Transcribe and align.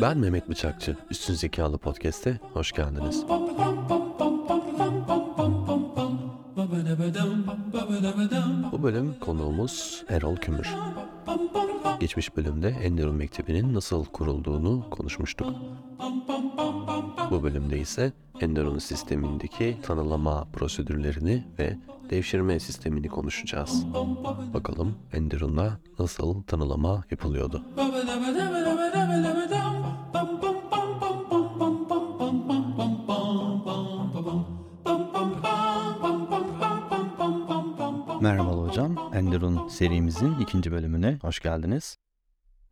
Ben 0.00 0.18
Mehmet 0.18 0.48
Bıçakçı. 0.48 0.96
Üstün 1.10 1.34
Zekalı 1.34 1.78
Podcast'e 1.78 2.40
hoş 2.52 2.72
geldiniz. 2.72 3.24
Bu 8.72 8.82
bölüm 8.82 9.14
konuğumuz 9.20 10.04
Erol 10.08 10.36
Kümür. 10.36 10.74
Geçmiş 12.00 12.36
bölümde 12.36 12.68
Enderun 12.68 13.16
Mektebi'nin 13.16 13.74
nasıl 13.74 14.04
kurulduğunu 14.04 14.90
konuşmuştuk. 14.90 15.54
Bu 17.30 17.42
bölümde 17.42 17.78
ise 17.78 18.12
Enderun 18.40 18.78
sistemindeki 18.78 19.78
tanılama 19.82 20.44
prosedürlerini 20.52 21.44
ve 21.58 21.76
devşirme 22.10 22.60
sistemini 22.60 23.08
konuşacağız. 23.08 23.86
Bakalım 24.54 24.98
Enderun'da 25.12 25.80
nasıl 25.98 26.42
tanılama 26.42 27.04
yapılıyordu. 27.10 27.62
Merhaba 38.20 38.50
hocam. 38.50 38.96
Enderun 39.14 39.68
serimizin 39.68 40.34
ikinci 40.40 40.72
bölümüne 40.72 41.18
hoş 41.22 41.40
geldiniz. 41.40 41.96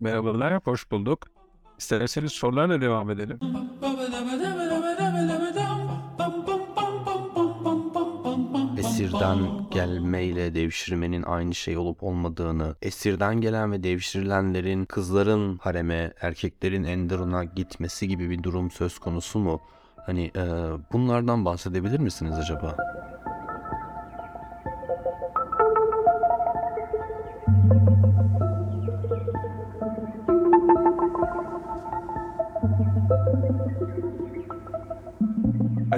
Merhabalar, 0.00 0.60
hoş 0.64 0.90
bulduk. 0.90 1.26
İsterseniz 1.78 2.32
sorularla 2.32 2.80
devam 2.80 3.10
edelim. 3.10 3.38
Esirden 8.98 9.38
gelmeyle 9.70 10.54
devşirmenin 10.54 11.22
aynı 11.22 11.54
şey 11.54 11.76
olup 11.76 12.02
olmadığını, 12.02 12.74
esirden 12.82 13.40
gelen 13.40 13.72
ve 13.72 13.82
devşirilenlerin 13.82 14.84
kızların 14.84 15.58
hareme, 15.58 16.12
erkeklerin 16.20 16.84
Enderun'a 16.84 17.44
gitmesi 17.44 18.08
gibi 18.08 18.30
bir 18.30 18.42
durum 18.42 18.70
söz 18.70 18.98
konusu 18.98 19.38
mu? 19.38 19.60
Hani 19.96 20.30
e, 20.36 20.42
bunlardan 20.92 21.44
bahsedebilir 21.44 21.98
misiniz 21.98 22.38
acaba? 22.38 22.76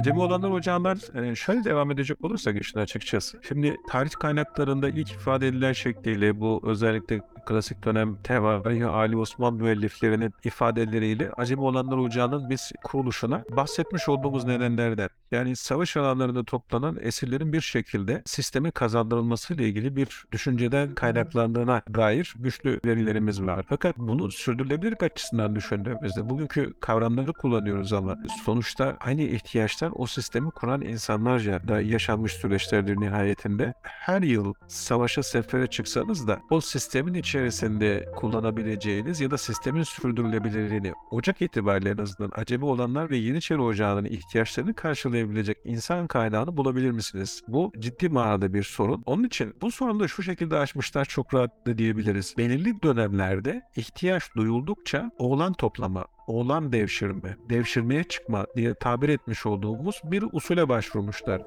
Acemi 0.01 0.21
olanlar 0.21 0.53
hocamlar 0.53 1.23
e, 1.23 1.35
şöyle 1.35 1.65
devam 1.65 1.91
edecek 1.91 2.25
olursak 2.25 2.61
işin 2.61 2.79
açıkçası. 2.79 3.41
Şimdi 3.49 3.77
tarih 3.89 4.11
kaynaklarında 4.11 4.89
ilk 4.89 5.11
ifade 5.11 5.49
edilen 5.49 5.73
şekliyle 5.73 6.41
bu 6.41 6.61
özellikle 6.65 7.21
klasik 7.47 7.85
dönem 7.85 8.17
Tevari 8.25 8.87
Ali 8.87 9.17
Osman 9.17 9.55
müelliflerinin 9.55 10.35
ifadeleriyle 10.45 11.31
Acemi 11.37 11.63
olanlar 11.63 11.97
ocağının 11.97 12.51
biz 12.51 12.73
kuruluşuna 12.85 13.45
bahsetmiş 13.51 14.09
olduğumuz 14.09 14.45
nedenlerden. 14.45 15.09
Yani 15.31 15.57
savaş 15.57 15.97
alanlarında 15.97 16.45
toplanan 16.45 16.99
esirlerin 17.01 17.53
bir 17.53 17.61
şekilde 17.61 18.23
sisteme 18.27 18.71
kazandırılmasıyla 18.71 19.65
ilgili 19.65 19.97
bir 19.97 20.25
düşünceden 20.33 20.95
kaynaklandığına 20.95 21.83
dair 21.95 22.35
güçlü 22.39 22.81
verilerimiz 22.85 23.43
var. 23.43 23.65
Fakat 23.69 23.99
bunu 23.99 24.31
sürdürülebilirlik 24.31 25.03
açısından 25.03 25.57
düşündüğümüzde 25.57 26.31
bugünkü 26.31 26.75
kavramları 26.81 27.33
kullanıyoruz 27.33 27.93
ama 27.93 28.19
sonuçta 28.45 28.97
aynı 29.01 29.23
ihtiyaçlar 29.23 29.90
o 29.95 30.07
sistemi 30.07 30.51
kuran 30.51 30.81
insanlarca 30.81 31.69
da 31.69 31.81
yaşanmış 31.81 32.33
süreçlerdir 32.33 32.97
nihayetinde. 33.01 33.75
Her 33.83 34.23
yıl 34.23 34.55
savaşa 34.69 35.23
sefere 35.23 35.67
çıksanız 35.67 36.29
da 36.29 36.41
o 36.51 36.61
sistemin 36.61 37.15
içerisinde 37.15 38.09
kullanabileceğiniz 38.17 39.21
ya 39.21 39.31
da 39.31 39.39
sistemin 39.39 39.83
sürdürülebilirliğini 39.83 40.93
Ocak 41.11 41.43
itibariyle 41.43 41.91
en 41.91 41.99
azından 41.99 42.33
acemi 42.35 42.65
olanlar 42.65 43.11
ve 43.11 43.17
Yeniçeri 43.17 43.61
Ocağı'nın 43.61 44.05
ihtiyaçlarını 44.05 44.75
karşılayabilecek 44.75 45.59
insan 45.65 46.07
kaynağını 46.07 46.57
bulabilir 46.57 46.91
misiniz? 46.91 47.43
Bu 47.49 47.73
ciddi 47.79 48.09
manada 48.09 48.55
bir 48.55 48.63
sorun. 48.63 49.03
Onun 49.07 49.25
için 49.25 49.55
bu 49.61 49.71
sorunu 49.71 50.01
da 50.01 50.09
şu 50.09 50.23
şekilde 50.23 50.57
aşmışlar 50.57 51.05
çok 51.05 51.35
rahat 51.35 51.67
da 51.67 51.79
diyebiliriz. 51.79 52.35
Belirli 52.39 52.83
dönemlerde 52.83 53.63
ihtiyaç 53.77 54.35
duyuldukça 54.37 55.11
oğlan 55.19 55.53
toplama, 55.53 56.05
oğlan 56.31 56.73
devşirme, 56.73 57.37
devşirmeye 57.51 58.05
çıkma 58.05 58.47
diye 58.57 58.75
tabir 58.75 59.09
etmiş 59.09 59.47
olduğumuz 59.47 60.01
bir 60.05 60.25
usule 60.33 60.69
başvurmuşlar. 60.69 61.43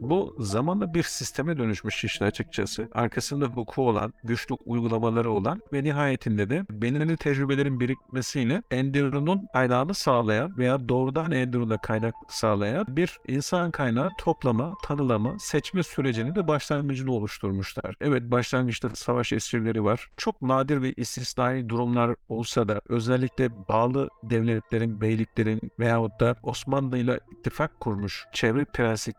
Bu 0.00 0.36
zamanla 0.38 0.94
bir 0.94 1.02
sisteme 1.02 1.58
dönüşmüş 1.58 2.04
işin 2.04 2.24
açıkçası. 2.24 2.88
Arkasında 2.92 3.46
hukuku 3.46 3.88
olan, 3.88 4.12
güçlü 4.24 4.54
uygulamaları 4.64 5.30
olan 5.30 5.62
ve 5.72 5.84
nihayetinde 5.84 6.50
de 6.50 6.64
belirli 6.70 7.16
tecrübelerin 7.16 7.80
birikmesiyle 7.80 8.62
Enderun'un 8.70 9.48
kaynağını 9.52 9.94
sağlayan 9.94 10.58
veya 10.58 10.88
doğrudan 10.88 11.32
Enderun'a 11.32 11.78
kaynak 11.78 12.14
sağlayan 12.28 12.84
bir 12.88 13.20
insan 13.28 13.70
kaynağı 13.70 14.10
toplama, 14.18 14.74
tanılama, 14.82 15.38
seçme 15.38 15.82
sürecini 15.82 16.34
de 16.34 16.48
başlangıcını 16.48 17.12
oluşturmuşlar. 17.12 17.94
Evet 18.00 18.22
başlangıçta 18.22 18.88
savaş 18.94 19.32
esirleri 19.32 19.84
var. 19.84 20.10
Çok 20.16 20.42
nadir 20.42 20.82
ve 20.82 20.92
istisnai 20.92 21.68
durumlar 21.68 22.16
olsa 22.28 22.68
da 22.68 22.80
özellikle 22.88 23.68
bağlı 23.68 24.08
devletlerin, 24.22 25.00
beyliklerin 25.00 25.60
veyahut 25.78 26.20
da 26.20 26.36
Osmanlı 26.42 26.98
ile 26.98 27.20
ittifak 27.32 27.80
kurmuş 27.80 28.26
çevre 28.32 28.64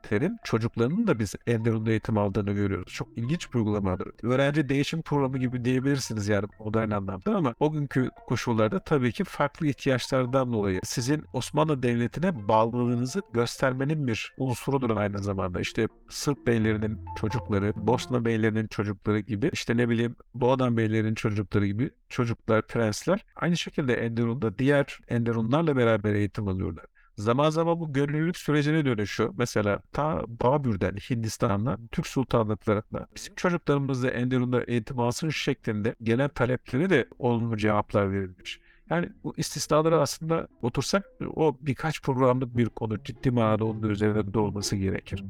prensiplerin 0.03 0.39
çocuklarının 0.43 1.07
da 1.07 1.19
biz 1.19 1.35
Enderun'da 1.47 1.89
eğitim 1.89 2.17
aldığını 2.17 2.51
görüyoruz. 2.51 2.93
Çok 2.93 3.07
ilginç 3.15 3.53
bir 3.53 3.59
uygulamadır. 3.59 4.07
Öğrenci 4.23 4.69
değişim 4.69 5.01
programı 5.01 5.37
gibi 5.37 5.65
diyebilirsiniz 5.65 6.27
yani 6.27 6.47
modern 6.59 6.91
anlamda 6.91 7.35
ama 7.35 7.55
o 7.59 7.71
günkü 7.71 8.09
koşullarda 8.27 8.79
tabii 8.79 9.11
ki 9.11 9.23
farklı 9.23 9.67
ihtiyaçlardan 9.67 10.53
dolayı 10.53 10.79
sizin 10.83 11.23
Osmanlı 11.33 11.83
Devleti'ne 11.83 12.47
bağlılığınızı 12.47 13.21
göstermenin 13.33 14.07
bir 14.07 14.33
unsurudur 14.37 14.97
aynı 14.97 15.19
zamanda. 15.19 15.59
İşte 15.59 15.87
Sırp 16.09 16.47
beylerinin 16.47 16.99
çocukları, 17.21 17.73
Bosna 17.75 18.25
beylerinin 18.25 18.67
çocukları 18.67 19.19
gibi 19.19 19.49
işte 19.53 19.77
ne 19.77 19.89
bileyim 19.89 20.15
Boğadan 20.33 20.77
beylerinin 20.77 21.15
çocukları 21.15 21.65
gibi 21.65 21.89
çocuklar, 22.09 22.67
prensler 22.67 23.25
aynı 23.35 23.57
şekilde 23.57 23.93
Enderun'da 23.93 24.57
diğer 24.57 24.99
Enderunlarla 25.07 25.77
beraber 25.77 26.13
eğitim 26.13 26.47
alıyorlar. 26.47 26.85
Zaman 27.19 27.49
zaman 27.49 27.79
bu 27.79 27.93
gönüllülük 27.93 28.37
sürecine 28.37 28.85
dönüşüyor. 28.85 29.33
Mesela 29.37 29.79
ta 29.93 30.23
Babür'den 30.27 30.95
Hindistan'dan 30.95 31.87
Türk 31.87 32.07
sultanlıklarına 32.07 33.07
bizim 33.15 33.35
çocuklarımız 33.35 34.03
da 34.03 34.09
Enderun'da 34.09 34.63
eğitim 34.63 34.99
alsın 34.99 35.29
şeklinde 35.29 35.95
gelen 36.03 36.29
taleplere 36.29 36.89
de 36.89 37.07
olumlu 37.19 37.57
cevaplar 37.57 38.11
verilmiş. 38.11 38.59
Yani 38.89 39.09
bu 39.23 39.33
istisnaları 39.37 40.01
aslında 40.01 40.47
otursak 40.61 41.05
o 41.35 41.57
birkaç 41.61 42.01
programlık 42.01 42.57
bir 42.57 42.69
konu 42.69 43.03
ciddi 43.03 43.31
manada 43.31 43.65
onun 43.65 43.89
üzerinde 43.89 44.33
dolması 44.33 44.75
gerekir. 44.75 45.23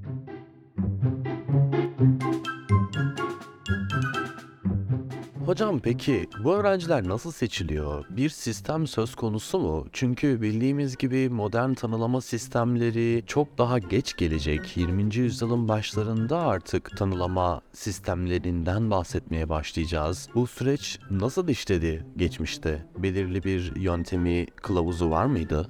Hocam 5.49 5.79
peki 5.79 6.29
bu 6.43 6.55
öğrenciler 6.55 7.07
nasıl 7.07 7.31
seçiliyor? 7.31 8.05
Bir 8.09 8.29
sistem 8.29 8.87
söz 8.87 9.15
konusu 9.15 9.59
mu? 9.59 9.87
Çünkü 9.93 10.41
bildiğimiz 10.41 10.97
gibi 10.97 11.29
modern 11.29 11.73
tanılama 11.73 12.21
sistemleri 12.21 13.23
çok 13.27 13.57
daha 13.57 13.79
geç 13.79 14.17
gelecek. 14.17 14.77
20. 14.77 15.15
yüzyılın 15.15 15.67
başlarında 15.67 16.37
artık 16.37 16.97
tanılama 16.97 17.61
sistemlerinden 17.73 18.91
bahsetmeye 18.91 19.49
başlayacağız. 19.49 20.29
Bu 20.35 20.47
süreç 20.47 20.99
nasıl 21.11 21.47
işledi 21.47 22.05
geçmişte? 22.17 22.85
Belirli 22.97 23.43
bir 23.43 23.75
yöntemi, 23.75 24.45
kılavuzu 24.45 25.09
var 25.09 25.25
mıydı? 25.25 25.69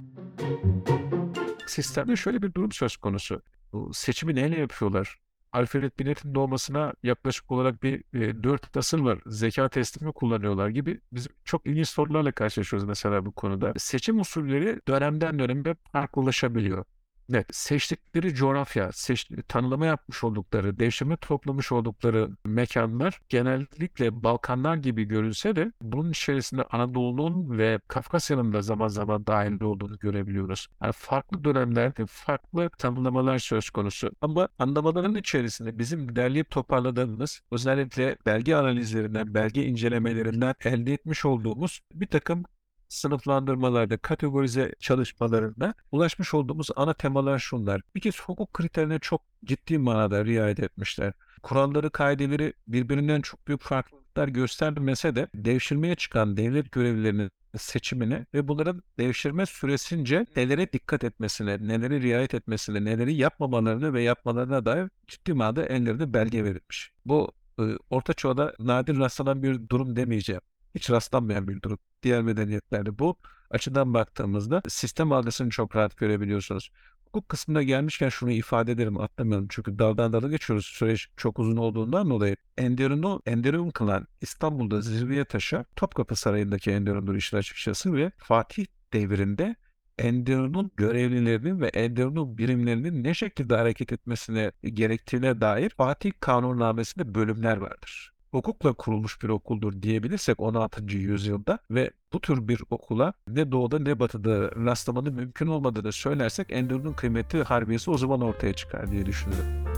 Sistemde 1.67 2.15
şöyle 2.15 2.41
bir 2.41 2.53
durum 2.53 2.71
söz 2.71 2.97
konusu. 2.97 3.41
Bu 3.73 3.93
seçimi 3.93 4.35
neyle 4.35 4.59
yapıyorlar? 4.59 5.15
Alfred 5.53 5.91
Binet'in 5.99 6.35
doğmasına 6.35 6.93
yaklaşık 7.03 7.51
olarak 7.51 7.83
bir 7.83 8.03
e, 8.13 8.43
4 8.43 8.77
asır 8.77 8.99
var. 8.99 9.19
Zeka 9.25 9.69
testi 9.69 10.05
mi 10.05 10.13
kullanıyorlar 10.13 10.69
gibi 10.69 11.01
bizim 11.11 11.31
çok 11.45 11.65
ilginç 11.67 11.89
sorularla 11.89 12.31
karşılaşıyoruz 12.31 12.87
mesela 12.87 13.25
bu 13.25 13.31
konuda. 13.31 13.73
Seçim 13.77 14.19
usulleri 14.19 14.81
dönemden 14.87 15.39
döneme 15.39 15.75
farklılaşabiliyor. 15.91 16.85
Evet, 17.33 17.47
seçtikleri 17.51 18.35
coğrafya, 18.35 18.91
seç, 18.91 19.27
tanımlama 19.47 19.85
yapmış 19.85 20.23
oldukları, 20.23 20.79
devşirme 20.79 21.17
toplamış 21.17 21.71
oldukları 21.71 22.29
mekanlar 22.45 23.21
genellikle 23.29 24.23
Balkanlar 24.23 24.75
gibi 24.75 25.03
görünse 25.03 25.55
de 25.55 25.71
bunun 25.81 26.11
içerisinde 26.11 26.63
Anadolu'nun 26.63 27.57
ve 27.57 27.79
Kafkasya'nın 27.87 28.53
da 28.53 28.61
zaman 28.61 28.87
zaman 28.87 29.25
dahil 29.27 29.61
olduğunu 29.61 29.99
görebiliyoruz. 29.99 30.67
Yani 30.83 30.93
farklı 30.93 31.43
dönemlerde 31.43 32.05
farklı 32.05 32.69
tanımlamalar 32.77 33.39
söz 33.39 33.69
konusu. 33.69 34.11
Ama 34.21 34.47
anlamaların 34.59 35.15
içerisinde 35.15 35.79
bizim 35.79 36.15
derleyip 36.15 36.49
toparladığımız 36.51 37.41
özellikle 37.51 38.17
belge 38.25 38.55
analizlerinden, 38.55 39.33
belge 39.33 39.65
incelemelerinden 39.65 40.55
elde 40.63 40.93
etmiş 40.93 41.25
olduğumuz 41.25 41.79
bir 41.93 42.07
takım 42.07 42.43
sınıflandırmalarda, 42.89 43.97
kategorize 43.97 44.75
çalışmalarında 44.79 45.73
ulaşmış 45.91 46.33
olduğumuz 46.33 46.67
ana 46.75 46.93
temalar 46.93 47.39
şunlar. 47.39 47.81
Bir 47.95 48.01
kez 48.01 48.21
hukuk 48.21 48.53
kriterlerine 48.53 48.99
çok 48.99 49.21
ciddi 49.45 49.77
manada 49.77 50.25
riayet 50.25 50.59
etmişler. 50.59 51.13
Kuralları, 51.43 51.89
kaideleri 51.89 52.53
birbirinden 52.67 53.21
çok 53.21 53.47
büyük 53.47 53.61
farklılık 53.61 53.99
farklılıklar 54.19 54.27
göstermese 54.27 55.15
de 55.15 55.27
devşirmeye 55.35 55.95
çıkan 55.95 56.37
devlet 56.37 56.71
görevlilerinin 56.71 57.31
seçimine 57.57 58.25
ve 58.33 58.47
bunların 58.47 58.83
devşirme 58.99 59.45
süresince 59.45 60.25
nelere 60.35 60.73
dikkat 60.73 61.03
etmesine, 61.03 61.57
nelere 61.67 62.01
riayet 62.01 62.33
etmesine, 62.33 62.85
neleri 62.85 63.13
yapmamalarını 63.15 63.93
ve 63.93 64.01
yapmalarına 64.01 64.65
dair 64.65 64.89
ciddi 65.07 65.33
manada 65.33 65.65
ellerinde 65.65 66.13
belge 66.13 66.43
verilmiş. 66.43 66.91
Bu 67.05 67.31
e, 67.59 67.63
Orta 67.89 68.13
Çağ'da 68.13 68.53
nadir 68.59 68.97
rastlanan 68.97 69.43
bir 69.43 69.69
durum 69.69 69.95
demeyeceğim. 69.95 70.41
Hiç 70.75 70.89
rastlanmayan 70.89 71.47
bir 71.47 71.61
durum. 71.61 71.79
Diğer 72.03 72.21
medeniyetlerde. 72.21 72.99
Bu 72.99 73.17
açıdan 73.49 73.93
baktığımızda 73.93 74.61
sistem 74.67 75.11
algısını 75.11 75.49
çok 75.49 75.75
rahat 75.75 75.97
görebiliyorsunuz. 75.97 76.71
Hukuk 77.05 77.29
kısmına 77.29 77.63
gelmişken 77.63 78.09
şunu 78.09 78.31
ifade 78.31 78.71
ederim 78.71 78.99
atlamıyorum. 78.99 79.47
Çünkü 79.49 79.79
daldan 79.79 80.13
dala 80.13 80.27
geçiyoruz. 80.27 80.65
Süreç 80.65 81.07
çok 81.17 81.39
uzun 81.39 81.57
olduğundan 81.57 82.09
dolayı 82.09 82.35
Enderun'u 82.57 83.21
Enderun 83.25 83.69
kılan 83.69 84.07
İstanbul'da 84.21 84.81
zirveye 84.81 85.25
taşa 85.25 85.65
Topkapı 85.75 86.15
Sarayı'ndaki 86.15 86.71
Enderun'dur 86.71 87.15
işin 87.15 87.37
açıkçası 87.37 87.93
ve 87.93 88.11
Fatih 88.17 88.65
devrinde 88.93 89.55
Enderun'un 89.97 90.71
görevlilerinin 90.77 91.61
ve 91.61 91.67
Enderun'un 91.67 92.37
birimlerinin 92.37 93.03
ne 93.03 93.13
şekilde 93.13 93.55
hareket 93.55 93.93
etmesine 93.93 94.51
gerektiğine 94.63 95.41
dair 95.41 95.69
Fatih 95.69 96.11
Kanunnamesi'nde 96.19 97.15
bölümler 97.15 97.57
vardır 97.57 98.18
hukukla 98.31 98.73
kurulmuş 98.73 99.21
bir 99.23 99.29
okuldur 99.29 99.81
diyebilirsek 99.81 100.39
16. 100.39 100.97
yüzyılda 100.97 101.59
ve 101.71 101.91
bu 102.13 102.21
tür 102.21 102.47
bir 102.47 102.61
okula 102.69 103.13
ne 103.27 103.51
doğuda 103.51 103.79
ne 103.79 103.99
batıda 103.99 104.51
rastlamanın 104.65 105.13
mümkün 105.13 105.47
olmadığını 105.47 105.91
söylersek 105.91 106.51
Enderun'un 106.51 106.93
kıymetli 106.93 107.43
harbiyesi 107.43 107.91
o 107.91 107.97
zaman 107.97 108.21
ortaya 108.21 108.53
çıkar 108.53 108.91
diye 108.91 109.05
düşünüyorum. 109.05 109.69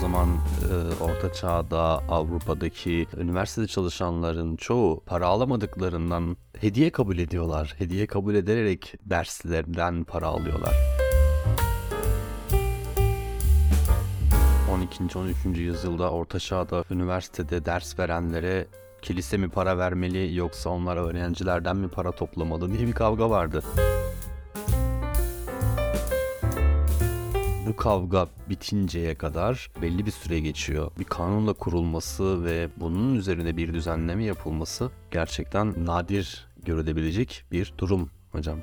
Zaman 0.00 0.28
e, 0.70 1.04
Orta 1.04 1.32
Çağ'da 1.32 1.80
Avrupa'daki 2.08 3.06
üniversitede 3.16 3.66
çalışanların 3.66 4.56
çoğu 4.56 5.02
para 5.06 5.26
alamadıklarından 5.26 6.36
hediye 6.60 6.90
kabul 6.90 7.18
ediyorlar. 7.18 7.74
Hediye 7.78 8.06
kabul 8.06 8.34
ederek 8.34 8.94
derslerinden 9.04 10.04
para 10.04 10.26
alıyorlar. 10.26 10.74
12. 14.72 15.18
13. 15.18 15.36
yüzyılda 15.58 16.10
Orta 16.10 16.38
Çağ'da 16.38 16.84
üniversitede 16.90 17.64
ders 17.64 17.98
verenlere 17.98 18.66
kilise 19.02 19.36
mi 19.36 19.48
para 19.48 19.78
vermeli 19.78 20.36
yoksa 20.36 20.70
onlar 20.70 20.96
öğrencilerden 20.96 21.76
mi 21.76 21.88
para 21.88 22.12
toplamalı 22.12 22.72
diye 22.72 22.86
bir 22.86 22.92
kavga 22.92 23.30
vardı. 23.30 23.62
Bu 27.68 27.76
kavga 27.76 28.28
bitinceye 28.48 29.14
kadar 29.14 29.70
belli 29.82 30.06
bir 30.06 30.10
süre 30.10 30.40
geçiyor. 30.40 30.90
Bir 30.98 31.04
kanunla 31.04 31.52
kurulması 31.52 32.44
ve 32.44 32.68
bunun 32.76 33.14
üzerine 33.14 33.56
bir 33.56 33.74
düzenleme 33.74 34.24
yapılması 34.24 34.90
gerçekten 35.10 35.86
nadir 35.86 36.47
görülebilecek 36.68 37.44
bir 37.52 37.72
durum 37.78 38.10
hocam. 38.32 38.60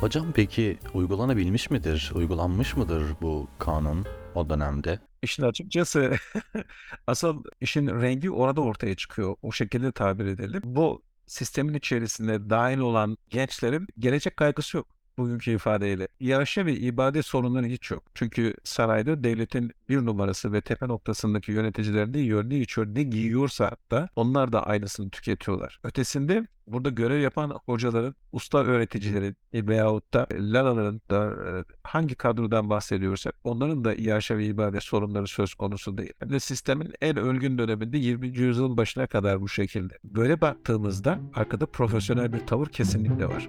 Hocam 0.00 0.32
peki 0.34 0.78
uygulanabilmiş 0.94 1.70
midir, 1.70 2.12
uygulanmış 2.14 2.76
mıdır 2.76 3.04
bu 3.22 3.48
kanun 3.58 4.06
o 4.34 4.50
dönemde? 4.50 4.98
İşin 5.22 5.42
açıkçası 5.42 6.12
asıl 7.06 7.44
işin 7.60 7.86
rengi 7.86 8.30
orada 8.30 8.60
ortaya 8.60 8.96
çıkıyor. 8.96 9.36
O 9.42 9.52
şekilde 9.52 9.92
tabir 9.92 10.26
edelim. 10.26 10.62
Bu 10.64 11.02
sistemin 11.26 11.74
içerisinde 11.74 12.50
dahil 12.50 12.78
olan 12.78 13.16
gençlerin 13.30 13.86
gelecek 13.98 14.36
kaygısı 14.36 14.76
yok 14.76 14.86
bugünkü 15.18 15.50
ifadeyle. 15.50 16.08
Yaşa 16.20 16.66
ve 16.66 16.76
ibadet 16.76 17.26
sorunları 17.26 17.66
hiç 17.66 17.90
yok. 17.90 18.02
Çünkü 18.14 18.54
sarayda 18.64 19.24
devletin 19.24 19.72
bir 19.88 19.96
numarası 19.96 20.52
ve 20.52 20.60
tepe 20.60 20.88
noktasındaki 20.88 21.52
yöneticiler 21.52 22.12
ne 22.12 22.18
yiyor 22.18 22.50
ne 22.50 22.58
içiyor 22.58 22.86
ne 22.86 23.02
giyiyorsa 23.02 23.64
hatta 23.66 24.08
onlar 24.16 24.52
da 24.52 24.66
aynısını 24.66 25.10
tüketiyorlar. 25.10 25.80
Ötesinde 25.84 26.46
burada 26.66 26.88
görev 26.88 27.20
yapan 27.20 27.50
hocaların, 27.50 28.14
usta 28.32 28.58
öğreticilerin 28.58 29.36
e, 29.52 29.66
veyahut 29.66 30.14
da 30.14 30.26
lalaların 30.32 31.00
da 31.10 31.26
e, 31.26 31.64
hangi 31.82 32.14
kadrodan 32.14 32.70
bahsediyorsak 32.70 33.34
onların 33.44 33.84
da 33.84 33.94
yaşa 33.98 34.38
ve 34.38 34.46
ibadet 34.46 34.82
sorunları 34.82 35.26
söz 35.26 35.54
konusu 35.54 35.98
değil. 35.98 36.12
Hem 36.18 36.30
de 36.30 36.40
sistemin 36.40 36.92
en 37.00 37.16
ölgün 37.16 37.58
döneminde 37.58 37.98
20. 37.98 38.28
yüzyılın 38.28 38.76
başına 38.76 39.06
kadar 39.06 39.40
bu 39.40 39.48
şekilde. 39.48 39.98
Böyle 40.04 40.40
baktığımızda 40.40 41.20
arkada 41.34 41.66
profesyonel 41.66 42.32
bir 42.32 42.46
tavır 42.46 42.66
kesinlikle 42.66 43.26
var. 43.26 43.48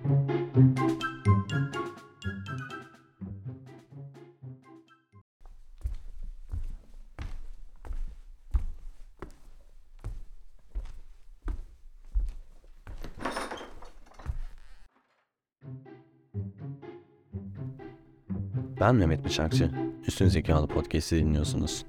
Ben 18.83 18.95
Mehmet 18.95 19.25
Bıçakçı. 19.25 19.71
Üstün 20.07 20.27
Zekalı 20.27 20.68
Podcast'i 20.68 21.15
dinliyorsunuz. 21.15 21.85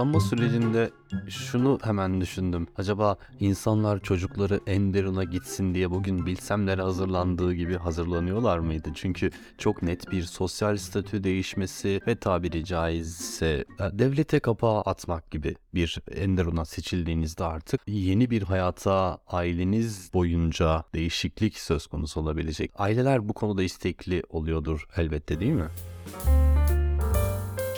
Uygulanma 0.00 0.20
sürecinde 0.20 0.90
şunu 1.28 1.78
hemen 1.82 2.20
düşündüm. 2.20 2.66
Acaba 2.76 3.16
insanlar 3.40 4.00
çocukları 4.00 4.60
Enderun'a 4.66 5.24
gitsin 5.24 5.74
diye 5.74 5.90
bugün 5.90 6.26
bilsemlere 6.26 6.82
hazırlandığı 6.82 7.54
gibi 7.54 7.76
hazırlanıyorlar 7.76 8.58
mıydı? 8.58 8.88
Çünkü 8.94 9.30
çok 9.58 9.82
net 9.82 10.12
bir 10.12 10.22
sosyal 10.22 10.76
statü 10.76 11.24
değişmesi 11.24 12.00
ve 12.06 12.16
tabiri 12.16 12.64
caizse 12.64 13.64
e, 13.80 13.98
devlete 13.98 14.40
kapağı 14.40 14.80
atmak 14.80 15.30
gibi 15.30 15.54
bir 15.74 15.98
Enderun'a 16.14 16.64
seçildiğinizde 16.64 17.44
artık 17.44 17.80
yeni 17.86 18.30
bir 18.30 18.42
hayata 18.42 19.18
aileniz 19.26 20.10
boyunca 20.14 20.84
değişiklik 20.94 21.58
söz 21.58 21.86
konusu 21.86 22.20
olabilecek. 22.20 22.70
Aileler 22.74 23.28
bu 23.28 23.32
konuda 23.32 23.62
istekli 23.62 24.22
oluyordur 24.28 24.86
elbette 24.96 25.40
değil 25.40 25.52
mi? 25.52 25.68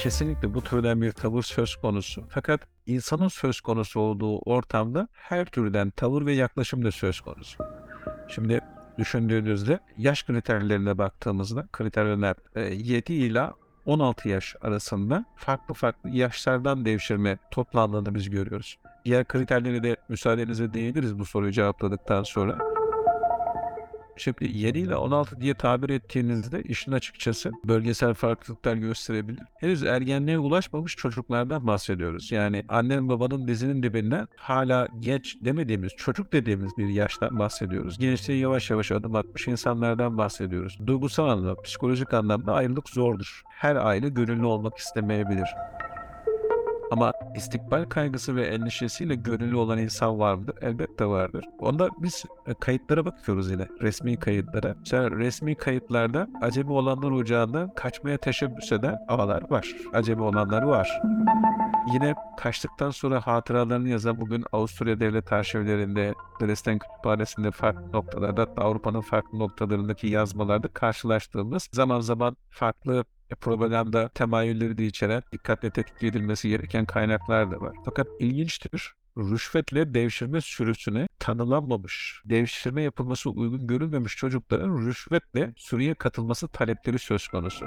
Kesinlikle 0.02 0.54
bu 0.54 0.62
türden 0.62 1.02
bir 1.02 1.12
tavır 1.12 1.42
söz 1.42 1.76
konusu. 1.76 2.24
Fakat 2.28 2.60
insanın 2.86 3.28
söz 3.28 3.60
konusu 3.60 4.00
olduğu 4.00 4.38
ortamda 4.38 5.08
her 5.12 5.44
türden 5.44 5.90
tavır 5.90 6.26
ve 6.26 6.32
yaklaşım 6.32 6.84
da 6.84 6.90
söz 6.90 7.20
konusu. 7.20 7.64
Şimdi 8.28 8.60
düşündüğünüzde 8.98 9.80
yaş 9.98 10.22
kriterlerine 10.22 10.98
baktığımızda 10.98 11.66
kriterler 11.72 12.34
7 12.70 13.12
ila 13.12 13.54
16 13.86 14.28
yaş 14.28 14.56
arasında 14.60 15.24
farklı 15.36 15.74
farklı 15.74 16.10
yaşlardan 16.10 16.84
devşirme 16.84 17.38
toplandığını 17.50 18.14
biz 18.14 18.30
görüyoruz. 18.30 18.78
Diğer 19.04 19.24
kriterleri 19.24 19.82
de 19.82 19.96
müsaadenizle 20.08 20.74
değiniriz 20.74 21.18
bu 21.18 21.24
soruyu 21.24 21.52
cevapladıktan 21.52 22.22
sonra. 22.22 22.71
Şimdi 24.16 24.58
7 24.58 24.78
ile 24.78 24.96
16 24.96 25.40
diye 25.40 25.54
tabir 25.54 25.90
ettiğinizde 25.90 26.62
işin 26.62 26.92
açıkçası 26.92 27.52
bölgesel 27.64 28.14
farklılıklar 28.14 28.74
gösterebilir. 28.74 29.42
Henüz 29.60 29.82
ergenliğe 29.82 30.38
ulaşmamış 30.38 30.96
çocuklardan 30.96 31.66
bahsediyoruz. 31.66 32.32
Yani 32.32 32.64
annenin 32.68 33.08
babanın 33.08 33.48
dizinin 33.48 33.82
dibinden 33.82 34.28
hala 34.36 34.88
genç 35.00 35.36
demediğimiz, 35.40 35.92
çocuk 35.96 36.32
dediğimiz 36.32 36.72
bir 36.78 36.88
yaştan 36.88 37.38
bahsediyoruz. 37.38 37.98
Gençliğe 37.98 38.38
yavaş 38.38 38.70
yavaş 38.70 38.92
adım 38.92 39.16
atmış 39.16 39.48
insanlardan 39.48 40.18
bahsediyoruz. 40.18 40.78
Duygusal 40.86 41.28
anlamda, 41.28 41.62
psikolojik 41.62 42.14
anlamda 42.14 42.52
ayrılık 42.52 42.88
zordur. 42.88 43.42
Her 43.48 43.76
aile 43.76 44.08
gönüllü 44.08 44.44
olmak 44.44 44.78
istemeyebilir. 44.78 45.48
Ama 46.92 47.12
istikbal 47.36 47.84
kaygısı 47.84 48.36
ve 48.36 48.46
endişesiyle 48.46 49.14
gönüllü 49.14 49.56
olan 49.56 49.78
insan 49.78 50.18
var 50.18 50.34
mıdır? 50.34 50.54
Elbette 50.62 51.06
vardır. 51.06 51.44
Onda 51.58 51.88
biz 51.98 52.24
e, 52.46 52.54
kayıtlara 52.54 53.04
bakıyoruz 53.04 53.50
yine. 53.50 53.66
Resmi 53.80 54.16
kayıtlara. 54.16 54.74
Mesela 54.78 55.10
resmi 55.10 55.54
kayıtlarda 55.54 56.28
acemi 56.42 56.72
olanlar 56.72 57.10
ocağından 57.10 57.74
kaçmaya 57.74 58.18
teşebbüs 58.18 58.72
eden 58.72 58.98
ağlar 59.08 59.50
var. 59.50 59.76
Acemi 59.92 60.22
olanlar 60.22 60.62
var. 60.62 61.02
Yine 61.92 62.14
kaçtıktan 62.36 62.90
sonra 62.90 63.26
hatıralarını 63.26 63.88
yazan 63.88 64.20
bugün 64.20 64.44
Avusturya 64.52 65.00
Devlet 65.00 65.32
Arşivlerinde, 65.32 66.14
Dresden 66.40 66.78
Kütüphanesi'nde 66.78 67.50
farklı 67.50 67.92
noktalarda, 67.92 68.48
Avrupa'nın 68.56 69.00
farklı 69.00 69.38
noktalarındaki 69.38 70.06
yazmalarda 70.06 70.68
karşılaştığımız 70.68 71.68
zaman 71.72 72.00
zaman 72.00 72.36
farklı 72.50 73.04
propaganda 73.34 74.08
temayülleri 74.08 74.78
de 74.78 74.86
içeren 74.86 75.22
dikkatle 75.32 75.70
tetkik 75.70 76.02
edilmesi 76.02 76.48
gereken 76.48 76.84
kaynaklar 76.84 77.50
da 77.50 77.60
var. 77.60 77.76
Fakat 77.84 78.06
ilginçtir. 78.20 78.94
rüşvetle 79.18 79.94
devşirme 79.94 80.40
sürüsüne 80.40 81.08
tanılanmamış, 81.18 82.22
devşirme 82.24 82.82
yapılması 82.82 83.30
uygun 83.30 83.66
görülmemiş 83.66 84.16
çocukların 84.16 84.86
rüşvetle 84.86 85.52
sürüye 85.56 85.94
katılması 85.94 86.48
talepleri 86.48 86.98
söz 86.98 87.28
konusu. 87.28 87.66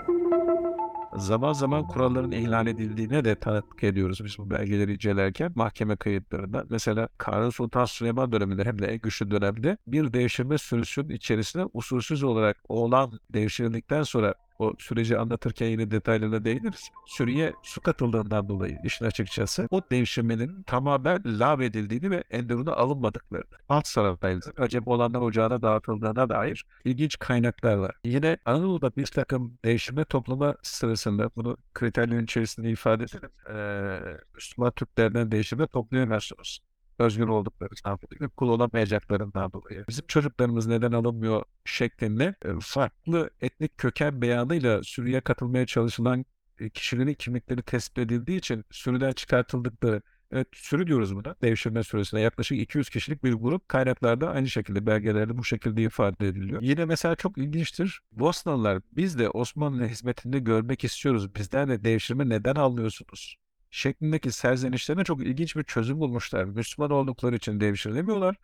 Zaman 1.18 1.54
zaman 1.54 1.88
kuralların 1.88 2.32
ihlal 2.32 2.68
edildiğine 2.68 3.26
de 3.26 3.36
tanıklık 3.36 3.84
ediyoruz 3.84 4.22
biz 4.26 4.38
bu 4.38 4.50
belgeleri 4.50 4.94
incelerken 4.94 5.52
mahkeme 5.56 5.96
kayıtlarında. 5.96 6.66
Mesela 6.70 7.10
Kanuni 7.18 7.52
Sultan 7.52 7.86
Süleyman 7.86 8.32
döneminde 8.32 8.64
hem 8.64 8.82
de 8.82 8.88
en 8.88 9.00
güçlü 9.00 9.32
dönemde 9.32 9.78
bir 9.88 10.14
devşirme 10.14 10.58
sürüsünün 10.58 11.10
içerisine 11.10 11.66
usulsüz 11.74 12.24
olarak 12.24 12.58
oğlan 12.70 13.20
devşirildikten 13.30 14.04
sonra 14.04 14.34
o 14.60 14.74
süreci 14.80 15.18
anlatırken 15.18 15.68
yine 15.68 15.92
detaylarına 15.92 16.46
değiniriz. 16.46 16.90
Sürüye 17.06 17.54
su 17.64 17.82
katıldığından 17.82 18.50
dolayı 18.50 18.78
işin 18.84 19.06
açıkçası 19.06 19.68
o 19.72 19.82
devşirmenin 19.92 20.64
tamamen 20.64 21.22
lağvedildiğini 21.26 22.12
ve 22.12 22.24
enderuna 22.32 22.74
alınmadıklarını. 22.74 23.56
Alt 23.70 23.94
taraftayız. 23.94 24.52
Acaba 24.58 24.92
olanlar 24.92 25.22
ocağına 25.22 25.62
dağıtıldığına 25.62 26.30
dair 26.30 26.66
ilginç 26.86 27.20
kaynaklar 27.20 27.76
var. 27.76 27.96
Yine 28.04 28.38
Anadolu'da 28.46 28.96
bir 28.96 29.06
takım 29.06 29.58
devşirme 29.66 30.06
toplama 30.06 30.56
sırasında 30.64 31.30
bunu 31.36 31.58
kriterlerin 31.74 32.24
içerisinde 32.24 32.70
ifade 32.70 33.04
edelim. 33.04 33.30
Ee, 33.50 34.00
Müslüman 34.36 34.72
Türklerden 34.72 35.32
devşirme 35.32 35.68
toplayamazsınız 35.68 36.60
özgür 37.00 37.28
olduklarından 37.28 38.00
dolayı, 38.02 38.30
kul 38.30 38.50
olamayacaklarından 38.50 39.52
dolayı. 39.52 39.86
Bizim 39.90 40.06
çocuklarımız 40.08 40.68
neden 40.68 40.92
alınmıyor 40.92 41.44
şeklinde 41.66 42.36
e, 42.46 42.50
farklı 42.62 43.30
etnik 43.42 43.78
köken 43.78 44.22
beyanıyla 44.22 44.84
sürüye 44.84 45.22
katılmaya 45.22 45.66
çalışılan 45.66 46.26
e, 46.60 46.70
kişilerin 46.70 47.14
kimlikleri 47.14 47.62
tespit 47.62 47.98
edildiği 47.98 48.38
için 48.38 48.66
sürüden 48.72 49.12
çıkartıldıkları 49.12 50.02
Evet, 50.32 50.48
sürü 50.54 50.88
diyoruz 50.88 51.16
buna. 51.16 51.36
Devşirme 51.42 51.84
sürüsüne 51.84 52.22
yaklaşık 52.22 52.58
200 52.60 52.90
kişilik 52.90 53.24
bir 53.24 53.34
grup 53.34 53.70
kaynaklarda 53.70 54.30
aynı 54.30 54.50
şekilde 54.50 54.86
belgelerde 54.86 55.38
bu 55.38 55.44
şekilde 55.44 55.82
ifade 55.82 56.28
ediliyor. 56.28 56.62
Yine 56.62 56.86
mesela 56.86 57.16
çok 57.16 57.38
ilginçtir. 57.38 58.02
Bosnalılar 58.12 58.82
biz 58.92 59.20
de 59.20 59.30
Osmanlı 59.30 59.88
hizmetinde 59.88 60.40
görmek 60.40 60.84
istiyoruz. 60.84 61.36
Bizden 61.36 61.70
de 61.70 61.84
devşirme 61.84 62.30
neden 62.30 62.56
almıyorsunuz? 62.56 63.36
Şeklindeki 63.76 64.32
serzenişlerine 64.32 65.04
çok 65.04 65.22
ilginç 65.22 65.56
bir 65.56 65.64
çözüm 65.64 66.00
bulmuşlar. 66.00 66.44
Müslüman 66.44 66.92
oldukları 66.92 67.36
için 67.36 67.60
devşirilemiyorlar. 67.60 68.36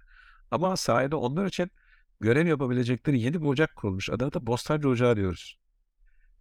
Ama 0.51 0.77
sahada 0.77 1.17
onlar 1.17 1.45
için 1.45 1.71
görev 2.19 2.47
yapabilecekleri 2.47 3.19
yeni 3.19 3.41
bir 3.41 3.47
ocak 3.47 3.75
kurulmuş. 3.75 4.09
Adına 4.09 4.33
da 4.33 4.47
Bostancı 4.47 4.89
Ocağı 4.89 5.15
diyoruz. 5.15 5.57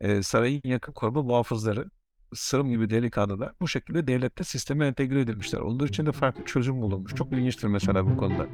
Ee, 0.00 0.22
sarayın 0.22 0.60
yakın 0.64 0.92
koruma 0.92 1.22
muhafızları, 1.22 1.90
sırım 2.34 2.70
gibi 2.70 2.90
delikanlılar 2.90 3.52
bu 3.60 3.68
şekilde 3.68 4.06
devlette 4.06 4.44
sisteme 4.44 4.86
entegre 4.86 5.20
edilmişler. 5.20 5.60
Onlar 5.60 5.88
için 5.88 6.06
de 6.06 6.12
farklı 6.12 6.44
çözüm 6.44 6.82
bulunmuş. 6.82 7.14
Çok 7.14 7.32
ilginçtir 7.32 7.68
mesela 7.68 8.06
bu 8.06 8.16
konuda. 8.16 8.46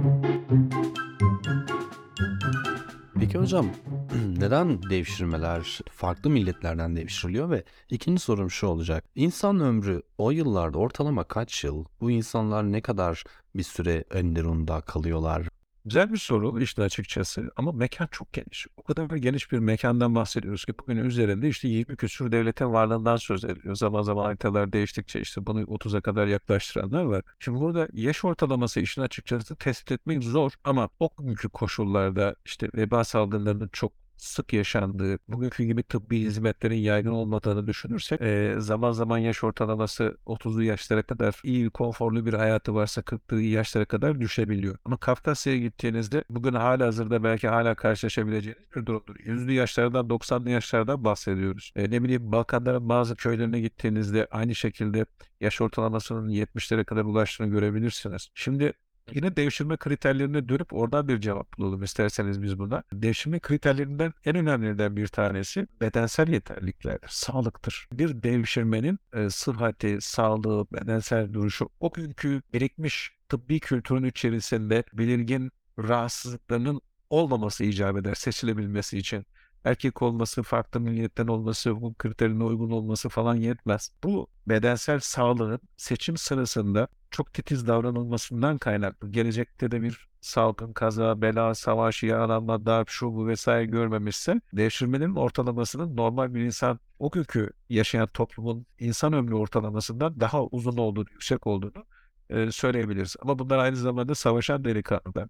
Peki 3.20 3.38
hocam 3.38 3.70
neden 4.38 4.82
devşirmeler 4.82 5.80
farklı 5.90 6.30
milletlerden 6.30 6.96
devşiriliyor 6.96 7.50
ve 7.50 7.64
ikinci 7.90 8.23
sorum 8.23 8.50
şu 8.50 8.66
olacak. 8.66 9.04
İnsan 9.14 9.61
ömrü 9.61 10.02
o 10.18 10.30
yıllarda 10.30 10.78
ortalama 10.78 11.25
kaç 11.25 11.64
yıl? 11.64 11.85
Bu 12.00 12.11
insanlar 12.11 12.73
ne 12.73 12.80
kadar 12.80 13.25
bir 13.54 13.62
süre 13.62 14.04
Enderun'da 14.14 14.80
kalıyorlar? 14.80 15.49
Güzel 15.86 16.12
bir 16.12 16.18
soru 16.18 16.60
işte 16.60 16.82
açıkçası 16.82 17.50
ama 17.56 17.72
mekan 17.72 18.06
çok 18.10 18.32
geniş. 18.32 18.66
O 18.76 18.82
kadar 18.82 19.16
geniş 19.16 19.52
bir 19.52 19.58
mekandan 19.58 20.14
bahsediyoruz 20.14 20.64
ki 20.64 20.72
bugün 20.80 20.96
üzerinde 20.96 21.48
işte 21.48 21.68
20 21.68 21.96
küsur 21.96 22.32
devletin 22.32 22.72
varlığından 22.72 23.16
söz 23.16 23.44
ediliyor. 23.44 23.74
Zaman 23.74 24.02
zaman 24.02 24.24
haritalar 24.24 24.72
değiştikçe 24.72 25.20
işte 25.20 25.46
bunu 25.46 25.60
30'a 25.62 26.00
kadar 26.00 26.26
yaklaştıranlar 26.26 27.04
var. 27.04 27.22
Şimdi 27.38 27.60
burada 27.60 27.88
yaş 27.92 28.24
ortalaması 28.24 28.80
işin 28.80 29.02
açıkçası 29.02 29.56
tespit 29.56 29.92
etmek 29.92 30.22
zor 30.24 30.52
ama 30.64 30.88
o 31.00 31.10
günkü 31.18 31.48
koşullarda 31.48 32.34
işte 32.44 32.68
veba 32.74 33.04
salgınlarının 33.04 33.68
çok 33.72 33.92
sık 34.16 34.52
yaşandığı, 34.52 35.18
bugünkü 35.28 35.64
gibi 35.64 35.82
tıbbi 35.82 36.20
hizmetlerin 36.20 36.76
yaygın 36.76 37.11
olmadığını 37.11 37.66
düşünürsek 37.66 38.20
e, 38.20 38.54
zaman 38.58 38.92
zaman 38.92 39.18
yaş 39.18 39.44
ortalaması 39.44 40.16
30'lu 40.26 40.62
yaşlara 40.62 41.02
kadar 41.02 41.40
iyi, 41.44 41.70
konforlu 41.70 42.26
bir 42.26 42.35
hayatı 42.35 42.75
varsa 42.75 43.00
40'lı 43.00 43.40
yaşlara 43.42 43.85
kadar 43.85 44.20
düşebiliyor. 44.20 44.78
Ama 44.85 44.96
Kafkasya'ya 44.96 45.58
gittiğinizde 45.58 46.25
bugün 46.30 46.52
hala 46.54 46.87
hazırda 46.87 47.25
belki 47.25 47.49
hala 47.49 47.75
karşılaşabileceğiniz 47.75 48.62
bir 48.76 48.87
durumdur. 48.87 49.16
100'lü 49.16 49.52
yaşlardan 49.52 50.06
90'lı 50.06 50.50
yaşlardan 50.50 51.04
bahsediyoruz. 51.04 51.73
E, 51.76 51.90
ne 51.90 52.02
bileyim 52.02 52.32
Balkanların 52.32 52.88
bazı 52.88 53.16
köylerine 53.16 53.61
gittiğinizde 53.61 54.26
aynı 54.30 54.54
şekilde 54.54 55.06
yaş 55.40 55.61
ortalamasının 55.61 56.28
70'lere 56.28 56.85
kadar 56.85 57.04
ulaştığını 57.04 57.49
görebilirsiniz. 57.49 58.28
Şimdi 58.35 58.73
Yine 59.12 59.36
devşirme 59.36 59.76
kriterlerine 59.76 60.48
dönüp 60.48 60.72
oradan 60.72 61.08
bir 61.08 61.20
cevap 61.20 61.58
bulalım 61.58 61.82
isterseniz 61.82 62.42
biz 62.42 62.58
buna. 62.58 62.82
Devşirme 62.92 63.40
kriterlerinden 63.40 64.12
en 64.25 64.36
önemlilerinden 64.36 64.96
bir 64.96 65.06
tanesi 65.06 65.66
bedensel 65.80 66.28
yeterliliklerdir, 66.28 67.08
sağlıktır. 67.08 67.88
Bir 67.92 68.22
devşirmenin 68.22 68.98
e, 69.12 69.30
sıhhati, 69.30 69.98
sağlığı, 70.00 70.66
bedensel 70.72 71.32
duruşu 71.32 71.68
o 71.80 71.92
günkü 71.92 72.42
birikmiş 72.52 73.12
tıbbi 73.28 73.60
kültürün 73.60 74.04
içerisinde 74.04 74.84
belirgin 74.92 75.50
rahatsızlıklarının 75.78 76.80
olmaması 77.10 77.64
icap 77.64 77.96
eder 77.96 78.14
seçilebilmesi 78.14 78.98
için 78.98 79.26
erkek 79.64 80.02
olması, 80.02 80.42
farklı 80.42 80.80
milliyetten 80.80 81.26
olması, 81.26 81.80
bu 81.80 81.94
kriterine 81.94 82.44
uygun 82.44 82.70
olması 82.70 83.08
falan 83.08 83.34
yetmez. 83.34 83.90
Bu 84.04 84.26
bedensel 84.48 85.00
sağlığın 85.00 85.60
seçim 85.76 86.16
sırasında 86.16 86.88
çok 87.10 87.34
titiz 87.34 87.66
davranılmasından 87.66 88.58
kaynaklı. 88.58 89.10
Gelecekte 89.10 89.70
de 89.70 89.82
bir 89.82 90.08
salgın, 90.20 90.72
kaza, 90.72 91.22
bela, 91.22 91.54
savaş, 91.54 92.02
yaralanma, 92.02 92.66
darp, 92.66 92.88
şu 92.88 93.06
bu 93.14 93.26
vesaire 93.26 93.66
görmemişse 93.66 94.40
devşirmenin 94.52 95.14
ortalamasının 95.14 95.96
normal 95.96 96.34
bir 96.34 96.40
insan 96.40 96.80
o 96.98 97.10
günkü 97.10 97.50
yaşayan 97.68 98.06
toplumun 98.06 98.66
insan 98.78 99.12
ömrü 99.12 99.34
ortalamasından 99.34 100.20
daha 100.20 100.44
uzun 100.44 100.76
olduğunu, 100.76 101.06
yüksek 101.10 101.46
olduğunu 101.46 101.84
e, 102.30 102.50
söyleyebiliriz. 102.50 103.16
Ama 103.22 103.38
bunlar 103.38 103.58
aynı 103.58 103.76
zamanda 103.76 104.14
savaşan 104.14 104.64
delikanlılar 104.64 105.28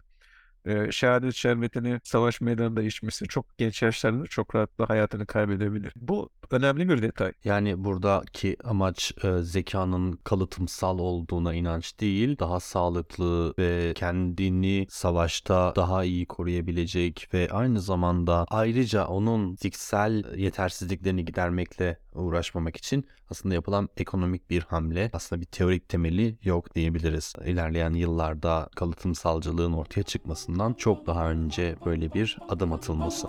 e, 0.66 0.92
şehadet 0.92 1.35
şerbetini 1.35 2.00
savaş 2.04 2.40
meydanında 2.40 2.82
içmesi 2.82 3.28
çok 3.28 3.58
genç 3.58 3.82
yaşlarında 3.82 4.26
çok 4.26 4.54
rahatlıkla 4.54 4.88
hayatını 4.88 5.26
kaybedebilir. 5.26 5.92
Bu 5.96 6.30
önemli 6.50 6.88
bir 6.88 7.02
detay. 7.02 7.32
Yani 7.44 7.85
buradaki 7.85 8.56
amaç 8.64 9.12
e, 9.25 9.38
zekanın 9.42 10.12
kalıtımsal 10.12 10.99
olduğuna 10.99 11.54
inanç 11.54 12.00
değil, 12.00 12.38
daha 12.38 12.61
sağlıklı 12.61 13.54
ve 13.58 13.92
kendini 13.94 14.87
savaşta 14.90 15.73
daha 15.76 16.04
iyi 16.04 16.26
koruyabilecek 16.26 17.28
ve 17.35 17.49
aynı 17.50 17.80
zamanda 17.80 18.46
ayrıca 18.49 19.06
onun 19.06 19.56
fiziksel 19.56 20.37
yetersizliklerini 20.37 21.25
gidermekle 21.25 21.99
uğraşmamak 22.16 22.76
için 22.76 23.06
aslında 23.30 23.54
yapılan 23.54 23.88
ekonomik 23.96 24.50
bir 24.50 24.62
hamle. 24.62 25.11
Aslında 25.12 25.40
bir 25.40 25.46
teorik 25.46 25.88
temeli 25.88 26.37
yok 26.42 26.75
diyebiliriz. 26.75 27.35
İlerleyen 27.44 27.92
yıllarda 27.92 28.68
kalıtımsalcılığın 28.76 29.73
ortaya 29.73 30.02
çıkmasından 30.02 30.75
çok 30.75 31.06
daha 31.06 31.30
önce 31.30 31.76
böyle 31.87 32.12
bir 32.14 32.38
adım 32.49 32.73
atılması. 32.73 33.26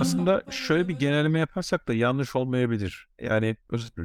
Aslında 0.00 0.42
şöyle 0.50 0.88
bir 0.88 0.98
genelleme 0.98 1.38
yaparsak 1.38 1.88
da 1.88 1.94
yanlış 1.94 2.36
olmayabilir. 2.36 3.08
Yani 3.20 3.56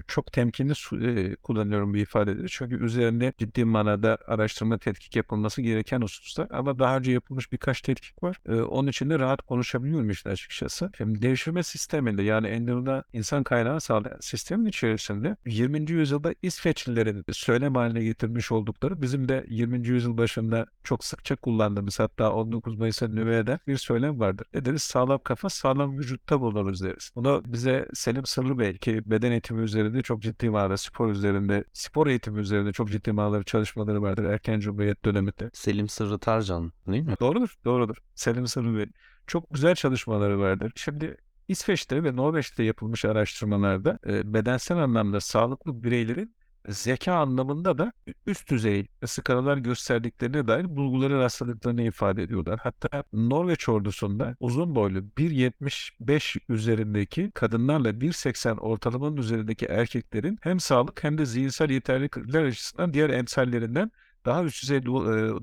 çok 0.07 0.31
temkinli 0.33 0.73
e, 1.07 1.35
kullanıyorum 1.35 1.93
bu 1.93 1.97
ifadeleri. 1.97 2.49
Çünkü 2.49 2.85
üzerinde 2.85 3.33
ciddi 3.37 3.65
manada 3.65 4.17
araştırma 4.27 4.77
tetkik 4.77 5.15
yapılması 5.15 5.61
gereken 5.61 6.01
hususlar. 6.01 6.47
Ama 6.51 6.79
daha 6.79 6.97
önce 6.97 7.11
yapılmış 7.11 7.51
birkaç 7.51 7.81
tetkik 7.81 8.23
var. 8.23 8.37
E, 8.49 8.53
onun 8.61 8.87
için 8.87 9.09
de 9.09 9.19
rahat 9.19 9.41
konuşabiliyorum 9.41 10.09
işte 10.09 10.29
açıkçası. 10.29 10.91
Şimdi 10.97 11.21
devşirme 11.21 11.63
sisteminde 11.65 12.23
yani 12.23 12.47
Enderun'a 12.47 13.03
insan 13.13 13.43
kaynağı 13.43 13.81
sağlayan 13.81 14.17
sistemin 14.21 14.65
içerisinde 14.65 15.35
20. 15.45 15.91
yüzyılda 15.91 16.33
İsveçlilerin 16.41 17.25
söylem 17.31 17.75
haline 17.75 18.03
getirmiş 18.03 18.51
oldukları 18.51 19.01
bizim 19.01 19.29
de 19.29 19.45
20. 19.49 19.87
yüzyıl 19.87 20.17
başında 20.17 20.65
çok 20.83 21.03
sıkça 21.03 21.35
kullandığımız 21.35 21.99
hatta 21.99 22.33
19 22.33 22.77
Mayıs'a 22.77 23.07
nüvede 23.07 23.59
bir 23.67 23.77
söylem 23.77 24.19
vardır. 24.19 24.47
Ne 24.53 24.65
deriz? 24.65 24.83
Sağlam 24.83 25.19
kafa 25.23 25.49
sağlam 25.49 25.97
vücutta 25.97 26.41
bulunuruz 26.41 26.83
deriz. 26.83 27.11
Bunu 27.15 27.43
bize 27.45 27.87
Selim 27.93 28.25
Sırrı 28.25 28.59
Bey 28.59 28.77
ki 28.77 29.01
beden 29.05 29.31
eğitimi 29.31 29.63
üzerinde 29.63 30.01
çok 30.01 30.21
ciddi 30.21 30.49
manada 30.49 30.77
spor 30.77 31.11
üzerinde, 31.11 31.63
spor 31.73 32.07
eğitimi 32.07 32.39
üzerinde 32.39 32.73
çok 32.73 32.91
ciddi 32.91 33.11
manada 33.11 33.43
çalışmaları 33.43 34.01
vardır 34.01 34.23
erken 34.23 34.59
cumhuriyet 34.59 35.05
döneminde. 35.05 35.49
Selim 35.53 35.89
Sırrı 35.89 36.19
Tarcan 36.19 36.71
değil 36.87 37.03
mi? 37.03 37.15
Doğrudur, 37.19 37.55
doğrudur. 37.65 37.97
Selim 38.15 38.47
Sırrı 38.47 38.77
Bey. 38.77 38.85
Çok 39.27 39.53
güzel 39.53 39.75
çalışmaları 39.75 40.39
vardır. 40.39 40.71
Şimdi 40.75 41.17
İsveç'te 41.47 42.03
ve 42.03 42.15
Norveç'te 42.15 42.63
yapılmış 42.63 43.05
araştırmalarda 43.05 43.99
e, 44.07 44.33
bedensel 44.33 44.77
anlamda 44.77 45.19
sağlıklı 45.19 45.83
bireylerin 45.83 46.35
zeka 46.67 47.13
anlamında 47.13 47.77
da 47.77 47.93
üst 48.25 48.49
düzey 48.51 48.87
skalalar 49.05 49.57
gösterdiklerine 49.57 50.47
dair 50.47 50.75
bulguları 50.75 51.19
rastladıklarını 51.19 51.81
ifade 51.81 52.23
ediyorlar. 52.23 52.59
Hatta 52.63 53.03
Norveç 53.13 53.69
ordusunda 53.69 54.35
uzun 54.39 54.75
boylu 54.75 54.99
1.75 54.99 56.39
üzerindeki 56.49 57.31
kadınlarla 57.31 57.89
1.80 57.89 58.59
ortalamanın 58.59 59.17
üzerindeki 59.17 59.65
erkeklerin 59.65 60.37
hem 60.41 60.59
sağlık 60.59 61.03
hem 61.03 61.17
de 61.17 61.25
zihinsel 61.25 61.69
yeterlilikler 61.69 62.43
açısından 62.43 62.93
diğer 62.93 63.09
emsallerinden 63.09 63.91
daha 64.25 64.43
üst 64.43 64.63
düzeyde 64.63 64.89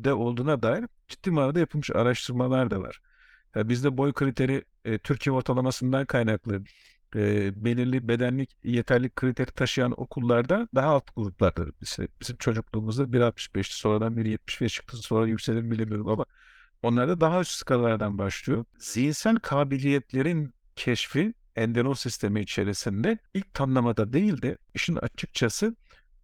e, 0.08 0.12
olduğuna 0.12 0.62
dair 0.62 0.84
ciddi 1.08 1.30
manada 1.30 1.60
yapılmış 1.60 1.90
araştırmalar 1.90 2.70
da 2.70 2.80
var. 2.80 3.00
Yani 3.56 3.68
bizde 3.68 3.96
boy 3.96 4.12
kriteri 4.12 4.64
e, 4.84 4.98
Türkiye 4.98 5.32
ortalamasından 5.32 6.06
kaynaklı 6.06 6.62
e, 7.16 7.52
belirli 7.64 8.08
bedenlik 8.08 8.50
yeterlilik 8.64 9.16
kriteri 9.16 9.50
taşıyan 9.50 10.00
okullarda 10.00 10.68
daha 10.74 10.88
alt 10.88 11.16
gruplardır. 11.16 11.72
Bizim, 11.80 12.08
bizim 12.20 12.36
çocukluğumuzda 12.36 13.02
1.65'ti 13.02 13.76
sonradan 13.76 14.16
1.75 14.16 14.68
çıktı 14.68 14.96
sonra 14.96 15.26
yükselir 15.26 15.70
bilemiyorum 15.70 16.08
ama 16.08 16.24
onlarda 16.82 17.20
daha 17.20 17.40
üst 17.40 17.52
skalalardan 17.52 18.18
başlıyor. 18.18 18.64
Zihinsel 18.78 19.36
kabiliyetlerin 19.36 20.54
keşfi 20.76 21.34
endonom 21.56 21.96
sistemi 21.96 22.40
içerisinde 22.40 23.18
ilk 23.34 23.54
tanımlamada 23.54 24.12
değil 24.12 24.42
de 24.42 24.58
işin 24.74 24.96
açıkçası 24.96 25.76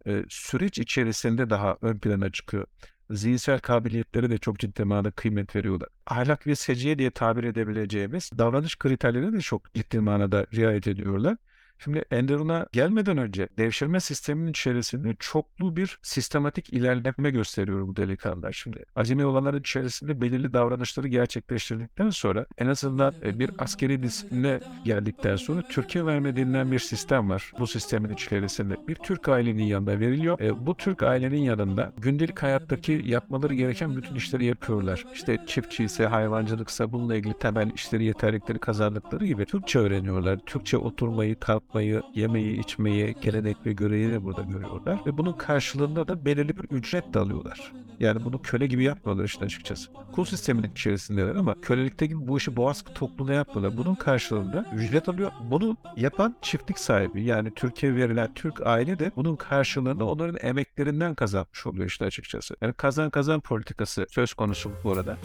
e, 0.06 0.25
süreç 0.28 0.78
içerisinde 0.78 1.50
daha 1.50 1.76
ön 1.82 1.99
plana 1.99 2.32
çıkıyor. 2.32 2.66
Zihinsel 3.10 3.58
kabiliyetlere 3.60 4.30
de 4.30 4.38
çok 4.38 4.58
ciddi 4.58 4.84
manada 4.84 5.10
kıymet 5.10 5.56
veriyorlar. 5.56 5.88
Ahlak 6.06 6.46
ve 6.46 6.54
seciye 6.54 6.98
diye 6.98 7.10
tabir 7.10 7.44
edebileceğimiz 7.44 8.30
davranış 8.38 8.78
kriterlerine 8.78 9.32
de 9.32 9.40
çok 9.40 9.74
ciddi 9.74 10.00
manada 10.00 10.46
riayet 10.54 10.86
ediyorlar. 10.88 11.36
Şimdi 11.78 12.04
Enderun'a 12.11 12.66
gelmeden 12.73 13.18
önce 13.18 13.49
devşirme 13.58 14.00
sisteminin 14.00 14.50
içerisinde 14.50 15.14
çoklu 15.18 15.76
bir 15.76 15.99
sistematik 16.02 16.73
ilerleme 16.73 17.30
gösteriyor 17.30 17.88
bu 17.88 17.97
delikanlılar. 17.97 18.52
Şimdi 18.52 18.85
acemi 18.97 19.25
olanların 19.25 19.61
içerisinde 19.61 20.20
belirli 20.20 20.52
davranışları 20.52 21.08
gerçekleştirdikten 21.08 22.11
sonra 22.11 22.47
en 22.58 22.66
azından 22.66 23.14
e, 23.25 23.38
bir 23.38 23.50
askeri 23.58 24.02
disipline 24.02 24.61
geldikten 24.85 25.37
sonra 25.37 25.62
Türkiye 25.68 26.06
verme 26.06 26.37
bir 26.73 26.78
sistem 26.78 27.30
var. 27.30 27.52
Bu 27.58 27.66
sistemin 27.66 28.14
içerisinde 28.14 28.76
bir 28.88 28.94
Türk 28.94 29.28
ailenin 29.28 29.64
yanında 29.64 30.00
veriliyor. 30.00 30.40
E, 30.40 30.66
bu 30.66 30.76
Türk 30.76 31.02
ailenin 31.02 31.40
yanında 31.40 31.92
gündelik 31.99 32.42
hayattaki 32.42 33.02
yapmaları 33.04 33.54
gereken 33.54 33.97
bütün 33.97 34.14
işleri 34.14 34.44
yapıyorlar. 34.44 35.04
İşte 35.14 35.38
çiftçi 35.47 35.85
ise 35.85 36.06
hayvancılıksa 36.06 36.92
bununla 36.92 37.16
ilgili 37.16 37.35
temel 37.35 37.70
işleri 37.75 38.04
yeterlikleri 38.04 38.58
kazandıkları 38.58 39.26
gibi 39.26 39.47
Türkçe 39.47 39.78
öğreniyorlar. 39.78 40.38
Türkçe 40.38 40.76
oturmayı, 40.76 41.40
kalkmayı, 41.40 41.67
yapmayı, 41.68 42.02
yemeği, 42.14 42.60
içmeyi, 42.60 43.16
gelenek 43.20 43.56
ve 43.66 43.72
göreyi 43.72 44.10
de 44.10 44.25
burada 44.25 44.42
görüyorlar. 44.42 45.00
Ve 45.06 45.18
bunun 45.18 45.32
karşılığında 45.32 46.08
da 46.08 46.25
belirli 46.25 46.56
bir 46.56 46.64
ücret 46.64 47.14
de 47.14 47.18
alıyorlar. 47.18 47.72
Yani 48.00 48.25
bunu 48.25 48.42
köle 48.42 48.66
gibi 48.66 48.84
yapmıyorlar 48.84 49.25
işte 49.25 49.44
açıkçası. 49.44 49.90
Kul 50.12 50.25
sisteminin 50.25 50.70
içerisindeler 50.70 51.34
ama 51.34 51.60
kölelikte 51.60 52.06
gibi 52.06 52.28
bu 52.28 52.38
işi 52.38 52.56
boğaz 52.56 52.84
topluluğuna 52.94 53.32
yapmıyorlar. 53.32 53.76
Bunun 53.76 53.94
karşılığında 53.94 54.66
ücret 54.75 55.08
alıyor. 55.08 55.32
Bunu 55.50 55.76
yapan 55.96 56.37
çiftlik 56.42 56.78
sahibi 56.78 57.25
yani 57.25 57.54
Türkiye 57.54 57.94
verilen 57.94 58.34
Türk 58.34 58.66
aile 58.66 58.98
de 58.98 59.12
bunun 59.16 59.37
karşılığında 59.37 60.04
onların 60.04 60.48
emeklerinden 60.48 61.14
kazanmış 61.14 61.66
oluyor 61.66 61.87
işte 61.87 62.04
açıkçası. 62.04 62.56
Yani 62.60 62.72
kazan 62.72 63.10
kazan 63.10 63.40
politikası 63.40 64.06
söz 64.10 64.34
konusu 64.34 64.70
bu 64.84 64.92
arada. 64.92 65.18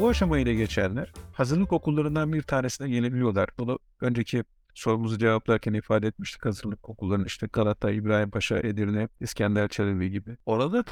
Bu 0.00 0.08
aşamayı 0.08 0.46
da 0.46 0.52
geçenler 0.52 1.12
hazırlık 1.32 1.72
okullarından 1.72 2.32
bir 2.32 2.42
tanesine 2.42 2.88
gelebiliyorlar. 2.88 3.48
Bunu 3.58 3.78
önceki 4.00 4.44
sorumuzu 4.74 5.18
cevaplarken 5.18 5.72
ifade 5.72 6.06
etmiştik 6.06 6.44
hazırlık 6.44 6.88
okullarının 6.88 7.24
işte 7.24 7.46
Galata, 7.52 7.90
İbrahim 7.90 8.30
Paşa, 8.30 8.58
Edirne, 8.58 9.08
İskender 9.20 9.68
Çelebi 9.68 10.10
gibi. 10.10 10.36
Orada 10.46 10.72
da 10.72 10.82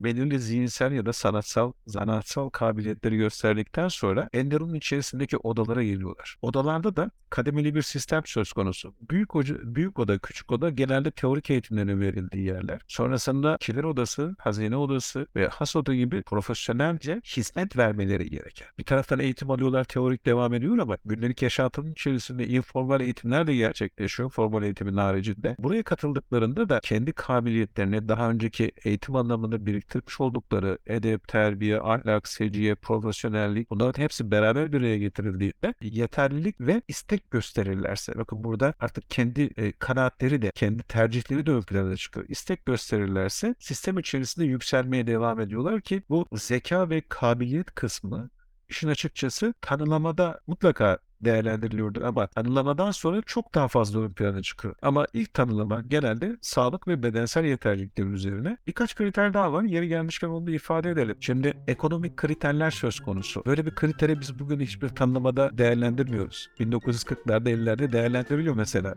belirli 0.00 0.38
zihinsel 0.40 0.92
ya 0.92 1.06
da 1.06 1.12
sanatsal, 1.12 1.72
zanatsal 1.86 2.48
kabiliyetleri 2.48 3.16
gösterdikten 3.16 3.88
sonra 3.88 4.28
Enderun'un 4.32 4.74
içerisindeki 4.74 5.36
odalara 5.36 5.82
geliyorlar. 5.82 6.36
Odalarda 6.42 6.96
da 6.96 7.10
kademeli 7.30 7.74
bir 7.74 7.82
sistem 7.82 8.22
söz 8.26 8.52
konusu. 8.52 8.94
Büyük, 9.10 9.34
hoca, 9.34 9.54
büyük 9.62 9.98
oda, 9.98 10.18
küçük 10.18 10.52
oda 10.52 10.70
genelde 10.70 11.10
teorik 11.10 11.50
eğitimlerin 11.50 12.00
verildiği 12.00 12.44
yerler. 12.44 12.80
Sonrasında 12.88 13.56
kiler 13.60 13.84
odası, 13.84 14.36
hazine 14.38 14.76
odası 14.76 15.26
ve 15.36 15.48
has 15.48 15.76
oda 15.76 15.94
gibi 15.94 16.22
profesyonelce 16.22 17.20
hizmet 17.36 17.76
vermeleri 17.76 18.30
gereken. 18.30 18.68
Bir 18.78 18.84
taraftan 18.84 19.18
eğitim 19.18 19.50
alıyorlar, 19.50 19.84
teorik 19.84 20.26
devam 20.26 20.54
ediyor 20.54 20.78
ama 20.78 20.98
günlük 21.04 21.42
yaşantının 21.42 21.92
içerisinde 21.92 22.46
informal 22.46 23.00
eğitimler 23.00 23.46
de 23.46 23.56
gerçekleşiyor 23.56 24.30
formal 24.30 24.62
eğitimin 24.62 24.96
haricinde. 24.96 25.56
Buraya 25.58 25.82
katıldıklarında 25.82 26.68
da 26.68 26.80
kendi 26.80 27.12
kabiliyetlerini 27.12 28.08
daha 28.08 28.30
önceki 28.30 28.72
eğitim 28.84 29.16
anlamında 29.16 29.66
biriktirmek 29.66 29.87
biriktirmiş 29.88 30.20
oldukları 30.20 30.78
edep, 30.86 31.28
terbiye, 31.28 31.80
ahlak, 31.80 32.28
seciye, 32.28 32.74
profesyonellik 32.74 33.70
bunların 33.70 34.02
hepsi 34.02 34.30
beraber 34.30 34.72
bir 34.72 34.80
araya 34.80 34.98
getirildiğinde 34.98 35.74
yeterlilik 35.80 36.60
ve 36.60 36.82
istek 36.88 37.30
gösterirlerse 37.30 38.12
bakın 38.16 38.44
burada 38.44 38.74
artık 38.80 39.10
kendi 39.10 39.50
e, 39.56 39.72
kanaatleri 39.72 40.42
de 40.42 40.52
kendi 40.54 40.82
tercihleri 40.82 41.46
de 41.46 41.50
ön 41.50 41.62
plana 41.62 41.96
çıkıyor. 41.96 42.26
İstek 42.28 42.66
gösterirlerse 42.66 43.54
sistem 43.58 43.98
içerisinde 43.98 44.46
yükselmeye 44.46 45.06
devam 45.06 45.40
ediyorlar 45.40 45.80
ki 45.80 46.02
bu 46.10 46.26
zeka 46.32 46.90
ve 46.90 47.02
kabiliyet 47.08 47.74
kısmı 47.74 48.30
işin 48.68 48.88
açıkçası 48.88 49.54
tanımlamada 49.60 50.40
mutlaka 50.46 50.98
değerlendiriliyordur 51.24 52.02
ama 52.02 52.26
tanımlamadan 52.26 52.90
sonra 52.90 53.22
çok 53.26 53.54
daha 53.54 53.68
fazla 53.68 54.00
ön 54.00 54.12
plana 54.12 54.42
çıkıyor. 54.42 54.74
Ama 54.82 55.06
ilk 55.12 55.34
tanımlama 55.34 55.80
genelde 55.88 56.36
sağlık 56.40 56.88
ve 56.88 57.02
bedensel 57.02 57.44
yeterlilikler 57.44 58.04
üzerine. 58.04 58.58
Birkaç 58.66 58.94
kriter 58.94 59.34
daha 59.34 59.52
var. 59.52 59.62
Yeri 59.62 59.88
gelmişken 59.88 60.28
onu 60.28 60.46
da 60.46 60.50
ifade 60.50 60.90
edelim. 60.90 61.16
Şimdi 61.20 61.54
ekonomik 61.66 62.16
kriterler 62.16 62.70
söz 62.70 63.00
konusu. 63.00 63.42
Böyle 63.46 63.66
bir 63.66 63.74
kritere 63.74 64.20
biz 64.20 64.38
bugün 64.38 64.60
hiçbir 64.60 64.88
tanımlamada 64.88 65.58
değerlendirmiyoruz. 65.58 66.48
1940'larda 66.60 67.50
50'lerde 67.50 67.92
değerlendiriliyor 67.92 68.54
mesela. 68.54 68.94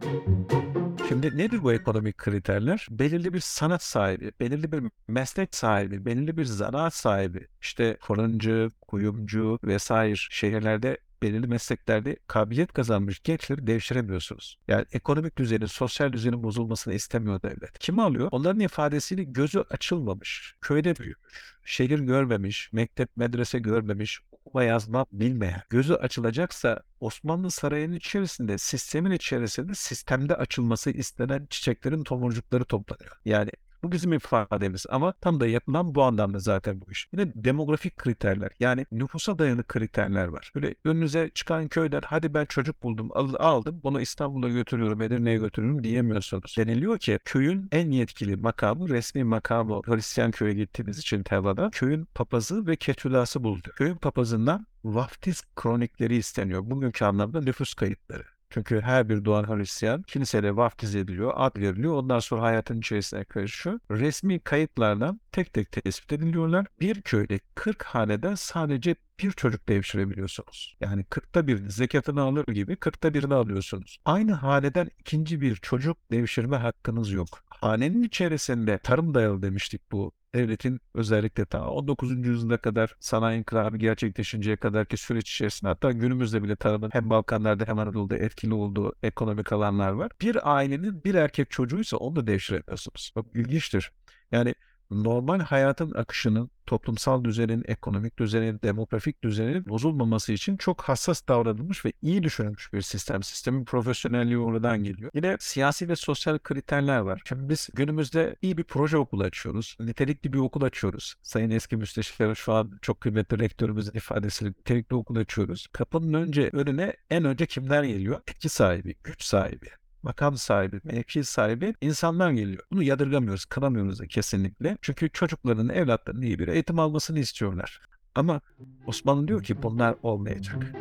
Şimdi 1.11 1.37
nedir 1.37 1.63
bu 1.63 1.73
ekonomik 1.73 2.17
kriterler? 2.17 2.87
Belirli 2.89 3.33
bir 3.33 3.39
sanat 3.39 3.83
sahibi, 3.83 4.31
belirli 4.39 4.71
bir 4.71 4.83
meslek 5.07 5.55
sahibi, 5.55 6.05
belirli 6.05 6.37
bir 6.37 6.45
zanaat 6.45 6.93
sahibi, 6.93 7.47
işte 7.61 7.97
fırıncı, 8.01 8.69
kuyumcu 8.81 9.59
vesaire 9.63 10.15
şehirlerde 10.15 10.97
belirli 11.21 11.47
mesleklerde 11.47 12.15
kabiliyet 12.27 12.73
kazanmış 12.73 13.19
gençleri 13.23 13.67
devşiremiyorsunuz. 13.67 14.57
Yani 14.67 14.85
ekonomik 14.91 15.37
düzenin, 15.37 15.65
sosyal 15.65 16.13
düzenin 16.13 16.43
bozulmasını 16.43 16.93
istemiyor 16.93 17.41
devlet. 17.41 17.79
Kim 17.79 17.99
alıyor? 17.99 18.29
Onların 18.31 18.59
ifadesiyle 18.59 19.23
gözü 19.23 19.59
açılmamış, 19.59 20.55
köyde 20.61 20.95
büyümüş, 20.95 21.55
şehir 21.65 21.99
görmemiş, 21.99 22.73
mektep, 22.73 23.17
medrese 23.17 23.59
görmemiş, 23.59 24.19
okuma 24.31 24.63
yazma 24.63 25.05
bilmeyen, 25.11 25.61
gözü 25.69 25.93
açılacaksa 25.93 26.83
Osmanlı 26.99 27.51
Sarayı'nın 27.51 27.95
içerisinde, 27.95 28.57
sistemin 28.57 29.11
içerisinde 29.11 29.75
sistemde 29.75 30.35
açılması 30.35 30.91
istenen 30.91 31.47
çiçeklerin 31.49 32.03
tomurcukları 32.03 32.65
toplanıyor. 32.65 33.17
Yani 33.25 33.51
bu 33.83 33.91
bizim 33.91 34.13
ifademiz 34.13 34.85
ama 34.89 35.13
tam 35.13 35.39
da 35.39 35.47
yapılan 35.47 35.95
bu 35.95 36.03
anlamda 36.03 36.39
zaten 36.39 36.81
bu 36.81 36.91
iş. 36.91 37.07
Yine 37.13 37.31
demografik 37.35 37.97
kriterler 37.97 38.51
yani 38.59 38.85
nüfusa 38.91 39.39
dayalı 39.39 39.63
kriterler 39.63 40.27
var. 40.27 40.51
Böyle 40.55 40.75
önünüze 40.85 41.31
çıkan 41.35 41.67
köyler 41.67 42.03
hadi 42.05 42.33
ben 42.33 42.45
çocuk 42.45 42.83
buldum 42.83 43.09
aldım 43.39 43.79
bunu 43.83 44.01
İstanbul'a 44.01 44.49
götürüyorum 44.49 45.01
Edirne'ye 45.01 45.37
götürüyorum 45.37 45.83
diyemiyorsunuz. 45.83 46.55
Deniliyor 46.57 46.99
ki 46.99 47.19
köyün 47.25 47.67
en 47.71 47.91
yetkili 47.91 48.35
makamı 48.35 48.89
resmi 48.89 49.23
makamı 49.23 49.81
Hristiyan 49.85 50.31
köye 50.31 50.53
gittiğimiz 50.53 50.99
için 50.99 51.23
Tevla'da 51.23 51.69
köyün 51.69 52.05
papazı 52.15 52.67
ve 52.67 52.75
ketülası 52.75 53.43
buldu. 53.43 53.69
Köyün 53.75 53.95
papazından 53.95 54.67
vaftiz 54.83 55.41
kronikleri 55.55 56.15
isteniyor. 56.15 56.61
Bugünkü 56.71 57.05
anlamda 57.05 57.41
nüfus 57.41 57.73
kayıtları. 57.73 58.23
Çünkü 58.51 58.81
her 58.81 59.09
bir 59.09 59.25
doğan 59.25 59.43
Hristiyan 59.43 60.01
kilisede 60.01 60.55
vaftiz 60.55 60.95
ediliyor, 60.95 61.33
ad 61.35 61.57
veriliyor. 61.57 61.93
Ondan 61.93 62.19
sonra 62.19 62.41
hayatın 62.41 62.79
içerisine 62.79 63.23
karışıyor. 63.23 63.79
Resmi 63.91 64.39
kayıtlardan 64.39 65.19
tek 65.31 65.53
tek 65.53 65.71
tespit 65.71 66.11
ediliyorlar. 66.13 66.65
Bir 66.79 67.01
köyde 67.01 67.39
40 67.55 67.83
haneden 67.83 68.35
sadece 68.35 68.95
bir 69.21 69.31
çocuk 69.31 69.69
devşirebiliyorsunuz. 69.69 70.77
Yani 70.79 71.03
40'ta 71.03 71.47
bir 71.47 71.69
zekatını 71.69 72.21
alır 72.21 72.45
gibi 72.45 72.73
40'ta 72.73 73.13
birini 73.13 73.33
alıyorsunuz. 73.33 73.97
Aynı 74.05 74.31
haneden 74.33 74.89
ikinci 74.99 75.41
bir 75.41 75.55
çocuk 75.55 75.97
devşirme 76.11 76.57
hakkınız 76.57 77.11
yok. 77.11 77.27
Hanenin 77.49 78.03
içerisinde 78.03 78.77
tarım 78.77 79.13
dayalı 79.13 79.41
demiştik 79.41 79.91
bu 79.91 80.11
devletin 80.35 80.79
özellikle 80.93 81.45
ta 81.45 81.69
19. 81.69 82.11
yüzyılda 82.11 82.57
kadar 82.57 82.95
sanayi 82.99 83.39
inkılabı 83.39 83.77
gerçekleşinceye 83.77 84.55
kadarki 84.55 84.97
süreç 84.97 85.31
içerisinde 85.31 85.69
hatta 85.69 85.91
günümüzde 85.91 86.43
bile 86.43 86.55
tarımın 86.55 86.89
hem 86.93 87.09
Balkanlarda 87.09 87.65
hem 87.67 87.79
Anadolu'da 87.79 88.17
etkili 88.17 88.53
olduğu 88.53 88.93
ekonomik 89.03 89.51
alanlar 89.51 89.91
var. 89.91 90.11
Bir 90.21 90.55
ailenin 90.55 91.03
bir 91.03 91.15
erkek 91.15 91.51
çocuğuysa 91.51 91.97
onu 91.97 92.15
da 92.15 92.27
devşiremiyorsunuz. 92.27 93.11
Çok 93.13 93.35
ilginçtir. 93.35 93.91
Yani 94.31 94.55
normal 94.91 95.39
hayatın 95.39 95.91
akışının, 95.95 96.49
toplumsal 96.65 97.23
düzenin, 97.23 97.63
ekonomik 97.67 98.19
düzenin, 98.19 98.59
demografik 98.63 99.23
düzenin 99.23 99.65
bozulmaması 99.65 100.33
için 100.33 100.57
çok 100.57 100.81
hassas 100.81 101.27
davranılmış 101.27 101.85
ve 101.85 101.93
iyi 102.01 102.23
düşünülmüş 102.23 102.73
bir 102.73 102.81
sistem. 102.81 103.23
Sistemin 103.23 103.65
profesyonelliği 103.65 104.37
oradan 104.37 104.83
geliyor. 104.83 105.11
Yine 105.13 105.37
siyasi 105.39 105.89
ve 105.89 105.95
sosyal 105.95 106.39
kriterler 106.39 106.99
var. 106.99 107.21
Şimdi 107.25 107.49
biz 107.49 107.69
günümüzde 107.73 108.35
iyi 108.41 108.57
bir 108.57 108.63
proje 108.63 108.97
okulu 108.97 109.23
açıyoruz. 109.23 109.77
Nitelikli 109.79 110.33
bir 110.33 110.39
okul 110.39 110.61
açıyoruz. 110.61 111.15
Sayın 111.21 111.49
eski 111.49 111.77
müsteşarı 111.77 112.35
şu 112.35 112.53
an 112.53 112.71
çok 112.81 113.01
kıymetli 113.01 113.39
rektörümüzün 113.39 113.93
ifadesiyle 113.93 114.51
nitelikli 114.51 114.95
okul 114.95 115.15
açıyoruz. 115.15 115.67
Kapının 115.71 116.13
önce 116.13 116.49
önüne 116.53 116.93
en 117.09 117.25
önce 117.25 117.45
kimler 117.45 117.83
geliyor? 117.83 118.21
Etki 118.27 118.49
sahibi, 118.49 118.95
güç 119.03 119.23
sahibi, 119.23 119.67
makam 120.03 120.37
sahibi, 120.37 120.81
mevki 120.83 121.23
sahibi 121.23 121.73
insanlar 121.81 122.31
geliyor. 122.31 122.63
Bunu 122.71 122.83
yadırgamıyoruz, 122.83 123.45
kınamıyoruz 123.45 123.99
da 123.99 124.07
kesinlikle. 124.07 124.77
Çünkü 124.81 125.09
çocukların, 125.09 125.69
evlatlarının 125.69 126.21
iyi 126.21 126.39
bir 126.39 126.47
eğitim 126.47 126.79
almasını 126.79 127.19
istiyorlar. 127.19 127.81
Ama 128.15 128.41
Osmanlı 128.87 129.27
diyor 129.27 129.43
ki 129.43 129.63
bunlar 129.63 129.95
olmayacak. 130.03 130.73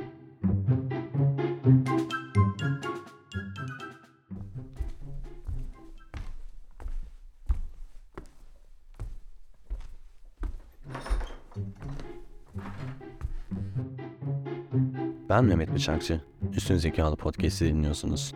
Ben 15.29 15.45
Mehmet 15.45 15.75
Bıçakçı. 15.75 16.21
Üstün 16.57 16.77
Zekalı 16.77 17.17
Podcast'i 17.17 17.67
dinliyorsunuz. 17.67 18.35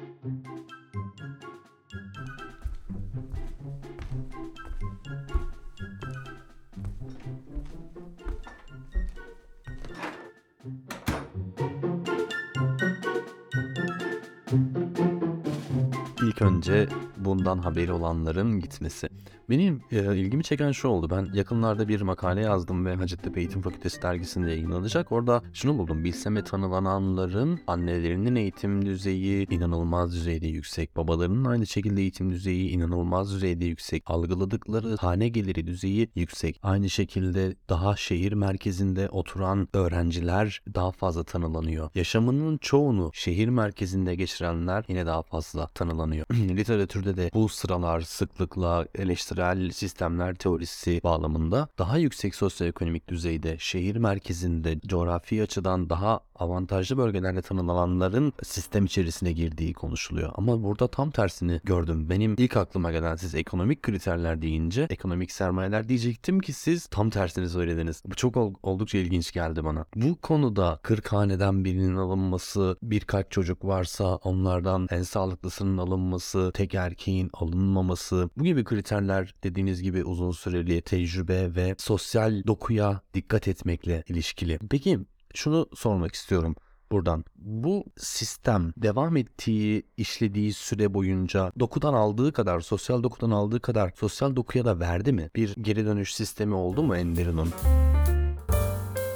Önce 16.44 16.88
bundan 17.16 17.58
haberi 17.58 17.92
olanların 17.92 18.60
gitmesi. 18.60 19.08
Benim 19.50 19.80
e, 19.90 20.16
ilgimi 20.16 20.44
çeken 20.44 20.72
şu 20.72 20.88
oldu. 20.88 21.10
Ben 21.10 21.28
yakınlarda 21.34 21.88
bir 21.88 22.00
makale 22.00 22.40
yazdım 22.40 22.86
ve 22.86 22.94
Hacettepe 22.94 23.40
Eğitim 23.40 23.62
Fakültesi 23.62 24.02
dergisinde 24.02 24.50
yayınlanacak. 24.50 25.12
Orada 25.12 25.42
şunu 25.52 25.78
buldum. 25.78 26.04
Bilseme 26.04 26.44
tanılananların 26.44 27.60
annelerinin 27.66 28.36
eğitim 28.36 28.86
düzeyi 28.86 29.48
inanılmaz 29.50 30.12
düzeyde 30.12 30.46
yüksek. 30.46 30.96
Babalarının 30.96 31.44
aynı 31.44 31.66
şekilde 31.66 32.00
eğitim 32.00 32.30
düzeyi 32.30 32.70
inanılmaz 32.70 33.34
düzeyde 33.34 33.64
yüksek. 33.64 34.02
Algıladıkları 34.06 34.96
hane 34.96 35.28
geliri 35.28 35.66
düzeyi 35.66 36.08
yüksek. 36.14 36.60
Aynı 36.62 36.90
şekilde 36.90 37.56
daha 37.68 37.96
şehir 37.96 38.32
merkezinde 38.32 39.08
oturan 39.08 39.68
öğrenciler 39.72 40.62
daha 40.74 40.90
fazla 40.90 41.24
tanılanıyor. 41.24 41.90
Yaşamının 41.94 42.58
çoğunu 42.58 43.10
şehir 43.14 43.48
merkezinde 43.48 44.14
geçirenler 44.14 44.84
yine 44.88 45.06
daha 45.06 45.22
fazla 45.22 45.66
tanılanıyor. 45.66 46.26
Literatürde 46.32 47.16
de 47.16 47.30
bu 47.34 47.48
sıralar 47.48 48.00
sıklıkla 48.00 48.86
eleştirel 49.34 49.70
sistemler 49.70 50.34
teorisi 50.34 51.00
bağlamında 51.04 51.68
daha 51.78 51.98
yüksek 51.98 52.34
sosyoekonomik 52.34 53.08
düzeyde 53.08 53.56
şehir 53.58 53.96
merkezinde 53.96 54.80
coğrafi 54.80 55.42
açıdan 55.42 55.90
daha 55.90 56.20
avantajlı 56.34 56.96
bölgelerde 56.96 57.42
tanınanların 57.42 58.32
sistem 58.42 58.84
içerisine 58.84 59.32
girdiği 59.32 59.72
konuşuluyor. 59.72 60.32
Ama 60.34 60.62
burada 60.62 60.88
tam 60.88 61.10
tersini 61.10 61.60
gördüm. 61.64 62.10
Benim 62.10 62.34
ilk 62.38 62.56
aklıma 62.56 62.92
gelen 62.92 63.16
siz 63.16 63.34
ekonomik 63.34 63.82
kriterler 63.82 64.42
deyince 64.42 64.86
ekonomik 64.90 65.32
sermayeler 65.32 65.88
diyecektim 65.88 66.40
ki 66.40 66.52
siz 66.52 66.86
tam 66.86 67.10
tersini 67.10 67.48
söylediniz. 67.48 68.02
Bu 68.06 68.14
çok 68.14 68.36
ol- 68.36 68.54
oldukça 68.62 68.98
ilginç 68.98 69.32
geldi 69.32 69.64
bana. 69.64 69.86
Bu 69.96 70.16
konuda 70.16 70.78
40 70.82 71.12
haneden 71.12 71.64
birinin 71.64 71.96
alınması, 71.96 72.76
birkaç 72.82 73.30
çocuk 73.30 73.64
varsa 73.64 74.16
onlardan 74.16 74.86
en 74.90 75.02
sağlıklısının 75.02 75.78
alınması, 75.78 76.50
tek 76.54 76.74
erkeğin 76.74 77.30
alınmaması 77.32 78.30
bu 78.36 78.44
gibi 78.44 78.64
kriterler 78.64 79.34
dediğiniz 79.44 79.82
gibi 79.82 80.04
uzun 80.04 80.30
süreli 80.30 80.82
tecrübe 80.82 81.54
ve 81.54 81.74
sosyal 81.78 82.42
dokuya 82.46 83.00
dikkat 83.14 83.48
etmekle 83.48 84.04
ilişkili. 84.08 84.58
Peki 84.70 84.98
şunu 85.34 85.66
sormak 85.74 86.14
istiyorum 86.14 86.56
buradan. 86.92 87.24
Bu 87.36 87.84
sistem 87.96 88.72
devam 88.76 89.16
ettiği, 89.16 89.82
işlediği 89.96 90.52
süre 90.52 90.94
boyunca 90.94 91.52
dokudan 91.58 91.94
aldığı 91.94 92.32
kadar, 92.32 92.60
sosyal 92.60 93.02
dokudan 93.02 93.30
aldığı 93.30 93.60
kadar 93.60 93.92
sosyal 93.96 94.36
dokuya 94.36 94.64
da 94.64 94.80
verdi 94.80 95.12
mi? 95.12 95.30
Bir 95.36 95.54
geri 95.54 95.86
dönüş 95.86 96.14
sistemi 96.14 96.54
oldu 96.54 96.82
mu 96.82 96.96
Enderun'un? 96.96 97.50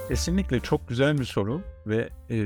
Kesinlikle 0.09 0.61
çok 0.61 0.89
güzel 0.89 1.19
bir 1.19 1.25
soru 1.25 1.63
ve 1.87 2.09
e, 2.31 2.39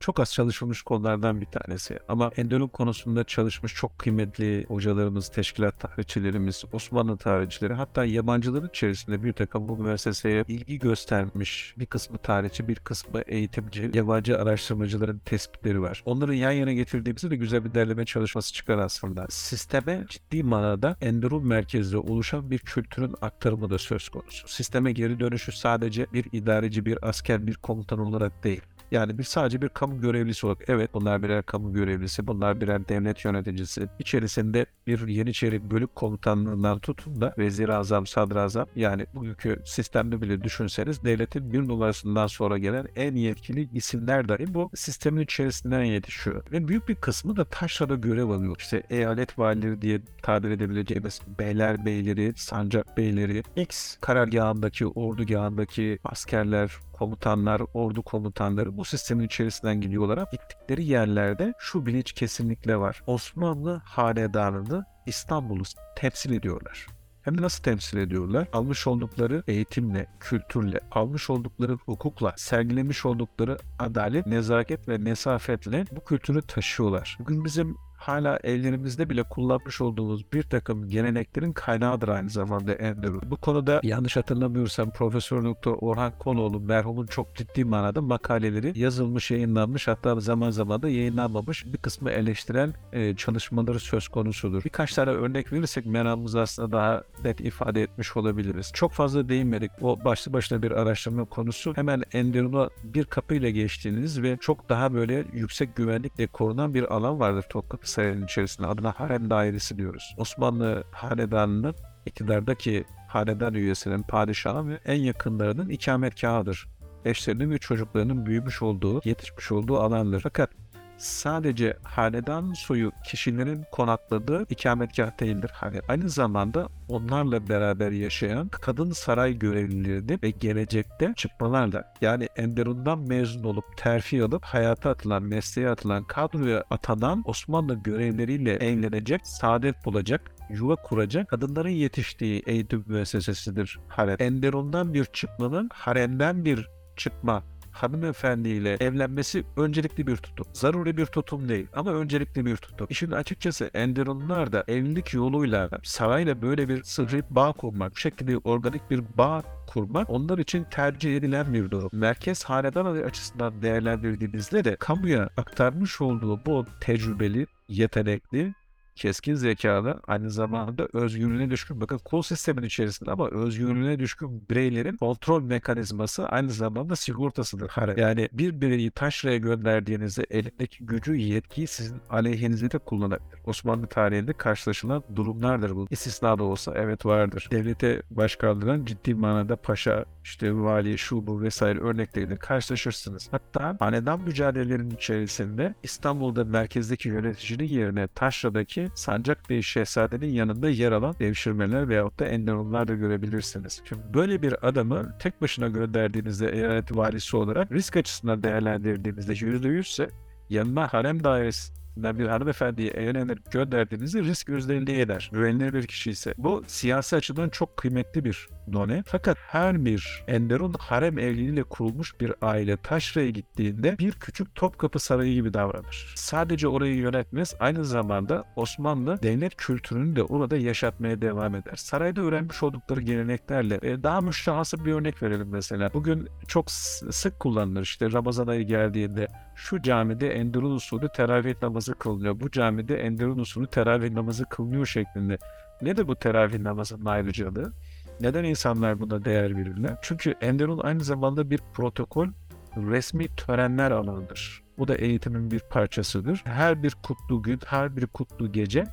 çok 0.00 0.20
az 0.20 0.32
çalışılmış 0.32 0.82
konulardan 0.82 1.40
bir 1.40 1.46
tanesi. 1.46 1.98
Ama 2.08 2.30
Enderun 2.36 2.68
konusunda 2.68 3.24
çalışmış 3.24 3.74
çok 3.74 3.98
kıymetli 3.98 4.64
hocalarımız, 4.68 5.28
teşkilat 5.28 5.80
tarihçilerimiz, 5.80 6.64
Osmanlı 6.72 7.16
tarihçileri 7.16 7.72
hatta 7.72 8.04
yabancıların 8.04 8.68
içerisinde 8.68 9.22
bir 9.22 9.32
takım 9.32 9.68
bu 9.68 9.76
müesseseye 9.76 10.44
ilgi 10.48 10.78
göstermiş 10.78 11.74
bir 11.78 11.86
kısmı 11.86 12.18
tarihçi, 12.18 12.68
bir 12.68 12.76
kısmı 12.76 13.20
eğitimci, 13.20 13.90
yabancı 13.94 14.38
araştırmacıların 14.38 15.18
tespitleri 15.18 15.82
var. 15.82 16.02
Onları 16.06 16.34
yan 16.34 16.52
yana 16.52 16.72
getirdiğimizde 16.72 17.30
de 17.30 17.36
güzel 17.36 17.64
bir 17.64 17.74
derleme 17.74 18.04
çalışması 18.04 18.52
çıkar 18.52 18.78
aslında. 18.78 19.26
Sisteme 19.30 20.04
ciddi 20.08 20.42
manada 20.42 20.96
Enderun 21.00 21.46
merkezli 21.46 21.96
oluşan 21.96 22.50
bir 22.50 22.58
kültürün 22.58 23.14
aktarımı 23.22 23.70
da 23.70 23.78
söz 23.78 24.08
konusu. 24.08 24.48
Sisteme 24.48 24.92
geri 24.92 25.20
dönüşü 25.20 25.52
sadece 25.52 26.06
bir 26.12 26.26
idareci, 26.32 26.86
bir 26.86 27.03
asker, 27.04 27.46
bir 27.46 27.54
komutan 27.54 27.98
olarak 27.98 28.44
değil. 28.44 28.62
Yani 28.90 29.18
bir 29.18 29.24
sadece 29.24 29.62
bir 29.62 29.68
kamu 29.68 30.00
görevlisi 30.00 30.46
olarak 30.46 30.62
evet 30.68 30.94
bunlar 30.94 31.22
birer 31.22 31.42
kamu 31.42 31.72
görevlisi, 31.72 32.26
bunlar 32.26 32.60
birer 32.60 32.88
devlet 32.88 33.24
yöneticisi. 33.24 33.88
İçerisinde 33.98 34.66
bir 34.86 35.08
Yeniçeri 35.08 35.70
bölük 35.70 35.94
komutanlığından 35.94 36.78
tutun 36.78 37.20
da 37.20 37.34
vezir 37.38 37.68
azam, 37.68 38.06
sadrazam 38.06 38.66
yani 38.76 39.06
bugünkü 39.14 39.62
sistemde 39.64 40.20
bile 40.22 40.42
düşünseniz 40.42 41.04
devletin 41.04 41.52
bir 41.52 41.68
numarasından 41.68 42.26
sonra 42.26 42.58
gelen 42.58 42.86
en 42.96 43.14
yetkili 43.14 43.68
isimler 43.72 44.28
dahi 44.28 44.54
bu 44.54 44.70
sistemin 44.74 45.20
içerisinden 45.22 45.84
yetişiyor. 45.84 46.44
Ve 46.52 46.68
büyük 46.68 46.88
bir 46.88 46.94
kısmı 46.94 47.36
da 47.36 47.44
taşrada 47.44 47.94
görev 47.94 48.28
alıyor. 48.28 48.56
İşte 48.58 48.82
eyalet 48.90 49.38
valileri 49.38 49.82
diye 49.82 50.00
tabir 50.22 50.50
edebileceğimiz 50.50 51.20
beyler 51.38 51.84
beyleri, 51.84 52.32
sancak 52.36 52.96
beyleri, 52.96 53.42
X 53.56 53.96
karargahındaki, 54.00 54.86
ordugahındaki 54.86 55.98
askerler, 56.04 56.70
komutanlar, 56.98 57.62
ordu 57.74 58.02
komutanları 58.02 58.76
bu 58.76 58.84
sistemin 58.84 59.24
içerisinden 59.24 59.80
geliyorlar 59.80 60.18
ama 60.18 60.28
gittikleri 60.32 60.84
yerlerde 60.84 61.54
şu 61.58 61.86
bilinç 61.86 62.12
kesinlikle 62.12 62.76
var. 62.76 63.02
Osmanlı 63.06 63.82
hanedanını 63.84 64.84
İstanbul'u 65.06 65.62
temsil 65.96 66.32
ediyorlar. 66.32 66.86
Hem 67.22 67.38
de 67.38 67.42
nasıl 67.42 67.62
temsil 67.62 67.98
ediyorlar? 67.98 68.48
Almış 68.52 68.86
oldukları 68.86 69.42
eğitimle, 69.46 70.06
kültürle, 70.20 70.80
almış 70.90 71.30
oldukları 71.30 71.72
hukukla, 71.72 72.34
sergilemiş 72.36 73.06
oldukları 73.06 73.58
adalet, 73.78 74.26
nezaket 74.26 74.88
ve 74.88 75.04
nesafetle 75.04 75.84
bu 75.96 76.04
kültürü 76.04 76.42
taşıyorlar. 76.42 77.16
Bugün 77.20 77.44
bizim 77.44 77.76
hala 78.08 78.38
evlerimizde 78.44 79.10
bile 79.10 79.22
kullanmış 79.22 79.80
olduğumuz 79.80 80.32
bir 80.32 80.42
takım 80.42 80.88
geleneklerin 80.88 81.52
kaynağıdır 81.52 82.08
aynı 82.08 82.30
zamanda 82.30 82.72
Enderun. 82.72 83.22
Bu 83.30 83.36
konuda 83.36 83.80
yanlış 83.82 84.16
hatırlamıyorsam 84.16 84.90
Profesör 84.90 85.44
Doktor 85.44 85.76
Orhan 85.80 86.12
Konoğlu 86.18 86.60
merhumun 86.60 87.06
çok 87.06 87.36
ciddi 87.36 87.64
manada 87.64 88.02
makaleleri 88.02 88.78
yazılmış, 88.78 89.30
yayınlanmış 89.30 89.88
hatta 89.88 90.20
zaman 90.20 90.50
zaman 90.50 90.82
da 90.82 90.88
yayınlanmamış 90.88 91.66
bir 91.66 91.78
kısmı 91.78 92.10
eleştiren 92.10 92.74
e, 92.92 93.16
çalışmaları 93.16 93.80
söz 93.80 94.08
konusudur. 94.08 94.64
Birkaç 94.64 94.94
tane 94.94 95.10
örnek 95.10 95.52
verirsek 95.52 95.86
meramımızı 95.86 96.40
aslında 96.40 96.72
daha 96.72 97.04
net 97.24 97.40
ifade 97.40 97.82
etmiş 97.82 98.16
olabiliriz. 98.16 98.70
Çok 98.74 98.92
fazla 98.92 99.28
değinmedik. 99.28 99.70
O 99.80 100.04
başlı 100.04 100.32
başına 100.32 100.62
bir 100.62 100.70
araştırma 100.70 101.24
konusu. 101.24 101.76
Hemen 101.76 102.02
Enderun'a 102.12 102.68
bir 102.84 103.04
kapıyla 103.04 103.50
geçtiğiniz 103.50 104.22
ve 104.22 104.36
çok 104.40 104.68
daha 104.68 104.94
böyle 104.94 105.24
yüksek 105.32 105.76
güvenlikle 105.76 106.26
korunan 106.26 106.74
bir 106.74 106.94
alan 106.94 107.20
vardır 107.20 107.44
Topkapı 107.50 107.90
Sarayı'nın 107.94 108.24
içerisinde. 108.24 108.66
Adına 108.66 108.92
Harem 108.92 109.30
Dairesi 109.30 109.78
diyoruz. 109.78 110.14
Osmanlı 110.18 110.84
Hanedanı'nın 110.92 111.74
iktidardaki 112.06 112.84
hanedan 113.08 113.54
üyesinin, 113.54 114.02
padişahın 114.02 114.68
ve 114.68 114.78
en 114.84 115.00
yakınlarının 115.00 115.68
ikametgahıdır. 115.68 116.68
Eşlerinin 117.04 117.50
ve 117.50 117.58
çocuklarının 117.58 118.26
büyümüş 118.26 118.62
olduğu, 118.62 119.00
yetişmiş 119.04 119.52
olduğu 119.52 119.78
alandır. 119.78 120.20
Fakat 120.20 120.50
sadece 120.98 121.76
hanedan 121.82 122.52
soyu 122.52 122.92
kişilerin 123.06 123.64
konakladığı 123.72 124.46
ikametgah 124.50 125.20
değildir. 125.20 125.50
Hani 125.54 125.80
aynı 125.88 126.10
zamanda 126.10 126.68
onlarla 126.88 127.48
beraber 127.48 127.90
yaşayan 127.90 128.48
kadın 128.48 128.92
saray 128.92 129.38
görevlilerini 129.38 130.18
ve 130.22 130.30
gelecekte 130.30 131.12
çıkmalarla 131.16 131.94
yani 132.00 132.28
Enderun'dan 132.36 132.98
mezun 132.98 133.44
olup 133.44 133.64
terfi 133.76 134.22
alıp 134.22 134.44
hayata 134.44 134.90
atılan, 134.90 135.22
mesleğe 135.22 135.68
atılan 135.68 136.04
kadroya 136.04 136.64
atanan 136.70 137.22
Osmanlı 137.26 137.74
görevleriyle 137.74 138.52
evlenecek, 138.52 139.20
saadet 139.24 139.84
bulacak 139.84 140.34
yuva 140.50 140.76
kuracak 140.76 141.28
kadınların 141.28 141.68
yetiştiği 141.68 142.42
eğitim 142.46 142.84
müessesesidir 142.86 143.78
harem. 143.88 144.16
Enderun'dan 144.18 144.94
bir 144.94 145.04
çıkmanın 145.04 145.68
haremden 145.72 146.44
bir 146.44 146.68
çıkma 146.96 147.42
hanımefendiyle 147.74 148.76
evlenmesi 148.80 149.44
öncelikli 149.56 150.06
bir 150.06 150.16
tutum. 150.16 150.46
Zaruri 150.52 150.96
bir 150.96 151.06
tutum 151.06 151.48
değil 151.48 151.66
ama 151.74 151.92
öncelikli 151.92 152.46
bir 152.46 152.56
tutum. 152.56 152.86
İşin 152.90 153.10
açıkçası 153.10 153.70
Enderunlar 153.74 154.52
da 154.52 154.64
evlilik 154.68 155.14
yoluyla 155.14 155.70
sarayla 155.82 156.42
böyle 156.42 156.68
bir 156.68 156.82
sıhhi 156.82 157.22
bağ 157.30 157.52
kurmak, 157.52 157.92
bu 157.92 157.96
şekilde 157.96 158.38
organik 158.38 158.90
bir 158.90 159.02
bağ 159.18 159.42
kurmak 159.66 160.10
onlar 160.10 160.38
için 160.38 160.64
tercih 160.70 161.16
edilen 161.16 161.54
bir 161.54 161.70
durum. 161.70 161.90
Merkez 161.92 162.44
hanedan 162.44 162.84
açısından 162.84 163.62
değerlendirdiğinizde 163.62 164.64
de 164.64 164.76
kamuya 164.76 165.30
aktarmış 165.36 166.00
olduğu 166.00 166.46
bu 166.46 166.66
tecrübeli, 166.80 167.46
yetenekli, 167.68 168.54
keskin 168.96 169.34
zekalı 169.34 170.00
aynı 170.06 170.30
zamanda 170.30 170.88
özgürlüğüne 170.92 171.50
düşkün 171.50 171.80
bakın 171.80 171.98
kol 171.98 172.22
sistemin 172.22 172.62
içerisinde 172.62 173.10
ama 173.10 173.30
özgürlüğüne 173.30 173.98
düşkün 173.98 174.48
bireylerin 174.50 174.96
kontrol 174.96 175.42
mekanizması 175.42 176.26
aynı 176.26 176.50
zamanda 176.50 176.96
sigortasıdır. 176.96 177.70
Yani 177.96 178.28
bir 178.32 178.60
bireyi 178.60 178.90
taşraya 178.90 179.36
gönderdiğinizde 179.36 180.26
elindeki 180.30 180.86
gücü, 180.86 181.14
yetkiyi 181.16 181.66
sizin 181.66 182.00
aleyhinize 182.10 182.70
de 182.70 182.78
kullanabilir. 182.78 183.38
Osmanlı 183.46 183.86
tarihinde 183.86 184.32
karşılaşılan 184.32 185.02
durumlardır 185.16 185.76
bu. 185.76 185.86
İstisna 185.90 186.38
da 186.38 186.42
olsa 186.44 186.72
evet 186.76 187.06
vardır. 187.06 187.48
Devlete 187.50 188.02
baş 188.10 188.36
kaldıran 188.36 188.84
ciddi 188.84 189.14
manada 189.14 189.56
paşa, 189.56 190.04
işte 190.24 190.54
vali, 190.54 190.98
şu 190.98 191.26
bu 191.26 191.42
vesaire 191.42 191.80
örnekleriyle 191.80 192.36
karşılaşırsınız. 192.36 193.28
Hatta 193.30 193.76
hanedan 193.80 194.20
mücadelelerinin 194.20 194.90
içerisinde 194.90 195.74
İstanbul'da 195.82 196.44
merkezdeki 196.44 197.08
yöneticinin 197.08 197.68
yerine 197.68 198.08
Taşra'daki 198.08 198.83
Sancak 198.94 199.50
Bey 199.50 199.62
Şehzade'nin 199.62 200.32
yanında 200.32 200.70
yer 200.70 200.92
alan 200.92 201.14
devşirmeler 201.20 201.88
veyahut 201.88 202.20
da 202.20 202.24
enderunlar 202.24 202.88
da 202.88 202.94
görebilirsiniz. 202.94 203.82
Şimdi 203.88 204.02
böyle 204.14 204.42
bir 204.42 204.68
adamı 204.68 205.18
tek 205.18 205.42
başına 205.42 205.68
gönderdiğinizde 205.68 206.48
eyalet 206.48 206.96
valisi 206.96 207.36
olarak 207.36 207.72
risk 207.72 207.96
açısından 207.96 208.42
değerlendirdiğinizde 208.42 209.32
%100 209.32 209.80
ise 209.80 210.08
yanına 210.50 210.88
harem 210.88 211.24
dairesinden 211.24 212.18
bir 212.18 212.26
hanımefendiye 212.26 212.90
evlenip 212.90 213.52
gönderdiğinizde 213.52 214.20
risk 214.22 214.48
%50 214.48 215.00
eder. 215.00 215.30
Güvenilir 215.32 215.72
bir 215.72 215.86
kişi 215.86 216.10
ise. 216.10 216.34
Bu 216.38 216.62
siyasi 216.66 217.16
açıdan 217.16 217.48
çok 217.48 217.76
kıymetli 217.76 218.24
bir 218.24 218.48
done. 218.72 219.02
Fakat 219.06 219.38
her 219.40 219.84
bir 219.84 220.24
Enderun 220.28 220.74
harem 220.78 221.18
evliliğiyle 221.18 221.62
kurulmuş 221.62 222.20
bir 222.20 222.32
aile 222.42 222.76
Taşra'ya 222.76 223.30
gittiğinde 223.30 223.98
bir 223.98 224.12
küçük 224.12 224.54
Topkapı 224.54 224.98
Sarayı 224.98 225.34
gibi 225.34 225.54
davranır. 225.54 226.12
Sadece 226.16 226.68
orayı 226.68 226.96
yönetmez, 226.96 227.54
aynı 227.60 227.84
zamanda 227.84 228.44
Osmanlı 228.56 229.22
devlet 229.22 229.56
kültürünü 229.56 230.16
de 230.16 230.22
orada 230.22 230.56
yaşatmaya 230.56 231.22
devam 231.22 231.54
eder. 231.54 231.76
Sarayda 231.76 232.20
öğrenmiş 232.20 232.62
oldukları 232.62 233.00
geleneklerle 233.00 233.78
e, 233.82 234.02
daha 234.02 234.20
müştahası 234.20 234.84
bir 234.84 234.92
örnek 234.92 235.22
verelim 235.22 235.48
mesela. 235.48 235.90
Bugün 235.94 236.28
çok 236.48 236.70
sık 236.70 237.40
kullanılır 237.40 237.82
işte 237.82 238.12
Ramazan 238.12 238.46
ayı 238.46 238.66
geldiğinde 238.66 239.28
şu 239.54 239.82
camide 239.82 240.28
Enderun 240.28 240.70
usulü 240.70 241.08
teravih 241.16 241.54
namazı 241.62 241.94
kılınıyor. 241.94 242.40
Bu 242.40 242.50
camide 242.50 242.96
Enderun 242.96 243.38
usulü 243.38 243.66
teravih 243.66 244.10
namazı 244.10 244.44
kılınıyor 244.44 244.86
şeklinde. 244.86 245.38
Nedir 245.82 246.08
bu 246.08 246.16
teravih 246.16 246.58
namazının 246.58 247.04
ayrıcalığı? 247.04 247.72
Neden 248.20 248.44
insanlar 248.44 249.00
buna 249.00 249.24
değer 249.24 249.56
verirler? 249.56 249.96
Çünkü 250.02 250.34
Enderun 250.40 250.78
aynı 250.78 251.04
zamanda 251.04 251.50
bir 251.50 251.60
protokol, 251.74 252.28
resmi 252.76 253.28
törenler 253.36 253.90
alanıdır. 253.90 254.62
Bu 254.78 254.88
da 254.88 254.94
eğitimin 254.94 255.50
bir 255.50 255.60
parçasıdır. 255.60 256.42
Her 256.44 256.82
bir 256.82 256.96
kutlu 257.02 257.42
gün, 257.42 257.60
her 257.66 257.96
bir 257.96 258.06
kutlu 258.06 258.52
gece 258.52 258.84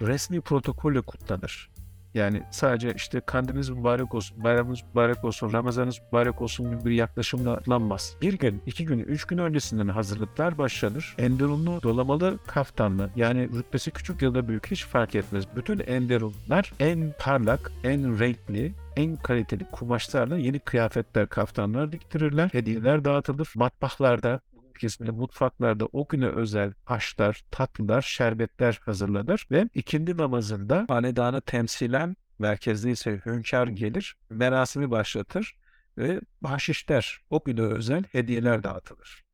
resmi 0.00 0.40
protokolle 0.40 1.00
kutlanır. 1.00 1.69
Yani 2.14 2.42
sadece 2.50 2.94
işte 2.94 3.20
kandiliniz 3.20 3.70
mübarek 3.70 4.14
olsun, 4.14 4.44
bayramınız 4.44 4.80
mübarek 4.94 5.24
olsun, 5.24 5.52
Ramazanınız 5.52 6.00
mübarek 6.12 6.42
olsun 6.42 6.70
gibi 6.70 6.84
bir 6.84 6.94
yaklaşımla 6.94 7.52
atlanmaz. 7.52 8.16
Bir 8.22 8.38
gün, 8.38 8.62
iki 8.66 8.84
gün, 8.84 8.98
üç 8.98 9.24
gün 9.24 9.38
öncesinden 9.38 9.88
hazırlıklar 9.88 10.58
başlanır. 10.58 11.14
Enderunlu 11.18 11.82
dolamalı 11.82 12.38
kaftanlı 12.46 13.10
yani 13.16 13.48
rütbesi 13.58 13.90
küçük 13.90 14.22
ya 14.22 14.34
da 14.34 14.48
büyük 14.48 14.70
hiç 14.70 14.84
fark 14.84 15.14
etmez. 15.14 15.44
Bütün 15.56 15.78
Enderunlar 15.78 16.72
en 16.80 17.14
parlak, 17.18 17.72
en 17.84 18.18
renkli, 18.20 18.74
en 18.96 19.16
kaliteli 19.16 19.64
kumaşlarla 19.72 20.36
yeni 20.36 20.58
kıyafetler, 20.58 21.28
kaftanlar 21.28 21.92
diktirirler. 21.92 22.48
Hediyeler 22.52 23.04
dağıtılır. 23.04 23.52
Matbaahlarda 23.54 24.40
kesimde 24.80 25.10
mutfaklarda 25.10 25.86
o 25.92 26.08
güne 26.08 26.26
özel 26.26 26.72
aşlar, 26.86 27.44
tatlılar, 27.50 28.02
şerbetler 28.02 28.80
hazırlanır 28.84 29.46
ve 29.50 29.68
ikindi 29.74 30.16
namazında 30.16 30.86
hanedanı 30.88 31.40
temsilen 31.40 32.16
merkezde 32.38 32.90
ise 32.90 33.20
hünkâr 33.26 33.66
gelir, 33.66 34.16
merasimi 34.30 34.90
başlatır 34.90 35.56
ve 35.98 36.20
bahşişler, 36.42 37.20
o 37.30 37.44
güne 37.44 37.60
özel 37.60 38.04
hediyeler 38.04 38.62
dağıtılır. 38.62 39.24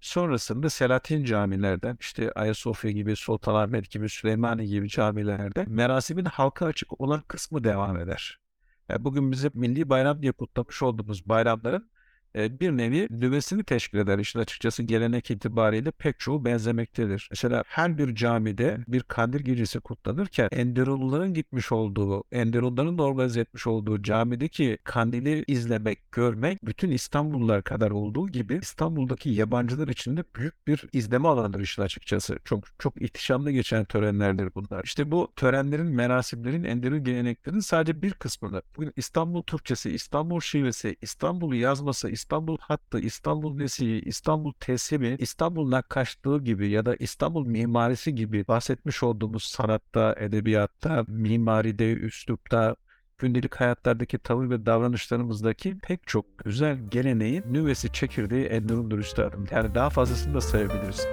Sonrasında 0.00 0.70
Selahattin 0.70 1.24
camilerden 1.24 1.96
işte 2.00 2.32
Ayasofya 2.32 2.90
gibi, 2.90 3.16
Sultanahmet 3.16 3.90
gibi, 3.90 4.08
Süleymaniye 4.08 4.68
gibi 4.68 4.88
camilerde 4.88 5.64
merasimin 5.68 6.24
halka 6.24 6.66
açık 6.66 7.00
olan 7.00 7.22
kısmı 7.28 7.64
devam 7.64 7.96
eder. 7.96 8.40
Yani 8.88 9.04
bugün 9.04 9.32
bize 9.32 9.50
milli 9.54 9.88
bayram 9.88 10.22
diye 10.22 10.32
kutlamış 10.32 10.82
olduğumuz 10.82 11.28
bayramların 11.28 11.90
bir 12.34 12.70
nevi 12.70 13.06
nüvesini 13.10 13.64
teşkil 13.64 13.98
eder. 13.98 14.18
İşin 14.18 14.38
açıkçası 14.38 14.82
gelenek 14.82 15.30
itibariyle 15.30 15.90
pek 15.90 16.20
çoğu 16.20 16.44
benzemektedir. 16.44 17.28
Mesela 17.30 17.64
her 17.66 17.98
bir 17.98 18.14
camide 18.14 18.78
bir 18.88 19.00
kandil 19.00 19.40
gecesi 19.40 19.80
kutlanırken 19.80 20.48
Enderunluların 20.52 21.34
gitmiş 21.34 21.72
olduğu, 21.72 22.24
Enderunluların 22.32 22.98
organize 22.98 23.40
etmiş 23.40 23.66
olduğu 23.66 24.02
camideki 24.02 24.78
kandili 24.84 25.44
izlemek, 25.46 26.12
görmek 26.12 26.66
bütün 26.66 26.90
İstanbullular 26.90 27.62
kadar 27.62 27.90
olduğu 27.90 28.28
gibi 28.28 28.58
İstanbul'daki 28.62 29.30
yabancılar 29.30 29.88
için 29.88 30.16
de 30.16 30.24
büyük 30.36 30.66
bir 30.66 30.84
izleme 30.92 31.28
alanıdır 31.28 31.60
işin 31.60 31.82
açıkçası. 31.82 32.38
Çok 32.44 32.64
çok 32.78 33.02
ihtişamlı 33.02 33.50
geçen 33.50 33.84
törenlerdir 33.84 34.54
bunlar. 34.54 34.84
İşte 34.84 35.10
bu 35.10 35.32
törenlerin, 35.36 35.86
merasimlerin, 35.86 36.64
Enderun 36.64 37.04
geleneklerinin 37.04 37.60
sadece 37.60 38.02
bir 38.02 38.12
kısmını. 38.12 38.62
Bugün 38.76 38.92
İstanbul 38.96 39.42
Türkçesi, 39.42 39.90
İstanbul 39.90 40.40
şivesi, 40.40 40.96
İstanbul 41.02 41.54
yazması, 41.54 42.10
İstanbul 42.20 42.58
hattı, 42.60 42.98
İstanbul 42.98 43.56
nesihi, 43.56 44.00
İstanbul 44.00 44.52
tesimi, 44.52 45.16
İstanbul 45.18 45.70
nakkaşlığı 45.70 46.44
gibi 46.44 46.68
ya 46.70 46.86
da 46.86 46.96
İstanbul 46.96 47.46
mimarisi 47.46 48.14
gibi 48.14 48.46
bahsetmiş 48.48 49.02
olduğumuz 49.02 49.42
sanatta, 49.42 50.14
edebiyatta, 50.18 51.04
mimaride, 51.08 51.92
üslupta, 51.92 52.76
gündelik 53.18 53.54
hayatlardaki 53.54 54.18
tavır 54.18 54.50
ve 54.50 54.66
davranışlarımızdaki 54.66 55.78
pek 55.78 56.06
çok 56.06 56.38
güzel 56.38 56.78
geleneğin 56.90 57.44
nüvesi 57.50 57.92
çekirdeği 57.92 58.44
Enderun'dur 58.44 58.98
üstadım. 58.98 59.46
Yani 59.50 59.74
daha 59.74 59.90
fazlasını 59.90 60.34
da 60.34 60.40
sayabiliriz. 60.40 61.06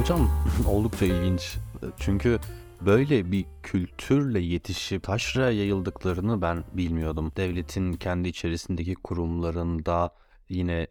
Hocam 0.00 0.30
oldukça 0.68 1.06
ilginç. 1.06 1.56
Çünkü 1.98 2.38
böyle 2.80 3.32
bir 3.32 3.46
kültürle 3.62 4.40
yetişip 4.40 5.02
taşraya 5.02 5.50
yayıldıklarını 5.50 6.42
ben 6.42 6.64
bilmiyordum. 6.72 7.32
Devletin 7.36 7.92
kendi 7.92 8.28
içerisindeki 8.28 8.94
kurumlarında 8.94 10.14
yine 10.48 10.86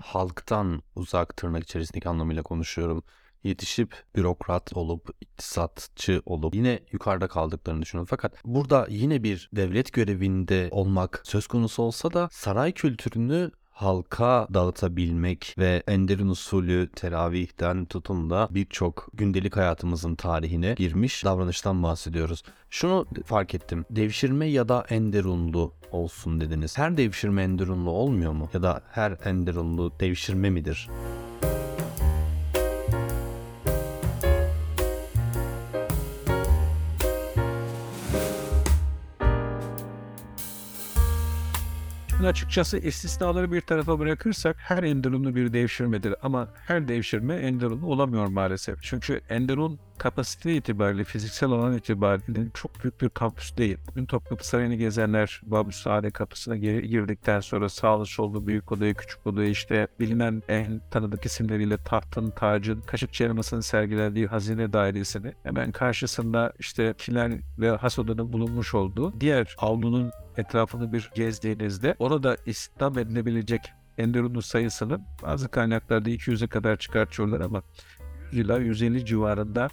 halktan 0.00 0.82
uzak 0.96 1.36
tırnak 1.36 1.64
içerisindeki 1.64 2.08
anlamıyla 2.08 2.42
konuşuyorum. 2.42 3.02
Yetişip 3.44 4.04
bürokrat 4.16 4.72
olup, 4.76 5.10
iktisatçı 5.20 6.22
olup 6.26 6.54
yine 6.54 6.80
yukarıda 6.92 7.28
kaldıklarını 7.28 7.82
düşünüyorum. 7.82 8.08
Fakat 8.10 8.44
burada 8.44 8.86
yine 8.90 9.22
bir 9.22 9.50
devlet 9.52 9.92
görevinde 9.92 10.68
olmak 10.70 11.20
söz 11.24 11.46
konusu 11.46 11.82
olsa 11.82 12.12
da 12.12 12.28
saray 12.32 12.72
kültürünü 12.72 13.50
halka 13.78 14.48
dağıtabilmek 14.54 15.54
ve 15.58 15.82
Enderun 15.86 16.28
usulü 16.28 16.88
teravihten 16.96 17.84
tutun 17.84 18.30
da 18.30 18.48
birçok 18.50 19.08
gündelik 19.14 19.56
hayatımızın 19.56 20.14
tarihine 20.14 20.74
girmiş 20.74 21.24
davranıştan 21.24 21.82
bahsediyoruz. 21.82 22.42
Şunu 22.70 23.06
fark 23.24 23.54
ettim. 23.54 23.84
Devşirme 23.90 24.46
ya 24.46 24.68
da 24.68 24.86
Enderunlu 24.90 25.72
olsun 25.90 26.40
dediniz. 26.40 26.78
Her 26.78 26.96
devşirme 26.96 27.42
Enderunlu 27.42 27.90
olmuyor 27.90 28.32
mu? 28.32 28.48
Ya 28.52 28.62
da 28.62 28.82
her 28.90 29.16
Enderunlu 29.24 29.92
devşirme 30.00 30.50
midir? 30.50 30.88
Açıkçası 42.26 42.78
istisnaları 42.78 43.52
bir 43.52 43.60
tarafa 43.60 43.98
bırakırsak 43.98 44.56
her 44.58 44.82
Enderun'lu 44.82 45.34
bir 45.34 45.52
devşirmedir 45.52 46.14
ama 46.22 46.48
her 46.66 46.88
devşirme 46.88 47.34
Enderun'lu 47.34 47.86
olamıyor 47.86 48.26
maalesef. 48.26 48.82
Çünkü 48.82 49.20
Enderun 49.28 49.78
kapasite 49.98 50.56
itibariyle, 50.56 51.04
fiziksel 51.04 51.50
alan 51.50 51.76
itibariyle 51.76 52.40
çok 52.54 52.82
büyük 52.82 53.00
bir 53.02 53.08
kampüs 53.08 53.56
değil. 53.56 53.78
Bugün 53.90 54.06
Topkapı 54.06 54.48
Sarayı'nı 54.48 54.74
gezenler 54.74 55.40
Babu 55.44 55.72
Sade 55.72 56.10
kapısına 56.10 56.56
gir- 56.56 56.82
girdikten 56.82 57.40
sonra 57.40 57.68
sağlı 57.68 58.06
sollu 58.06 58.46
büyük 58.46 58.72
odayı, 58.72 58.94
küçük 58.94 59.26
odayı 59.26 59.50
işte 59.50 59.88
bilinen 60.00 60.42
en 60.48 60.80
tanıdık 60.90 61.24
isimleriyle 61.24 61.76
tahtın, 61.76 62.30
tacın, 62.30 62.80
kaşıkçı 62.80 63.24
elmasının 63.24 63.60
sergilendiği 63.60 64.26
hazine 64.26 64.72
dairesini 64.72 65.32
hemen 65.42 65.72
karşısında 65.72 66.52
işte 66.58 66.94
kiler 66.98 67.32
ve 67.58 67.70
has 67.70 67.98
odanın 67.98 68.32
bulunmuş 68.32 68.74
olduğu 68.74 69.20
diğer 69.20 69.56
avlunun 69.58 70.10
etrafını 70.38 70.92
bir 70.92 71.10
gezdiğinizde 71.14 71.94
orada 71.98 72.36
istihdam 72.46 72.98
edilebilecek 72.98 73.72
Enderun'un 73.98 74.40
sayısını 74.40 75.00
bazı 75.22 75.48
kaynaklarda 75.48 76.10
200'e 76.10 76.46
kadar 76.46 76.76
çıkartıyorlar 76.76 77.40
ama 77.40 77.62
100 78.32 78.44
ila 78.44 78.58
150 78.58 79.06
civarında 79.06 79.68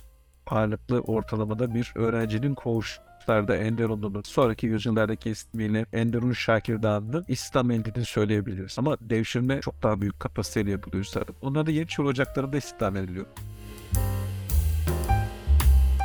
ağırlıklı 0.48 1.00
ortalamada 1.00 1.74
bir 1.74 1.94
öğrencinin 1.96 2.56
koğuşlarda 2.56 3.56
Enderun'un 3.56 4.22
sonraki 4.22 4.68
yüzyıllardaki 4.68 5.30
ismiyle 5.30 5.86
Enderun 5.94 6.34
Şakirdağı'nın 6.34 7.26
İslam 7.28 7.72
eldiğini 7.72 8.06
söyleyebiliriz. 8.06 8.76
Ama 8.80 8.98
devşirme 9.02 9.62
çok 9.62 9.84
daha 9.84 10.02
büyük 10.02 10.20
kapasiteyle 10.20 10.72
yapılıyor 10.72 11.04
üstadım. 11.04 11.36
Onlar 11.42 11.66
da 11.66 11.72
Yeniçeri 11.72 12.08
ocaklarında 12.08 12.58
istihdam 12.58 12.96
ediliyor. 12.96 13.26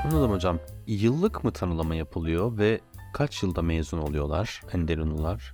Anladım 0.05 0.31
hocam. 0.31 0.59
Yıllık 0.87 1.45
mı 1.45 1.53
tanılama 1.53 1.95
yapılıyor 1.95 2.59
ve 2.59 2.81
kaç 3.13 3.43
yılda 3.43 3.63
mezun 3.63 3.99
oluyorlar 3.99 4.61
Enderunlular? 4.73 5.53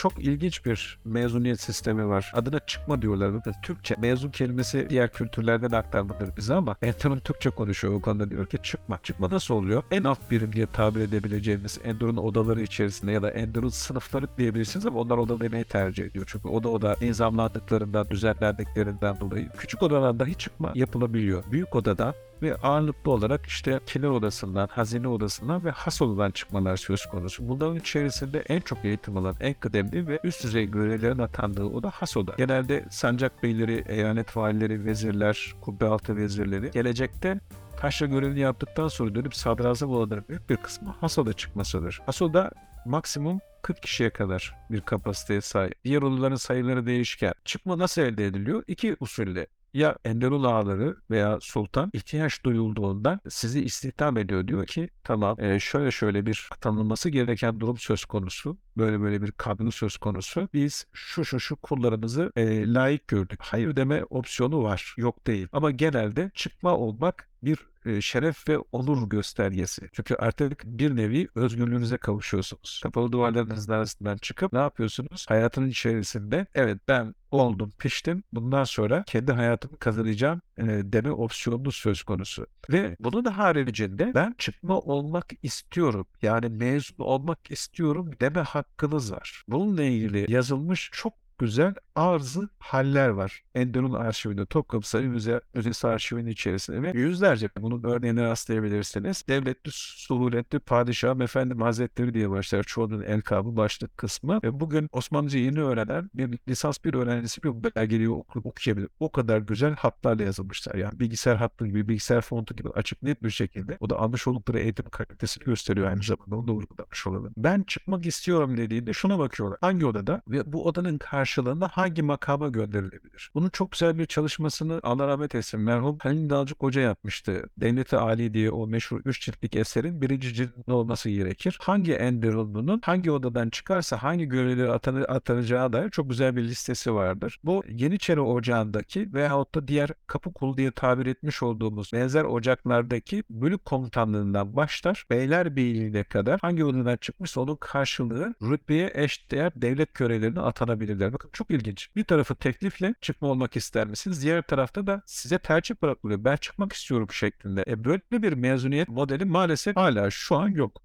çok 0.00 0.18
ilginç 0.18 0.66
bir 0.66 0.98
mezuniyet 1.04 1.60
sistemi 1.60 2.08
var. 2.08 2.32
Adına 2.34 2.58
çıkma 2.58 3.02
diyorlar. 3.02 3.32
Türkçe 3.62 3.96
mezun 3.98 4.30
kelimesi 4.30 4.86
diğer 4.90 5.12
kültürlerden 5.12 5.70
aktarmadır 5.70 6.36
bize 6.36 6.54
ama 6.54 6.76
Enderun 6.82 7.18
Türkçe 7.18 7.50
konuşuyor 7.50 7.94
o 7.94 8.00
konuda 8.00 8.30
diyor 8.30 8.46
ki 8.46 8.58
çıkma. 8.62 8.98
Çıkma 9.02 9.30
nasıl 9.30 9.54
oluyor? 9.54 9.82
En 9.90 10.04
alt 10.04 10.30
birim 10.30 10.52
diye 10.52 10.66
tabir 10.66 11.00
edebileceğimiz 11.00 11.78
Enderun 11.84 12.16
odaları 12.16 12.62
içerisinde 12.62 13.12
ya 13.12 13.22
da 13.22 13.30
Enderun 13.30 13.68
sınıfları 13.68 14.26
diyebilirsiniz 14.38 14.86
ama 14.86 15.00
onlar 15.00 15.18
oda 15.18 15.40
demeyi 15.40 15.64
tercih 15.64 16.04
ediyor. 16.04 16.24
Çünkü 16.28 16.48
oda 16.48 16.68
oda 16.68 16.96
nizamlandıklarından, 17.00 18.08
düzenlendiklerinden 18.10 19.20
dolayı 19.20 19.48
küçük 19.58 19.82
odadan 19.82 20.18
dahi 20.18 20.34
çıkma 20.34 20.72
yapılabiliyor. 20.74 21.44
Büyük 21.52 21.76
odada 21.76 22.14
ve 22.42 22.56
ağırlıklı 22.56 23.10
olarak 23.10 23.46
işte 23.46 23.80
kiler 23.86 24.08
odasından, 24.08 24.68
hazine 24.72 25.08
odasından 25.08 25.64
ve 25.64 25.70
has 25.70 26.02
odadan 26.02 26.30
çıkmalar 26.30 26.76
söz 26.76 27.06
konusu. 27.06 27.48
Bunların 27.48 27.76
içerisinde 27.76 28.44
en 28.48 28.60
çok 28.60 28.84
eğitim 28.84 29.16
alan, 29.16 29.34
en 29.40 29.54
kıdemli 29.54 30.06
ve 30.08 30.20
üst 30.24 30.44
düzey 30.44 30.66
görevlerin 30.66 31.18
atandığı 31.18 31.64
oda 31.64 31.90
has 31.90 32.16
oda. 32.16 32.34
Genelde 32.38 32.84
sancak 32.90 33.42
beyleri, 33.42 33.84
eyalet 33.88 34.36
valileri, 34.36 34.84
vezirler, 34.84 35.54
kubbe 35.60 35.86
altı 35.86 36.16
vezirleri 36.16 36.70
gelecekte 36.70 37.40
taşra 37.80 38.06
görevini 38.06 38.40
yaptıktan 38.40 38.88
sonra 38.88 39.14
dönüp 39.14 39.34
sadrazam 39.34 39.90
olanların 39.90 40.24
büyük 40.28 40.50
bir 40.50 40.56
kısmı 40.56 40.94
Haso'da 41.00 41.32
çıkmasıdır. 41.32 42.02
Haso'da 42.06 42.50
maksimum 42.86 43.40
40 43.62 43.82
kişiye 43.82 44.10
kadar 44.10 44.54
bir 44.70 44.80
kapasiteye 44.80 45.40
sahip. 45.40 45.84
Diğer 45.84 46.02
odaların 46.02 46.36
sayıları 46.36 46.86
değişken. 46.86 47.34
Çıkma 47.44 47.78
nasıl 47.78 48.02
elde 48.02 48.26
ediliyor? 48.26 48.64
İki 48.66 48.96
usulle 49.00 49.46
ya 49.74 49.96
Enderun 50.04 50.44
ağaları 50.44 50.96
veya 51.10 51.38
sultan 51.40 51.90
ihtiyaç 51.92 52.44
duyulduğunda 52.44 53.20
sizi 53.28 53.64
istihdam 53.64 54.16
ediyor. 54.16 54.48
Diyor 54.48 54.66
ki 54.66 54.90
tamam 55.04 55.36
şöyle 55.60 55.90
şöyle 55.90 56.26
bir 56.26 56.48
atanılması 56.52 57.08
gereken 57.10 57.60
durum 57.60 57.78
söz 57.78 58.04
konusu. 58.04 58.58
Böyle 58.76 59.00
böyle 59.00 59.22
bir 59.22 59.32
kadro 59.32 59.70
söz 59.70 59.96
konusu. 59.96 60.48
Biz 60.54 60.86
şu 60.92 61.24
şu 61.24 61.40
şu 61.40 61.56
kullarımızı 61.56 62.32
e, 62.36 62.72
layık 62.72 63.08
gördük. 63.08 63.40
Hayır 63.42 63.76
deme 63.76 64.04
opsiyonu 64.10 64.62
var. 64.62 64.94
Yok 64.98 65.26
değil. 65.26 65.48
Ama 65.52 65.70
genelde 65.70 66.30
çıkma 66.34 66.76
olmak 66.76 67.29
bir 67.42 67.58
şeref 68.00 68.48
ve 68.48 68.58
onur 68.58 69.08
göstergesi. 69.08 69.88
Çünkü 69.92 70.14
artık 70.14 70.64
bir 70.64 70.96
nevi 70.96 71.28
özgürlüğünüze 71.34 71.96
kavuşuyorsunuz. 71.96 72.80
Kapalı 72.82 73.12
duvarların 73.12 73.70
arasından 73.70 74.16
çıkıp 74.16 74.52
ne 74.52 74.58
yapıyorsunuz? 74.58 75.26
Hayatın 75.28 75.68
içerisinde 75.68 76.46
evet 76.54 76.78
ben 76.88 77.14
oldum, 77.30 77.72
piştim. 77.78 78.22
Bundan 78.32 78.64
sonra 78.64 79.04
kendi 79.06 79.32
hayatımı 79.32 79.78
kazanacağım 79.78 80.40
e, 80.58 80.64
deme 80.66 81.10
opsiyonu 81.10 81.72
söz 81.72 82.02
konusu. 82.02 82.46
Ve 82.70 82.96
bunun 83.00 83.24
haricinde 83.24 84.12
ben 84.14 84.34
çıkma 84.38 84.78
olmak 84.78 85.26
istiyorum. 85.42 86.06
Yani 86.22 86.48
mezun 86.48 87.04
olmak 87.04 87.50
istiyorum 87.50 88.10
deme 88.20 88.40
hakkınız 88.40 89.12
var. 89.12 89.44
Bununla 89.48 89.82
ilgili 89.82 90.32
yazılmış 90.32 90.90
çok 90.92 91.12
güzel 91.40 91.74
arzı 91.94 92.48
haller 92.58 93.08
var. 93.08 93.42
Enderun 93.54 93.92
arşivinde, 93.92 94.46
Topkapı 94.46 94.88
Sarayı 94.88 95.08
Müze, 95.10 95.40
Müzesi 95.54 95.88
arşivinin 95.88 96.30
içerisinde 96.30 96.82
ve 96.82 96.98
yüzlerce 96.98 97.48
bunun 97.60 97.82
örneğini 97.82 98.22
rastlayabilirsiniz. 98.22 99.24
Devletli, 99.28 99.70
suhuletli 99.74 100.58
padişahım 100.58 101.22
efendim 101.22 101.60
hazretleri 101.60 102.14
diye 102.14 102.30
başlar 102.30 102.62
çoğunun 102.62 103.02
elkabı 103.02 103.56
başlık 103.56 103.98
kısmı. 103.98 104.40
Ve 104.44 104.60
bugün 104.60 104.88
Osmanlıca 104.92 105.38
yeni 105.38 105.60
öğrenen 105.60 106.10
bir 106.14 106.38
lisans 106.48 106.78
bir 106.84 106.94
öğrencisi 106.94 107.42
bir 107.42 107.74
belgeliği 107.76 108.10
oku, 108.10 108.38
okuyabilir. 108.44 108.88
O 109.00 109.12
kadar 109.12 109.38
güzel 109.38 109.76
hatlarla 109.76 110.22
yazılmışlar. 110.22 110.74
Yani 110.74 111.00
bilgisayar 111.00 111.36
hattı 111.36 111.66
gibi, 111.66 111.88
bilgisayar 111.88 112.20
fontu 112.20 112.56
gibi 112.56 112.68
açık 112.68 113.02
net 113.02 113.22
bir 113.22 113.30
şekilde. 113.30 113.76
O 113.80 113.90
da 113.90 113.98
almış 113.98 114.26
oldukları 114.26 114.58
eğitim 114.58 114.90
kalitesini 114.90 115.44
gösteriyor 115.44 115.88
aynı 115.88 116.02
zamanda. 116.02 116.36
Onu 116.36 116.48
da 116.48 116.52
vurgulamış 116.52 117.06
olalım. 117.06 117.32
Ben 117.36 117.62
çıkmak 117.62 118.06
istiyorum 118.06 118.56
dediğinde 118.56 118.92
şuna 118.92 119.18
bakıyorlar. 119.18 119.58
Hangi 119.60 119.86
odada 119.86 120.22
ve 120.28 120.52
bu 120.52 120.66
odanın 120.66 120.98
karşılığında 121.30 121.68
hangi 121.68 122.02
makama 122.02 122.48
gönderilebilir? 122.48 123.30
Bunun 123.34 123.48
çok 123.48 123.72
güzel 123.72 123.98
bir 123.98 124.06
çalışmasını 124.06 124.80
Allah 124.82 125.08
rahmet 125.08 125.34
etsin 125.34 125.60
merhum 125.60 125.98
Halil 126.02 126.30
Dalcık 126.30 126.62
Hoca 126.62 126.80
yapmıştı. 126.80 127.42
Devleti 127.58 127.96
Ali 127.96 128.34
diye 128.34 128.50
o 128.50 128.66
meşhur 128.66 129.00
üç 129.04 129.20
ciltlik 129.26 129.56
eserin 129.56 130.02
birinci 130.02 130.34
cildinde 130.34 130.72
olması 130.72 131.10
gerekir. 131.10 131.58
Hangi 131.60 131.92
Enderunlu'nun 131.92 132.80
hangi 132.84 133.10
odadan 133.10 133.50
çıkarsa 133.50 134.02
hangi 134.02 134.24
görevleri 134.24 134.70
atanı, 134.70 135.04
atanacağı 135.04 135.72
dair 135.72 135.90
çok 135.90 136.10
güzel 136.10 136.36
bir 136.36 136.42
listesi 136.42 136.94
vardır. 136.94 137.38
Bu 137.44 137.62
Yeniçeri 137.68 138.20
Ocağı'ndaki 138.20 139.14
veyahut 139.14 139.54
da 139.54 139.68
diğer 139.68 139.90
kapı 140.06 140.32
kulu 140.32 140.56
diye 140.56 140.70
tabir 140.70 141.06
etmiş 141.06 141.42
olduğumuz 141.42 141.90
benzer 141.92 142.24
ocaklardaki 142.24 143.24
bölük 143.30 143.64
komutanlığından 143.64 144.56
başlar 144.56 145.04
Beylerbeyliğine 145.10 146.04
kadar 146.04 146.40
hangi 146.40 146.64
odadan 146.64 146.96
çıkmışsa 146.96 147.40
onun 147.40 147.56
karşılığı 147.56 148.34
rütbeye 148.42 148.90
eşdeğer 148.94 149.52
devlet 149.56 149.94
görevlerine 149.94 150.40
atanabilirler. 150.40 151.19
Bakın 151.20 151.30
çok 151.32 151.50
ilginç. 151.50 151.88
Bir 151.96 152.04
tarafı 152.04 152.34
teklifle 152.34 152.94
çıkma 153.00 153.28
olmak 153.28 153.56
ister 153.56 153.86
misiniz? 153.86 154.22
Diğer 154.22 154.42
tarafta 154.42 154.86
da 154.86 155.02
size 155.06 155.38
tercih 155.38 155.74
bırakılıyor. 155.82 156.24
Ben 156.24 156.36
çıkmak 156.36 156.72
istiyorum 156.72 157.10
şeklinde. 157.10 157.64
E 157.66 157.84
böyle 157.84 158.02
bir 158.12 158.32
mezuniyet 158.32 158.88
modeli 158.88 159.24
maalesef 159.24 159.76
hala 159.76 160.10
şu 160.10 160.36
an 160.36 160.48
yok. 160.48 160.82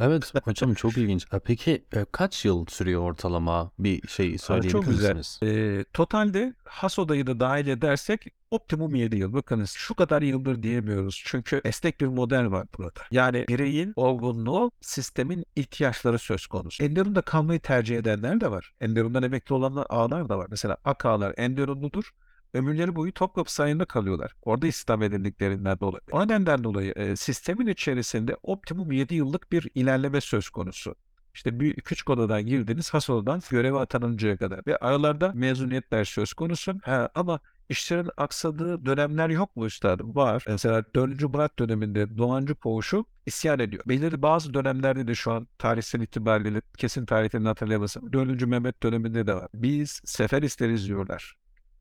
Evet 0.00 0.32
hocam 0.44 0.74
çok 0.74 0.96
ilginç. 0.96 1.26
E, 1.32 1.38
Peki 1.38 1.84
e, 1.92 2.04
kaç 2.12 2.44
yıl 2.44 2.66
sürüyor 2.66 3.02
ortalama 3.02 3.70
bir 3.78 4.08
şey 4.08 4.38
söyleyebilir 4.38 4.72
çok 4.72 4.86
güzel. 4.86 5.16
misiniz? 5.16 5.52
E, 5.52 5.84
totalde 5.92 6.54
has 6.64 6.98
odayı 6.98 7.26
da 7.26 7.40
dahil 7.40 7.66
edersek 7.66 8.26
optimum 8.50 8.94
7 8.94 9.16
yıl. 9.16 9.32
Bakınız 9.32 9.70
şu 9.70 9.94
kadar 9.94 10.22
yıldır 10.22 10.62
diyemiyoruz. 10.62 11.22
Çünkü 11.26 11.60
esnek 11.64 12.00
bir 12.00 12.06
model 12.06 12.50
var 12.50 12.66
burada. 12.78 13.00
Yani 13.10 13.44
bireyin 13.48 13.92
olgunluğu 13.96 14.70
sistemin 14.80 15.44
ihtiyaçları 15.56 16.18
söz 16.18 16.46
konusu. 16.46 16.84
Enderun'da 16.84 17.22
kalmayı 17.22 17.60
tercih 17.60 17.96
edenler 17.98 18.40
de 18.40 18.50
var. 18.50 18.72
Enderun'dan 18.80 19.22
emekli 19.22 19.54
olanlar 19.54 19.86
ağlar 19.88 20.28
da 20.28 20.38
var. 20.38 20.46
Mesela 20.50 20.76
ak 20.84 21.06
ağlar 21.06 21.34
Enderunludur. 21.36 22.12
Ömürleri 22.54 22.96
boyu 22.96 23.12
Topkapı 23.12 23.52
Sarayı'nda 23.52 23.84
kalıyorlar. 23.84 24.32
Orada 24.42 24.66
istihdam 24.66 25.02
edildiklerinden 25.02 25.80
dolayı. 25.80 26.00
O 26.12 26.24
nedenden 26.24 26.64
dolayı 26.64 26.92
e, 26.92 27.16
sistemin 27.16 27.66
içerisinde 27.66 28.36
optimum 28.42 28.92
7 28.92 29.14
yıllık 29.14 29.52
bir 29.52 29.68
ilerleme 29.74 30.20
söz 30.20 30.48
konusu. 30.48 30.94
İşte 31.34 31.60
bir 31.60 31.74
küçük 31.74 32.10
odadan 32.10 32.46
girdiniz, 32.46 32.94
has 32.94 33.10
odadan 33.10 33.42
göreve 33.50 33.78
atanıncaya 33.78 34.36
kadar. 34.36 34.60
Ve 34.66 34.76
aralarda 34.76 35.32
mezuniyetler 35.34 36.04
söz 36.04 36.32
konusu. 36.32 36.74
Ha, 36.82 37.10
ama 37.14 37.40
işlerin 37.68 38.10
aksadığı 38.16 38.86
dönemler 38.86 39.28
yok 39.28 39.56
mu 39.56 39.66
üstadım? 39.66 40.14
Var. 40.14 40.44
Mesela 40.48 40.84
4. 40.94 41.22
Murat 41.22 41.58
döneminde 41.58 42.18
Doğancı 42.18 42.54
Poğuş'u 42.54 43.04
isyan 43.26 43.58
ediyor. 43.58 43.82
Belirli 43.86 44.22
bazı 44.22 44.54
dönemlerde 44.54 45.08
de 45.08 45.14
şu 45.14 45.32
an 45.32 45.48
tarihsel 45.58 46.00
itibariyle 46.00 46.62
kesin 46.78 47.06
tarihlerini 47.06 47.48
hatırlayamasam. 47.48 48.12
4. 48.12 48.46
Mehmet 48.46 48.82
döneminde 48.82 49.26
de 49.26 49.34
var. 49.34 49.48
Biz 49.54 50.00
sefer 50.04 50.42
isteriz 50.42 50.88
diyorlar. 50.88 51.34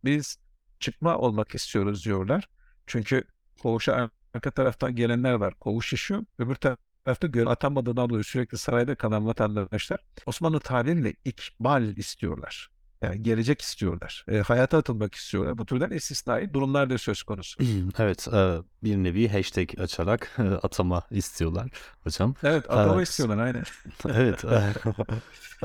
Biz 0.06 0.38
çıkma 0.86 1.18
olmak 1.18 1.56
istiyoruz 1.56 2.06
diyorlar. 2.06 2.50
Çünkü 2.88 3.24
koğuşa 3.62 4.10
arka 4.34 4.52
taraftan 4.52 4.96
gelenler 4.96 5.34
var. 5.34 5.54
Koğuş 5.60 5.90
şişiyor. 5.90 6.26
Öbür 6.40 6.56
tarafta 6.56 7.28
görev 7.28 7.48
atanmadığından 7.48 8.10
dolayı 8.10 8.24
sürekli 8.24 8.58
sarayda 8.58 8.96
kalan 8.96 9.26
vatandaşlar 9.26 10.00
Osmanlı 10.26 10.60
tabiriyle 10.60 11.14
ikbal 11.26 11.98
istiyorlar. 11.98 12.70
Yani 13.02 13.24
gelecek 13.24 13.62
istiyorlar. 13.62 14.26
E, 14.32 14.38
hayata 14.40 14.78
atılmak 14.78 15.16
istiyorlar. 15.16 15.58
Bu 15.58 15.66
türden 15.66 15.90
istisnai 15.90 16.54
durumlar 16.54 16.90
da 16.90 16.98
söz 16.98 17.24
konusu. 17.24 17.64
Evet, 18.00 18.28
e, 18.28 18.58
bir 18.84 18.96
nevi 18.98 19.28
hashtag 19.30 19.80
açarak 19.80 20.38
atama 20.64 21.04
istiyorlar 21.12 21.68
hocam. 22.04 22.36
Evet 22.44 22.66
atama 22.72 22.96
Evet. 22.96 23.08
istiyorlar 23.08 23.38
aynen. 23.38 23.64
Evet. 24.10 24.46
e, 24.46 24.74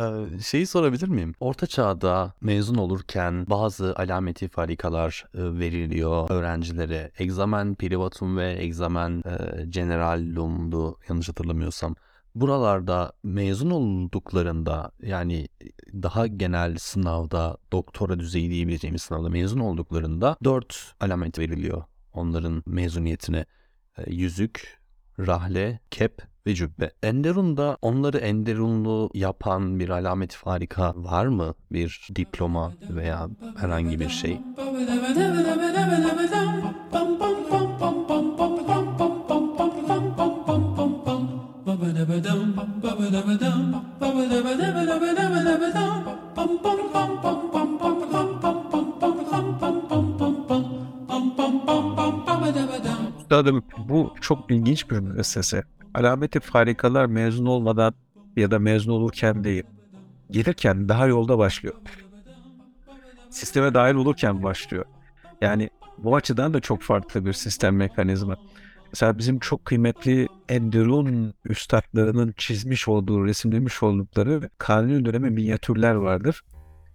e, 0.03 0.41
Şeyi 0.43 0.67
sorabilir 0.67 1.09
miyim? 1.09 1.35
Orta 1.41 1.67
çağda 1.67 2.33
mezun 2.41 2.75
olurken 2.75 3.47
bazı 3.51 3.95
alameti 3.97 4.49
farikalar 4.49 5.25
e, 5.35 5.39
veriliyor 5.43 6.31
öğrencilere. 6.31 7.11
Examen 7.19 7.75
privatum 7.75 8.37
ve 8.37 8.53
examen 8.53 9.23
e, 9.27 9.65
generalumdu 9.67 10.99
yanlış 11.09 11.29
hatırlamıyorsam. 11.29 11.97
Buralarda 12.35 13.13
mezun 13.23 13.71
olduklarında 13.71 14.91
yani 15.03 15.49
daha 15.93 16.27
genel 16.27 16.77
sınavda 16.79 17.57
doktora 17.73 18.19
düzeyi 18.19 18.51
diyebileceğimiz 18.51 19.03
sınavda 19.03 19.29
mezun 19.29 19.61
olduklarında 19.61 20.37
dört 20.45 20.95
alamet 21.01 21.39
veriliyor 21.39 21.85
onların 22.13 22.63
mezuniyetine. 22.67 23.45
E, 23.99 24.13
yüzük, 24.15 24.79
rahle, 25.19 25.81
kep 25.91 26.23
ve 26.47 26.55
cübbe. 26.55 26.91
Enderun'da 27.03 27.77
onları 27.83 28.19
Enderunlu 28.19 29.11
yapan 29.15 29.81
bir 29.81 29.89
alamet 29.89 30.33
farika 30.35 30.93
var 30.97 31.27
mı? 31.27 31.55
Bir 31.73 32.09
diploma 32.17 32.73
veya 32.91 33.29
herhangi 33.57 34.01
bir 34.01 34.09
şey. 34.09 34.41
Üstadım 53.21 53.65
bu 53.89 54.15
çok 54.21 54.51
ilginç 54.51 54.91
bir 54.91 54.99
müessese. 54.99 55.63
Alameti 55.95 56.41
farikalar 56.41 57.07
mezun 57.07 57.47
olmadan 57.47 57.95
ya 58.37 58.51
da 58.51 58.59
mezun 58.59 58.93
olurken 58.93 59.45
değil. 59.45 59.65
Gelirken 60.31 60.89
daha 60.89 61.07
yolda 61.07 61.39
başlıyor. 61.39 61.75
Sisteme 63.31 63.75
dahil 63.75 63.95
olurken 63.95 64.43
başlıyor. 64.43 64.85
Yani 65.41 65.71
bu 65.99 66.17
açıdan 66.17 66.55
da 66.55 66.61
çok 66.61 66.83
farklı 66.83 67.27
bir 67.27 67.33
sistem 67.33 67.77
mekanizma. 67.77 68.37
Mesela 68.93 69.19
bizim 69.19 69.39
çok 69.39 69.65
kıymetli 69.65 70.29
Enderun 70.49 71.35
üstadlarının 71.45 72.35
çizmiş 72.37 72.89
olduğu, 72.89 73.27
resimlemiş 73.27 73.83
oldukları 73.83 74.51
kanuni 74.59 75.05
dönemi 75.05 75.31
minyatürler 75.31 75.95
vardır. 75.95 76.41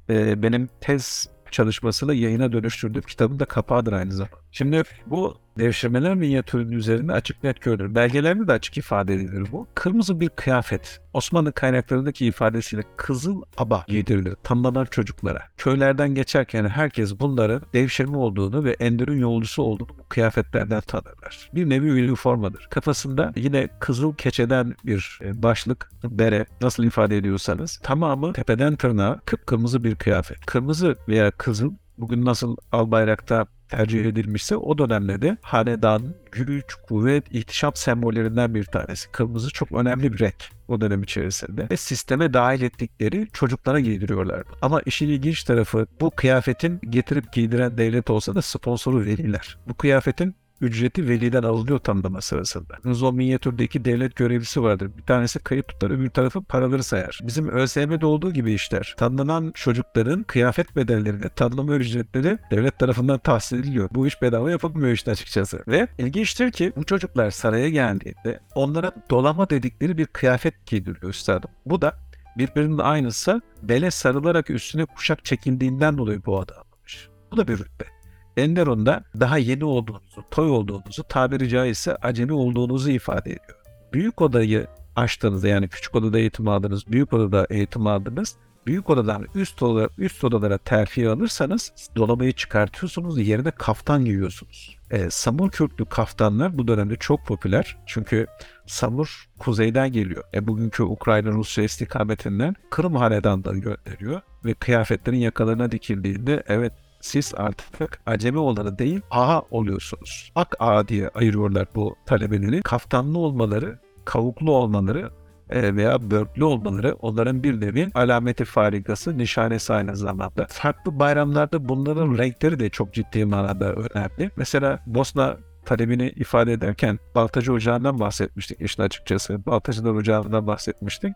Ee, 0.10 0.44
benim 0.44 0.70
tez 0.82 1.30
çalışmasını 1.52 2.14
yayına 2.14 2.52
dönüştürdüğüm 2.52 3.02
kitabın 3.02 3.40
da 3.40 3.46
kapağıdır 3.46 3.94
aynı 3.94 4.12
zamanda. 4.12 4.38
Şimdi 4.52 4.84
bu 5.06 5.38
devşirmeler 5.60 6.16
minyatürünün 6.16 6.72
üzerinde 6.72 7.14
açık 7.14 7.44
net 7.44 7.62
görülür. 7.62 7.96
Belgelerde 7.96 8.48
de 8.48 8.52
açık 8.52 8.78
ifade 8.78 9.14
edilir 9.14 9.48
bu. 9.52 9.68
Kırmızı 9.76 10.20
bir 10.20 10.30
kıyafet. 10.30 11.02
Osmanlı 11.14 11.54
kaynaklarındaki 11.54 12.26
ifadesiyle 12.26 12.84
kızıl 12.98 13.42
aba 13.58 13.86
giydirilir 13.88 14.36
tanınan 14.44 14.86
çocuklara. 14.86 15.42
Köylerden 15.58 16.16
geçerken 16.16 16.68
herkes 16.68 17.20
bunların 17.20 17.62
devşirme 17.74 18.18
olduğunu 18.18 18.64
ve 18.64 18.76
Enderun 18.80 19.18
yolcusu 19.18 19.64
olduğunu 19.64 19.90
bu 19.90 20.04
kıyafetlerden 20.10 20.82
tanırlar. 20.82 21.50
Bir 21.56 21.70
nevi 21.70 21.88
üniformadır. 21.88 22.68
Kafasında 22.70 23.34
yine 23.36 23.68
kızıl 23.80 24.16
keçeden 24.16 24.76
bir 24.86 25.20
e, 25.22 25.44
başlık, 25.44 25.92
bere 26.04 26.46
nasıl 26.62 26.84
ifade 26.84 27.18
ediyorsanız 27.18 27.80
tamamı 27.84 28.34
tepeden 28.34 28.76
tırnağa 28.76 29.20
kıpkırmızı 29.26 29.84
bir 29.84 29.96
kıyafet. 29.96 30.46
Kırmızı 30.46 30.98
veya 31.08 31.32
kızıl 31.32 31.72
bugün 31.98 32.26
nasıl 32.26 32.58
al 32.72 32.92
bayrakta 32.92 33.48
tercih 33.70 34.06
edilmişse 34.06 34.56
o 34.56 34.78
dönemde 34.78 35.22
de 35.22 35.38
hanedanın 35.42 36.16
güç, 36.32 36.76
kuvvet, 36.88 37.32
ihtişam 37.32 37.76
sembollerinden 37.76 38.56
bir 38.56 38.64
tanesi. 38.64 39.12
Kırmızı 39.12 39.50
çok 39.50 39.72
önemli 39.72 40.14
bir 40.14 40.20
renk 40.20 40.50
o 40.68 40.82
dönem 40.82 41.04
içerisinde. 41.04 41.68
Ve 41.72 41.78
sisteme 41.78 42.34
dahil 42.34 42.62
ettikleri 42.62 43.28
çocuklara 43.34 43.80
giydiriyorlar. 43.80 44.44
Ama 44.62 44.82
işin 44.86 45.10
ilginç 45.10 45.44
tarafı 45.44 45.88
bu 46.02 46.12
kıyafetin 46.12 46.80
getirip 46.90 47.34
giydiren 47.34 47.78
devlet 47.78 48.10
olsa 48.10 48.36
da 48.36 48.42
sponsoru 48.42 49.06
veliler. 49.06 49.58
Bu 49.68 49.74
kıyafetin 49.74 50.36
ücreti 50.62 51.10
veliden 51.10 51.44
alınıyor 51.44 51.80
tanımlama 51.80 52.22
sırasında. 52.22 52.78
O 53.06 53.14
minyatürdeki 53.14 53.86
devlet 53.86 54.16
görevlisi 54.16 54.64
vardır. 54.64 54.92
Bir 54.98 55.04
tanesi 55.04 55.40
kayıt 55.40 55.68
tutar, 55.68 55.92
öbür 55.92 56.10
tarafı 56.10 56.44
paraları 56.44 56.84
sayar. 56.84 57.20
Bizim 57.24 57.50
ÖSYM'de 57.50 58.06
olduğu 58.06 58.34
gibi 58.34 58.54
işler. 58.54 58.94
Tanınan 58.98 59.52
çocukların 59.56 60.24
kıyafet 60.24 60.76
bedellerine 60.76 61.30
tanımlama 61.30 61.76
ücretleri 61.76 62.38
devlet 62.52 62.80
tarafından 62.80 63.20
tahsil 63.20 63.60
ediliyor. 63.60 63.90
Bu 63.92 64.08
iş 64.08 64.22
bedava 64.22 64.52
yapılmıyor 64.52 64.92
işte 64.92 65.12
açıkçası. 65.12 65.64
Ve 65.68 65.88
ilginçtir 65.98 66.52
ki 66.52 66.74
bu 66.76 66.84
çocuklar 66.84 67.32
saraya 67.32 67.70
geldiğinde 67.70 68.40
onlara 68.56 68.92
dolama 69.10 69.50
dedikleri 69.50 69.98
bir 69.98 70.06
kıyafet 70.06 70.66
giydiriyor 70.66 71.10
üstadım. 71.10 71.50
Bu 71.66 71.82
da 71.82 71.96
birbirinin 72.38 72.78
aynısı 72.78 73.42
bele 73.64 73.92
sarılarak 73.92 74.50
üstüne 74.50 74.86
kuşak 74.86 75.26
çekildiğinden 75.26 75.98
dolayı 75.98 76.26
bu 76.26 76.40
adı 76.40 76.54
alınmış. 76.54 77.10
Bu 77.32 77.38
da 77.38 77.48
bir 77.48 77.54
rütbe. 77.54 77.95
Enderun'da 78.38 79.04
daha 79.20 79.38
yeni 79.38 79.66
olduğunuzu, 79.66 80.24
toy 80.32 80.50
olduğunuzu, 80.50 81.04
tabiri 81.04 81.50
caizse 81.50 81.96
acemi 81.96 82.34
olduğunuzu 82.34 82.92
ifade 82.92 83.30
ediyor. 83.30 83.60
Büyük 83.94 84.22
odayı 84.22 84.68
açtığınızda 84.96 85.48
yani 85.48 85.68
küçük 85.68 85.96
odada 85.96 86.20
eğitim 86.20 86.48
aldınız, 86.48 86.88
büyük 86.88 87.14
odada 87.14 87.48
eğitim 87.50 87.88
aldınız. 87.88 88.36
Büyük 88.68 88.90
odadan 88.90 89.26
üst 89.36 89.64
odalara, 89.64 89.90
üst 89.98 90.24
odalara 90.24 90.58
terfi 90.58 91.10
alırsanız 91.10 91.74
dolabıyı 91.96 92.32
çıkartıyorsunuz 92.32 93.28
yerine 93.28 93.52
kaftan 93.52 94.06
giyiyorsunuz. 94.06 94.78
E, 94.92 95.10
samur 95.10 95.52
kürklü 95.52 95.86
kaftanlar 95.86 96.58
bu 96.58 96.68
dönemde 96.68 96.96
çok 96.96 97.26
popüler. 97.26 97.78
Çünkü 97.86 98.28
samur 98.66 99.30
kuzeyden 99.40 99.92
geliyor. 99.92 100.24
E, 100.34 100.48
bugünkü 100.48 100.84
Ukrayna 100.84 101.32
Rusya 101.32 101.64
istikametinden 101.64 102.56
Kırım 102.70 102.96
hanedanları 102.96 103.58
gönderiyor 103.58 104.22
ve 104.46 104.54
kıyafetlerin 104.54 105.18
yakalarına 105.18 105.72
dikildiğinde 105.72 106.44
evet 106.48 106.74
siz 107.06 107.34
artık 107.38 108.00
acemi 108.06 108.38
olanı 108.38 108.80
değil 108.80 109.02
ağa 109.12 109.42
oluyorsunuz. 109.52 110.32
Ak 110.36 110.56
ağa 110.60 110.88
diye 110.88 111.10
ayırıyorlar 111.10 111.68
bu 111.76 111.96
talebeleri. 112.06 112.62
Kaftanlı 112.62 113.20
olmaları, 113.20 113.80
kavuklu 114.06 114.52
olmaları 114.52 115.10
e, 115.50 115.76
veya 115.76 116.12
börklü 116.12 116.44
olmaları 116.44 116.94
onların 116.94 117.44
bir 117.44 117.62
nevi 117.62 117.90
alameti 117.94 118.46
farikası, 118.46 119.18
nişanesi 119.18 119.74
aynı 119.74 119.96
zamanda. 119.96 120.46
Farklı 120.50 121.00
bayramlarda 121.00 121.70
bunların 121.70 122.18
renkleri 122.18 122.60
de 122.60 122.70
çok 122.70 122.94
ciddi 122.94 123.26
manada 123.26 123.74
önemli. 123.74 124.32
Mesela 124.38 124.80
Bosna 124.86 125.38
talebini 125.66 126.10
ifade 126.10 126.54
ederken 126.54 127.00
Baltacı 127.16 127.54
Ocağı'ndan 127.54 128.00
bahsetmiştik 128.00 128.62
işin 128.62 128.82
açıkçası. 128.82 129.46
Baltacılar 129.46 129.92
Ocağı'ndan 129.92 130.48
bahsetmiştik. 130.48 131.14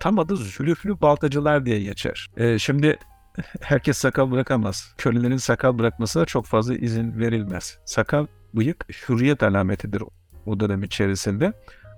Tam 0.00 0.18
adı 0.18 0.36
Zülüflü 0.36 1.00
Baltacılar 1.00 1.66
diye 1.66 1.82
geçer. 1.82 2.30
E, 2.36 2.58
şimdi 2.58 2.98
herkes 3.60 3.98
sakal 3.98 4.30
bırakamaz. 4.30 4.94
Kölelerin 4.98 5.36
sakal 5.36 5.78
bırakmasına 5.78 6.24
çok 6.24 6.46
fazla 6.46 6.74
izin 6.74 7.18
verilmez. 7.18 7.78
Sakal, 7.84 8.26
bıyık 8.54 9.08
hürriyet 9.08 9.42
alametidir 9.42 10.02
o 10.46 10.60
dönem 10.60 10.82
içerisinde. 10.82 11.52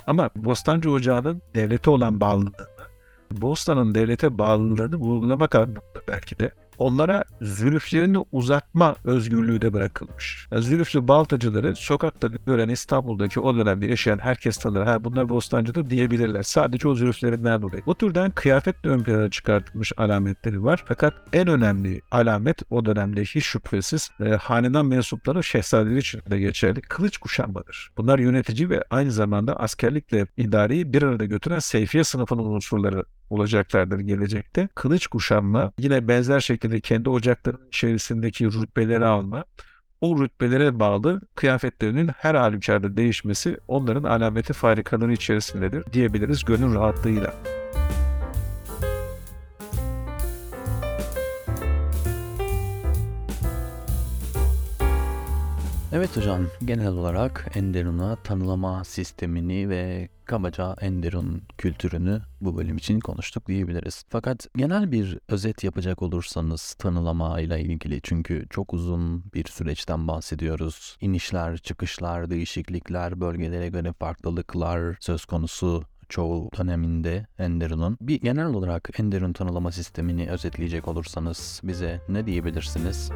Ama 0.07 0.30
Bostancı 0.36 0.91
Ocağı'nın 0.91 1.43
devlete 1.55 1.91
olan 1.91 2.20
bağlılığını, 2.20 2.66
Bostan'ın 3.30 3.95
devlete 3.95 4.39
bağlılığını 4.39 4.97
vurgulamak 4.97 5.55
anlamında 5.55 6.03
belki 6.09 6.39
de 6.39 6.51
onlara 6.78 7.24
zülüflerini 7.40 8.18
uzatma 8.32 8.96
özgürlüğü 9.04 9.60
de 9.60 9.72
bırakılmış. 9.72 10.46
Yani 10.50 10.62
zülüflü 10.62 11.08
baltacıları 11.08 11.76
sokakta 11.76 12.28
gören 12.46 12.68
İstanbul'daki 12.68 13.40
o 13.40 13.56
dönemde 13.56 13.86
yaşayan 13.86 14.18
herkes 14.18 14.56
tanır. 14.56 14.82
Ha 14.82 15.04
bunlar 15.04 15.28
Bostancı'dır 15.28 15.90
diyebilirler. 15.90 16.42
Sadece 16.42 16.88
o 16.88 16.94
zülüflerinden 16.94 17.62
dolayı. 17.62 17.82
Bu 17.86 17.94
türden 17.94 18.30
kıyafetle 18.30 18.90
ön 18.90 19.02
plana 19.02 19.30
çıkartılmış 19.30 19.92
alametleri 19.96 20.64
var. 20.64 20.84
Fakat 20.88 21.14
en 21.32 21.48
önemli 21.48 22.00
alamet 22.10 22.62
o 22.70 22.84
dönemde 22.84 23.22
hiç 23.22 23.44
şüphesiz 23.44 24.10
e, 24.20 24.28
hanedan 24.28 24.86
mensupları 24.86 25.44
şehzadeler 25.44 25.96
için 25.96 26.20
de 26.30 26.38
geçerli. 26.38 26.80
Kılıç 26.80 27.18
kuşanmadır. 27.18 27.90
Bunlar 27.96 28.18
yönetici 28.18 28.70
ve 28.70 28.84
aynı 28.90 29.12
zamanda 29.12 29.60
askerlikle 29.60 30.26
idareyi 30.36 30.92
bir 30.92 31.02
arada 31.02 31.24
götüren 31.24 31.58
seyfiye 31.58 32.04
sınıfının 32.04 32.44
unsurları 32.44 33.04
olacaklardır 33.30 33.98
gelecekte. 33.98 34.68
Kılıç 34.74 35.06
kuşanma 35.06 35.72
yine 35.78 36.08
benzer 36.08 36.40
şekilde 36.40 36.80
kendi 36.80 37.08
ocaklarının 37.08 37.68
içerisindeki 37.68 38.46
rütbeleri 38.46 39.04
alma 39.04 39.44
o 40.00 40.20
rütbelere 40.22 40.80
bağlı 40.80 41.20
kıyafetlerinin 41.34 42.08
her 42.08 42.34
halükarda 42.34 42.96
değişmesi 42.96 43.58
onların 43.68 44.02
alameti 44.02 44.52
farikaları 44.52 45.12
içerisindedir 45.12 45.92
diyebiliriz 45.92 46.44
gönül 46.44 46.74
rahatlığıyla. 46.74 47.34
Evet 55.93 56.16
hocam, 56.16 56.47
genel 56.64 56.89
olarak 56.89 57.51
Enderun'a 57.55 58.16
tanılama 58.16 58.84
sistemini 58.84 59.68
ve 59.68 60.09
kabaca 60.24 60.76
Enderun 60.80 61.43
kültürünü 61.59 62.20
bu 62.41 62.57
bölüm 62.57 62.76
için 62.76 63.01
konuştuk 63.01 63.47
diyebiliriz. 63.47 64.05
Fakat 64.09 64.47
genel 64.57 64.93
bir 64.93 65.18
özet 65.28 65.64
yapacak 65.64 66.03
olursanız 66.03 66.74
tanılama 66.74 67.41
ile 67.41 67.61
ilgili 67.61 68.01
çünkü 68.03 68.47
çok 68.51 68.74
uzun 68.74 69.24
bir 69.34 69.45
süreçten 69.45 70.09
bahsediyoruz. 70.09 70.97
İnişler, 71.01 71.59
çıkışlar, 71.59 72.30
değişiklikler, 72.30 73.20
bölgelere 73.20 73.68
göre 73.68 73.93
farklılıklar 73.93 74.97
söz 75.01 75.24
konusu 75.24 75.84
çoğu 76.09 76.51
döneminde 76.59 77.26
Enderun'un. 77.39 77.99
Bir 78.01 78.20
genel 78.20 78.47
olarak 78.47 78.91
Enderun 79.01 79.32
tanılama 79.32 79.72
sistemini 79.72 80.30
özetleyecek 80.30 80.89
olursanız 80.89 81.61
bize 81.64 82.01
ne 82.09 82.26
diyebilirsiniz? 82.26 83.11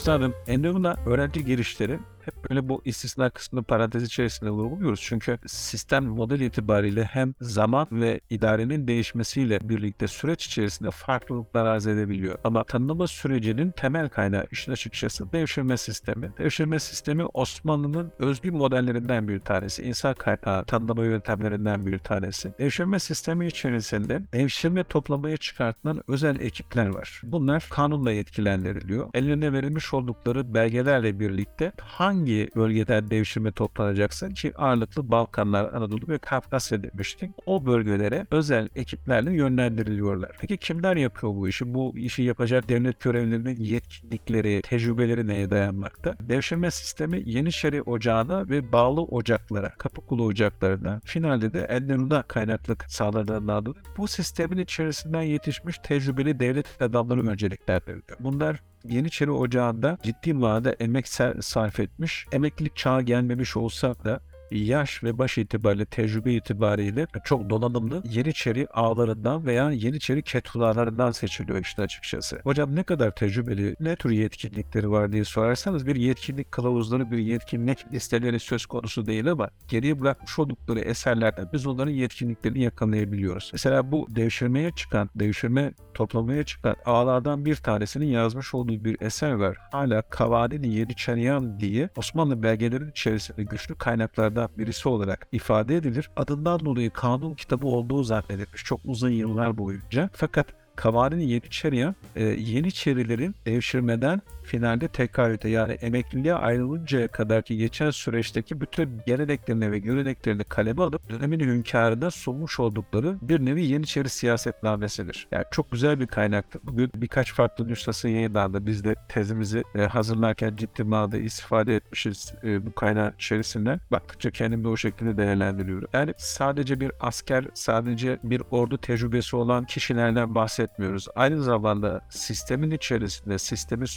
Üstadım 0.00 0.34
Enderun'da 0.46 0.96
öğrenci 1.06 1.44
girişleri 1.44 1.98
hep 2.30 2.50
böyle 2.50 2.68
bu 2.68 2.82
istisna 2.84 3.30
kısmını 3.30 3.62
parantez 3.64 4.02
içerisinde 4.02 4.50
vurguluyoruz. 4.50 5.00
Çünkü 5.00 5.38
sistem 5.46 6.04
model 6.04 6.40
itibariyle 6.40 7.04
hem 7.04 7.34
zaman 7.40 7.86
ve 7.90 8.20
idarenin 8.30 8.88
değişmesiyle 8.88 9.68
birlikte 9.68 10.06
süreç 10.08 10.46
içerisinde 10.46 10.90
farklılıklar 10.90 11.66
arz 11.66 11.86
edebiliyor. 11.86 12.38
Ama 12.44 12.64
tanımlama 12.64 13.06
sürecinin 13.06 13.70
temel 13.70 14.08
kaynağı 14.08 14.46
işin 14.50 14.72
açıkçası 14.72 15.32
devşirme 15.32 15.76
sistemi. 15.76 16.32
Devşirme 16.38 16.78
sistemi 16.78 17.24
Osmanlı'nın 17.24 18.12
özgün 18.18 18.56
modellerinden 18.56 19.28
bir 19.28 19.40
tanesi. 19.40 19.82
İnsan 19.82 20.14
kaynağı 20.14 20.64
tanımlama 20.64 21.04
yöntemlerinden 21.04 21.86
bir 21.86 21.98
tanesi. 21.98 22.52
Devşirme 22.58 22.98
sistemi 22.98 23.46
içerisinde 23.46 24.22
devşirme 24.32 24.84
toplamaya 24.84 25.36
çıkartılan 25.36 26.02
özel 26.08 26.40
ekipler 26.40 26.86
var. 26.86 27.20
Bunlar 27.24 27.66
kanunla 27.70 28.12
yetkilendiriliyor. 28.12 29.10
Ellerine 29.14 29.52
verilmiş 29.52 29.94
oldukları 29.94 30.54
belgelerle 30.54 31.20
birlikte 31.20 31.72
hangi 31.80 32.19
bölgeden 32.56 33.10
devşirme 33.10 33.52
toplanacaksa 33.52 34.28
ki 34.28 34.52
ağırlıklı 34.56 35.10
Balkanlar, 35.10 35.72
Anadolu 35.72 36.08
ve 36.08 36.18
Kafkasya 36.18 36.82
demiştik. 36.82 37.30
O 37.46 37.66
bölgelere 37.66 38.26
özel 38.30 38.68
ekiplerle 38.76 39.32
yönlendiriliyorlar. 39.32 40.30
Peki 40.40 40.56
kimler 40.56 40.96
yapıyor 40.96 41.34
bu 41.34 41.48
işi? 41.48 41.74
Bu 41.74 41.98
işi 41.98 42.22
yapacak 42.22 42.68
devlet 42.68 43.00
görevlilerinin 43.00 43.56
yetkinlikleri, 43.56 44.62
tecrübeleri 44.62 45.26
neye 45.26 45.50
dayanmakta? 45.50 46.14
Devşirme 46.20 46.70
sistemi 46.70 47.22
Yeniçeri 47.30 47.82
Ocağı'na 47.82 48.48
ve 48.48 48.72
bağlı 48.72 49.02
ocaklara, 49.02 49.70
Kapıkulu 49.78 50.24
ocaklarına, 50.24 51.00
finalde 51.04 51.52
de 51.52 51.60
Enderun'a 51.60 52.22
kaynaklık 52.22 52.84
sağladığından 52.88 53.74
bu 53.96 54.08
sistemin 54.08 54.58
içerisinden 54.58 55.22
yetişmiş 55.22 55.78
tecrübeli 55.78 56.40
devlet 56.40 56.82
adamları 56.82 57.28
önceliklendiriliyor. 57.28 58.18
Bunlar 58.20 58.62
Yeniçeri 58.84 59.30
Ocağı'nda 59.30 59.98
ciddi 60.02 60.34
manada 60.34 60.72
emek 60.72 61.08
sarf 61.40 61.80
etmiş. 61.80 62.26
Emeklilik 62.32 62.76
çağı 62.76 63.02
gelmemiş 63.02 63.56
olsa 63.56 63.94
da 64.04 64.20
yaş 64.50 65.04
ve 65.04 65.18
baş 65.18 65.38
itibariyle, 65.38 65.84
tecrübe 65.84 66.32
itibariyle 66.32 67.06
çok 67.24 67.50
donanımlı 67.50 68.02
Yeniçeri 68.04 68.66
ağlarından 68.68 69.46
veya 69.46 69.70
Yeniçeri 69.70 70.22
ketulalarından 70.22 71.10
seçiliyor 71.10 71.58
işte 71.58 71.82
açıkçası. 71.82 72.40
Hocam 72.44 72.76
ne 72.76 72.82
kadar 72.82 73.10
tecrübeli, 73.10 73.76
ne 73.80 73.96
tür 73.96 74.10
yetkinlikleri 74.10 74.90
var 74.90 75.12
diye 75.12 75.24
sorarsanız 75.24 75.86
bir 75.86 75.96
yetkinlik 75.96 76.52
kılavuzları, 76.52 77.10
bir 77.10 77.18
yetkinlik 77.18 77.92
listeleri 77.92 78.40
söz 78.40 78.66
konusu 78.66 79.06
değil 79.06 79.30
ama 79.30 79.50
geriye 79.68 80.00
bırakmış 80.00 80.38
oldukları 80.38 80.80
eserlerden 80.80 81.48
biz 81.52 81.66
onların 81.66 81.92
yetkinliklerini 81.92 82.62
yakalayabiliyoruz. 82.62 83.50
Mesela 83.52 83.92
bu 83.92 84.06
devşirmeye 84.10 84.70
çıkan, 84.70 85.10
devşirme 85.14 85.72
toplamaya 85.94 86.44
çıkan 86.44 86.76
ağlardan 86.84 87.44
bir 87.44 87.56
tanesinin 87.56 88.06
yazmış 88.06 88.54
olduğu 88.54 88.84
bir 88.84 88.96
eser 89.00 89.32
var. 89.32 89.56
Hala 89.72 90.02
Kavadini 90.02 90.74
Yeniçeriyan 90.74 91.60
diye 91.60 91.88
Osmanlı 91.96 92.42
belgelerinin 92.42 92.90
içerisinde 92.90 93.44
güçlü 93.44 93.74
kaynaklardan 93.74 94.39
birisi 94.58 94.88
olarak 94.88 95.28
ifade 95.32 95.76
edilir. 95.76 96.10
Adından 96.16 96.60
dolayı 96.60 96.90
kanun 96.90 97.34
kitabı 97.34 97.66
olduğu 97.66 98.02
zannedilmiş 98.02 98.64
çok 98.64 98.80
uzun 98.84 99.10
yıllar 99.10 99.58
boyunca. 99.58 100.10
Fakat 100.12 100.46
Kavadini 100.76 101.30
Yeniçeriyan 101.30 101.94
e, 102.16 102.24
Yeniçerilerin 102.24 103.34
devşirmeden 103.46 104.22
finalde 104.50 104.88
tekarüte 104.88 105.48
yani 105.48 105.72
emekliliğe 105.72 106.34
ayrılıncaya 106.34 107.08
kadarki 107.08 107.56
geçen 107.56 107.90
süreçteki 107.90 108.60
bütün 108.60 109.00
geleneklerini 109.06 109.72
ve 109.72 109.78
göreneklerini 109.78 110.44
kaleme 110.44 110.82
alıp 110.82 111.10
dönemin 111.10 111.40
hünkârına 111.40 112.10
sunmuş 112.10 112.60
oldukları 112.60 113.18
bir 113.22 113.44
nevi 113.44 113.64
Yeniçeri 113.64 114.08
siyasetnamesidir. 114.08 115.28
Yani 115.32 115.44
çok 115.50 115.70
güzel 115.70 116.00
bir 116.00 116.06
kaynaktır. 116.06 116.60
Bugün 116.64 116.90
birkaç 116.94 117.34
farklı 117.34 117.68
nüshası 117.68 118.08
yayınlandı. 118.08 118.66
Biz 118.66 118.84
de 118.84 118.94
tezimizi 119.08 119.62
e, 119.74 119.82
hazırlarken 119.82 120.56
ciddi 120.56 120.84
manada 120.84 121.18
istifade 121.18 121.76
etmişiz 121.76 122.34
e, 122.44 122.66
bu 122.66 122.74
kaynağı 122.74 123.12
içerisinden. 123.18 123.80
Baktıkça 123.90 124.30
kendimi 124.30 124.68
o 124.68 124.76
şekilde 124.76 125.16
değerlendiriyorum. 125.16 125.88
Yani 125.92 126.14
sadece 126.16 126.80
bir 126.80 126.92
asker, 127.00 127.44
sadece 127.54 128.18
bir 128.22 128.42
ordu 128.50 128.78
tecrübesi 128.78 129.36
olan 129.36 129.64
kişilerden 129.64 130.34
bahsetmiyoruz. 130.34 131.08
Aynı 131.14 131.42
zamanda 131.42 132.00
sistemin 132.10 132.70
içerisinde 132.70 133.38
sistemi 133.38 133.88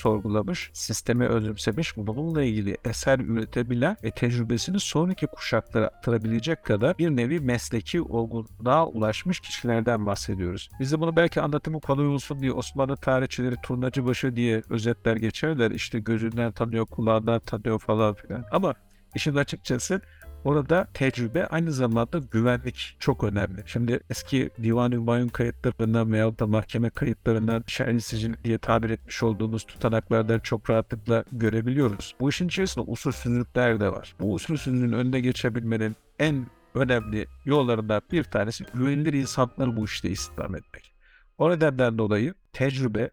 sorgulamış, 0.43 0.69
sistemi 0.73 1.27
özümsemiş, 1.27 1.97
bununla 1.97 2.43
ilgili 2.43 2.77
eser 2.85 3.19
üretebilen 3.19 3.97
ve 4.03 4.11
tecrübesini 4.11 4.79
sonraki 4.79 5.27
kuşaklara 5.27 5.87
aktarabilecek 5.87 6.63
kadar 6.63 6.97
bir 6.97 7.09
nevi 7.09 7.39
mesleki 7.39 8.01
olgunluğa 8.01 8.87
ulaşmış 8.87 9.39
kişilerden 9.39 10.05
bahsediyoruz. 10.05 10.69
Biz 10.79 10.91
de 10.91 10.99
bunu 10.99 11.15
belki 11.15 11.41
anlatımı 11.41 11.79
kolay 11.79 12.07
olsun 12.07 12.39
diye 12.39 12.51
Osmanlı 12.51 12.95
tarihçileri 12.95 13.55
turnacıbaşı 13.63 14.35
diye 14.35 14.61
özetler 14.69 15.15
geçerler. 15.15 15.71
İşte 15.71 15.99
gözünden 15.99 16.51
tanıyor, 16.51 16.85
kulağından 16.85 17.39
tanıyor 17.39 17.79
falan 17.79 18.13
filan. 18.13 18.45
Ama 18.51 18.73
işin 19.15 19.35
açıkçası 19.35 20.01
Orada 20.43 20.87
tecrübe 20.93 21.47
aynı 21.47 21.71
zamanda 21.71 22.17
güvenlik 22.17 22.95
çok 22.99 23.23
önemli. 23.23 23.63
Şimdi 23.65 23.99
eski 24.09 24.49
divan-ı 24.63 24.95
Hümayun 24.95 25.27
kayıtlarından 25.27 26.13
veyahut 26.13 26.39
da 26.39 26.47
mahkeme 26.47 26.89
kayıtlarından 26.89 27.63
şer'i 27.67 28.01
sicil 28.01 28.33
diye 28.43 28.57
tabir 28.57 28.89
etmiş 28.89 29.23
olduğumuz 29.23 29.63
tutanaklardan 29.63 30.39
çok 30.39 30.69
rahatlıkla 30.69 31.23
görebiliyoruz. 31.31 32.15
Bu 32.19 32.29
işin 32.29 32.47
içerisinde 32.47 32.85
usulsüzlükler 32.91 33.79
de 33.79 33.91
var. 33.91 34.15
Bu 34.19 34.33
usulsüzlüğün 34.33 34.91
önüne 34.91 35.19
geçebilmenin 35.19 35.95
en 36.19 36.47
önemli 36.75 37.27
yollarından 37.45 38.01
bir 38.11 38.23
tanesi 38.23 38.65
güvenilir 38.73 39.13
insanları 39.13 39.77
bu 39.77 39.85
işte 39.85 40.09
istihdam 40.09 40.55
etmek. 40.55 40.93
O 41.37 41.51
nedenden 41.51 41.97
dolayı 41.97 42.33
tecrübe, 42.53 43.09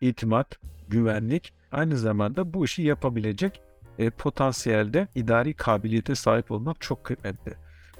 itimat, 0.00 0.58
güvenlik 0.88 1.52
aynı 1.72 1.98
zamanda 1.98 2.54
bu 2.54 2.64
işi 2.64 2.82
yapabilecek 2.82 3.60
e, 3.98 4.10
potansiyelde 4.10 5.08
idari 5.14 5.54
kabiliyete 5.54 6.14
sahip 6.14 6.50
olmak 6.50 6.80
çok 6.80 7.04
kıymetli. 7.04 7.54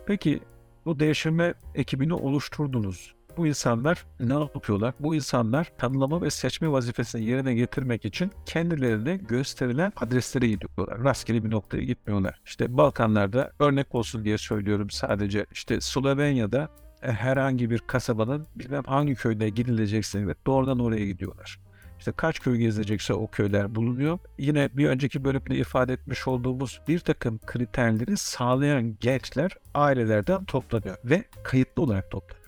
Peki 0.07 0.41
bu 0.85 1.01
devşirme 1.01 1.55
ekibini 1.75 2.15
oluşturdunuz. 2.15 3.15
Bu 3.37 3.47
insanlar 3.47 4.07
ne 4.21 4.35
yapıyorlar? 4.35 4.95
Bu 5.01 5.15
insanlar 5.15 5.73
tanımlama 5.79 6.23
ve 6.23 6.31
seçme 6.31 6.73
vazifesini 6.73 7.25
yerine 7.25 7.55
getirmek 7.55 8.05
için 8.05 8.33
kendilerine 8.47 9.17
gösterilen 9.17 9.93
adreslere 9.97 10.49
gidiyorlar. 10.49 11.05
Rastgele 11.05 11.45
bir 11.45 11.51
noktaya 11.51 11.83
gitmiyorlar. 11.83 12.41
İşte 12.45 12.77
Balkanlarda 12.77 13.53
örnek 13.59 13.95
olsun 13.95 14.25
diye 14.25 14.39
söylüyorum 14.39 14.91
sadece. 14.91 15.47
İşte 15.53 15.81
Slovenya'da 15.81 16.69
e, 17.03 17.13
herhangi 17.13 17.71
bir 17.71 17.79
kasabanın 17.79 18.47
bilmem 18.57 18.83
hangi 18.87 19.15
köyde 19.15 19.49
gidilecekse 19.49 20.27
ve 20.27 20.35
doğrudan 20.47 20.79
oraya 20.79 21.07
gidiyorlar. 21.07 21.64
İşte 22.05 22.13
kaç 22.17 22.41
köy 22.41 22.59
gezilecekse 22.59 23.15
o 23.15 23.31
köyler 23.31 23.75
bulunuyor. 23.75 24.19
Yine 24.39 24.69
bir 24.73 24.89
önceki 24.89 25.25
bölümde 25.25 25.57
ifade 25.57 25.93
etmiş 25.93 26.29
olduğumuz 26.29 26.81
bir 26.89 26.99
takım 26.99 27.39
kriterleri 27.39 28.17
sağlayan 28.17 28.97
gençler 29.01 29.53
ailelerden 29.75 30.45
toplanıyor 30.45 30.97
ve 31.05 31.25
kayıtlı 31.45 31.83
olarak 31.83 32.11
toplanıyorlar. 32.11 32.44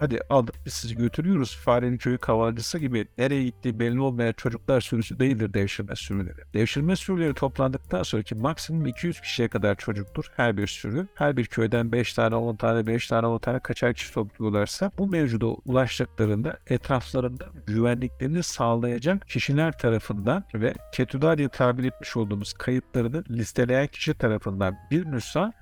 Hadi 0.00 0.20
aldık 0.30 0.54
biz 0.66 0.72
sizi 0.72 0.96
götürüyoruz. 0.96 1.56
Farenin 1.56 1.98
köyü 1.98 2.18
kavalcısı 2.18 2.78
gibi 2.78 3.08
nereye 3.18 3.44
gittiği 3.44 3.78
belli 3.78 4.00
olmayan 4.00 4.32
çocuklar 4.32 4.80
sürüsü 4.80 5.18
değildir 5.18 5.54
devşirme 5.54 5.96
sürüleri. 5.96 6.38
Devşirme 6.54 6.96
sürüleri 6.96 7.34
toplandıktan 7.34 8.02
sonraki 8.02 8.34
maksimum 8.34 8.86
200 8.86 9.20
kişiye 9.20 9.48
kadar 9.48 9.74
çocuktur 9.74 10.24
her 10.36 10.56
bir 10.56 10.66
sürü. 10.66 11.08
Her 11.14 11.36
bir 11.36 11.46
köyden 11.46 11.92
5 11.92 12.14
tane 12.14 12.34
10 12.34 12.56
tane 12.56 12.86
5 12.86 13.08
tane 13.08 13.26
10 13.26 13.38
tane 13.38 13.60
kaçar 13.60 13.94
kişi 13.94 14.14
topluyorlarsa 14.14 14.90
bu 14.98 15.06
mevcuda 15.06 15.46
ulaştıklarında 15.46 16.58
etraflarında 16.66 17.44
güvenliklerini 17.66 18.42
sağlayacak 18.42 19.28
kişiler 19.28 19.78
tarafından 19.78 20.44
ve 20.54 20.74
ketüdar 20.92 21.38
diye 21.38 21.48
tabir 21.48 21.84
etmiş 21.84 22.16
olduğumuz 22.16 22.52
kayıtlarını 22.52 23.24
listeleyen 23.30 23.86
kişi 23.86 24.14
tarafından 24.14 24.76
bir 24.90 25.06
nüsa 25.06 25.52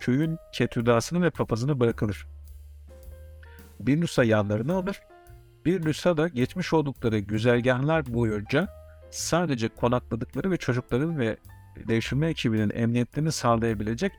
köyün 0.00 0.38
ketüdasını 0.52 1.22
ve 1.22 1.30
papazını 1.30 1.80
bırakılır 1.80 2.26
bir 3.86 4.00
nüsa 4.00 4.24
yanlarına 4.24 4.74
alır. 4.74 5.00
Bir 5.64 5.86
nüsa 5.86 6.16
da 6.16 6.28
geçmiş 6.28 6.72
oldukları 6.72 7.18
güzergahlar 7.18 8.14
boyunca 8.14 8.68
sadece 9.10 9.68
konakladıkları 9.68 10.50
ve 10.50 10.56
çocukların 10.56 11.18
ve 11.18 11.36
devşirme 11.88 12.28
ekibinin 12.28 12.70
emniyetlerini 12.74 13.32
sağlayabilecek 13.32 14.12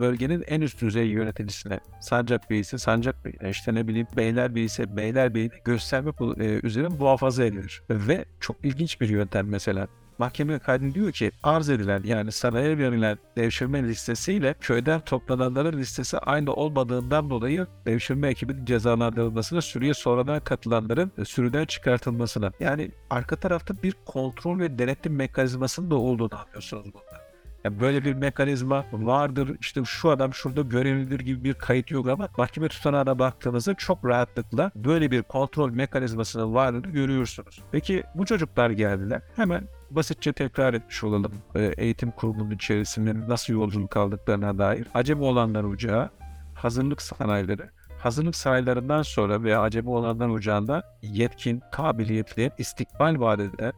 bölgenin 0.00 0.44
en 0.46 0.60
üst 0.60 0.82
düzey 0.82 1.06
yöneticisine 1.06 1.80
sancak 2.00 2.50
beyisi 2.50 2.78
sancak 2.78 3.24
beyine 3.24 3.50
işte 3.50 3.74
ne 3.74 3.88
bileyim 3.88 4.06
beyler 4.16 4.54
beyisi 4.54 4.96
beyler 4.96 5.34
beyine 5.34 5.52
gösterme 5.64 6.10
bu- 6.18 6.40
e, 6.40 6.60
üzere 6.62 6.88
muhafaza 6.88 7.44
edilir. 7.44 7.82
Ve 7.90 8.24
çok 8.40 8.64
ilginç 8.64 9.00
bir 9.00 9.08
yöntem 9.08 9.48
mesela. 9.48 9.88
Mahkeme 10.18 10.58
kaydı 10.58 10.94
diyor 10.94 11.12
ki 11.12 11.30
arz 11.42 11.70
edilen 11.70 12.02
yani 12.04 12.32
saraya 12.32 12.78
verilen 12.78 13.18
devşirme 13.36 13.82
listesiyle 13.82 14.54
köyden 14.60 15.00
toplananların 15.00 15.78
listesi 15.78 16.18
aynı 16.18 16.52
olmadığından 16.52 17.30
dolayı 17.30 17.66
devşirme 17.86 18.28
ekibinin 18.28 18.64
cezalandırılmasına 18.64 19.60
sürüye 19.60 19.94
sonradan 19.94 20.40
katılanların 20.40 21.12
e, 21.18 21.24
sürüden 21.24 21.64
çıkartılmasına 21.64 22.52
yani 22.60 22.90
arka 23.10 23.36
tarafta 23.36 23.82
bir 23.82 23.94
kontrol 24.06 24.58
ve 24.58 24.78
denetim 24.78 25.16
mekanizmasının 25.16 25.90
da 25.90 25.94
olduğunu 25.94 26.38
anlıyorsunuz 26.38 26.84
burada. 26.94 27.26
Yani 27.64 27.80
böyle 27.80 28.04
bir 28.04 28.14
mekanizma 28.14 28.84
vardır 28.92 29.56
işte 29.60 29.84
şu 29.84 30.10
adam 30.10 30.34
şurada 30.34 30.60
görevlidir 30.60 31.20
gibi 31.20 31.44
bir 31.44 31.54
kayıt 31.54 31.90
yok 31.90 32.08
ama 32.08 32.28
mahkeme 32.38 32.68
tutanağına 32.68 33.18
baktığınızda 33.18 33.74
çok 33.74 34.04
rahatlıkla 34.04 34.70
böyle 34.76 35.10
bir 35.10 35.22
kontrol 35.22 35.70
mekanizmasının 35.70 36.54
varlığını 36.54 36.86
görüyorsunuz. 36.86 37.62
Peki 37.72 38.04
bu 38.14 38.26
çocuklar 38.26 38.70
geldiler 38.70 39.22
hemen 39.36 39.68
basitçe 39.90 40.32
tekrar 40.32 40.74
etmiş 40.74 41.04
olalım 41.04 41.32
e, 41.54 41.62
eğitim 41.76 42.10
kurumunun 42.10 42.50
içerisinde 42.50 43.28
nasıl 43.28 43.52
yolculuk 43.52 43.96
aldıklarına 43.96 44.58
dair. 44.58 44.86
Acemi 44.94 45.22
olanlar 45.22 45.64
ocağı, 45.64 46.10
hazırlık 46.54 47.02
sanayileri, 47.02 47.62
hazırlık 47.98 48.36
saraylarından 48.36 49.02
sonra 49.02 49.42
veya 49.42 49.60
acemi 49.60 49.90
olanlar 49.90 50.28
ocağında 50.28 50.82
yetkin, 51.02 51.62
kabiliyetli, 51.72 52.50
istikbal 52.58 53.20
vaat 53.20 53.40
eden 53.40 53.72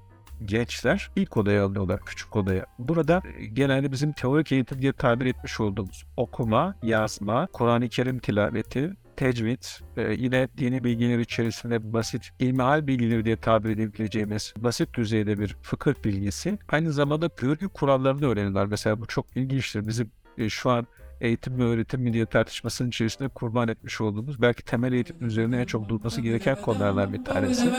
gençler 0.44 1.10
ilk 1.16 1.36
odaya 1.36 1.64
alıyorlar, 1.64 2.00
küçük 2.00 2.36
odaya. 2.36 2.66
Burada 2.78 3.22
e, 3.38 3.46
genelde 3.46 3.92
bizim 3.92 4.12
teorik 4.12 4.52
eğitim 4.52 4.82
diye 4.82 4.92
tabir 4.92 5.26
etmiş 5.26 5.60
olduğumuz 5.60 6.04
okuma, 6.16 6.74
yazma, 6.82 7.46
Kur'an-ı 7.52 7.88
Kerim 7.88 8.18
tilaveti, 8.18 8.92
tecvid, 9.18 9.62
e, 9.96 10.12
yine 10.12 10.48
dini 10.58 10.84
bilgiler 10.84 11.18
içerisinde 11.18 11.92
basit 11.92 12.30
ilmihal 12.38 12.86
bilgileri 12.86 13.24
diye 13.24 13.36
tabir 13.36 13.70
edebileceğimiz 13.70 14.54
basit 14.58 14.94
düzeyde 14.94 15.38
bir 15.38 15.56
fıkıh 15.62 15.94
bilgisi. 16.04 16.58
Aynı 16.68 16.92
zamanda 16.92 17.30
görgü 17.36 17.68
kurallarını 17.68 18.26
öğreniyorlar. 18.26 18.66
Mesela 18.66 19.00
bu 19.00 19.06
çok 19.06 19.36
ilginçtir. 19.36 19.88
Bizim 19.88 20.10
e, 20.38 20.48
şu 20.48 20.70
an 20.70 20.86
eğitim 21.20 21.58
ve 21.58 21.62
öğretim 21.62 22.00
mi 22.00 22.12
diye 22.12 22.26
tartışmasının 22.26 22.88
içerisinde 22.88 23.28
kurban 23.28 23.68
etmiş 23.68 24.00
olduğumuz 24.00 24.42
belki 24.42 24.64
temel 24.64 24.92
eğitim 24.92 25.26
üzerine 25.26 25.60
en 25.60 25.64
çok 25.64 25.88
durması 25.88 26.20
gereken 26.20 26.56
konulardan 26.62 27.12
bir 27.12 27.24
tanesi. 27.24 27.70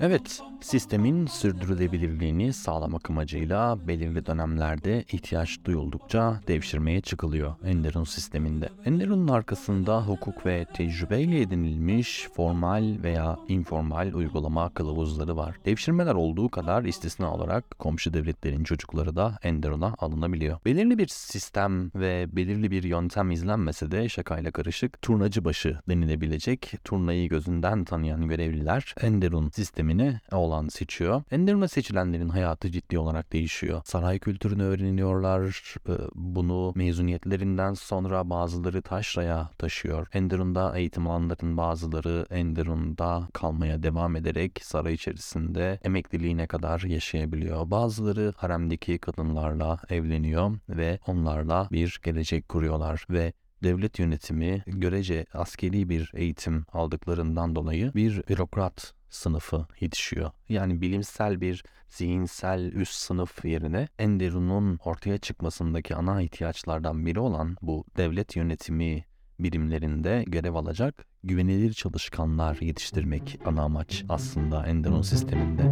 Evet, 0.00 0.40
sistemin 0.64 1.26
sürdürülebilirliğini 1.26 2.52
sağlamak 2.52 3.10
amacıyla 3.10 3.88
belirli 3.88 4.26
dönemlerde 4.26 5.04
ihtiyaç 5.12 5.58
duyuldukça 5.64 6.40
devşirmeye 6.48 7.00
çıkılıyor 7.00 7.54
Enderun 7.64 8.04
sisteminde. 8.04 8.68
Enderun'un 8.84 9.28
arkasında 9.28 10.02
hukuk 10.06 10.46
ve 10.46 10.66
tecrübeyle 10.74 11.40
edinilmiş 11.40 12.28
formal 12.36 12.96
veya 13.02 13.38
informal 13.48 14.12
uygulama 14.14 14.68
kılavuzları 14.68 15.36
var. 15.36 15.56
Devşirmeler 15.64 16.14
olduğu 16.14 16.48
kadar 16.48 16.84
istisna 16.84 17.34
olarak 17.34 17.78
komşu 17.78 18.14
devletlerin 18.14 18.64
çocukları 18.64 19.16
da 19.16 19.38
Enderun'a 19.42 19.94
alınabiliyor. 19.98 20.58
Belirli 20.64 20.98
bir 20.98 21.08
sistem 21.08 21.90
ve 21.94 22.36
belirli 22.36 22.70
bir 22.70 22.82
yöntem 22.82 23.30
izlenmese 23.30 23.90
de 23.90 24.08
şakayla 24.08 24.50
karışık 24.50 25.02
turnacı 25.02 25.44
başı 25.44 25.78
denilebilecek 25.88 26.72
turnayı 26.84 27.28
gözünden 27.28 27.84
tanıyan 27.84 28.28
görevliler 28.28 28.94
Enderun 29.00 29.48
sistemini 29.48 30.20
olan 30.32 30.53
seçiyor. 30.62 31.22
Enderun'a 31.30 31.68
seçilenlerin 31.68 32.28
hayatı 32.28 32.70
ciddi 32.70 32.98
olarak 32.98 33.32
değişiyor. 33.32 33.82
Saray 33.84 34.18
kültürünü 34.18 34.62
öğreniyorlar. 34.62 35.74
Ee, 35.88 35.92
Bunu 36.14 36.72
mezuniyetlerinden 36.74 37.74
sonra 37.74 38.30
bazıları 38.30 38.82
taşraya 38.82 39.50
taşıyor. 39.58 40.06
Enderun'da 40.12 40.78
eğitim 40.78 41.06
alanların 41.06 41.56
bazıları 41.56 42.26
Enderun'da 42.30 43.28
kalmaya 43.32 43.82
devam 43.82 44.16
ederek 44.16 44.60
saray 44.62 44.94
içerisinde 44.94 45.78
emekliliğine 45.84 46.46
kadar 46.46 46.80
yaşayabiliyor. 46.80 47.70
Bazıları 47.70 48.32
haremdeki 48.36 48.98
kadınlarla 48.98 49.78
evleniyor 49.88 50.58
ve 50.68 50.98
onlarla 51.06 51.68
bir 51.72 52.00
gelecek 52.04 52.48
kuruyorlar 52.48 53.06
ve 53.10 53.32
devlet 53.62 53.98
yönetimi 53.98 54.62
görece 54.66 55.26
askeri 55.34 55.88
bir 55.88 56.12
eğitim 56.14 56.64
aldıklarından 56.72 57.56
dolayı 57.56 57.94
bir 57.94 58.22
bürokrat 58.28 58.94
sınıfı 59.14 59.66
yetişiyor. 59.80 60.30
Yani 60.48 60.80
bilimsel 60.80 61.40
bir 61.40 61.64
zihinsel 61.88 62.72
üst 62.72 62.94
sınıf 62.94 63.44
yerine 63.44 63.88
Enderun'un 63.98 64.78
ortaya 64.84 65.18
çıkmasındaki 65.18 65.94
ana 65.94 66.22
ihtiyaçlardan 66.22 67.06
biri 67.06 67.20
olan 67.20 67.56
bu 67.62 67.84
devlet 67.96 68.36
yönetimi 68.36 69.04
birimlerinde 69.40 70.24
görev 70.26 70.54
alacak 70.54 71.06
güvenilir 71.24 71.72
çalışkanlar 71.72 72.56
yetiştirmek 72.60 73.38
ana 73.44 73.62
amaç 73.62 74.04
aslında 74.08 74.66
Enderun 74.66 75.02
sisteminde. 75.02 75.62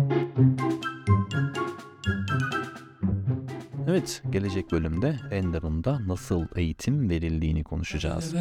Evet, 3.89 4.23
gelecek 4.31 4.73
bölümde 4.73 5.17
Enderun'da 5.31 5.99
nasıl 6.07 6.47
eğitim 6.57 7.11
verildiğini 7.11 7.65
konuşacağız. 7.65 8.35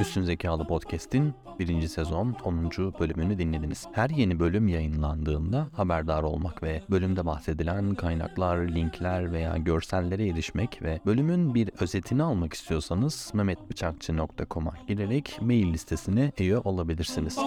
Üstün 0.00 0.22
Zekalı 0.22 0.66
Podcast'in 0.66 1.34
birinci 1.58 1.88
sezon 1.88 2.36
10. 2.44 2.70
bölümünü 3.00 3.38
dinlediniz. 3.38 3.86
Her 3.92 4.10
yeni 4.10 4.40
bölüm 4.40 4.68
yayınlandığında 4.68 5.68
haberdar 5.72 6.22
olmak 6.22 6.62
ve 6.62 6.82
bölümde 6.90 7.26
bahsedilen 7.26 7.94
kaynaklar, 7.94 8.58
linkler 8.58 9.32
veya 9.32 9.56
görsellere 9.56 10.28
erişmek 10.28 10.82
ve 10.82 11.00
bölümün 11.06 11.54
bir 11.54 11.70
özetini 11.80 12.22
almak 12.22 12.52
istiyorsanız 12.52 13.30
mehmetbıçakçı.com'a 13.34 14.72
girerek 14.88 15.38
mail 15.40 15.72
listesine 15.72 16.32
üye 16.38 16.58
olabilirsiniz. 16.58 17.38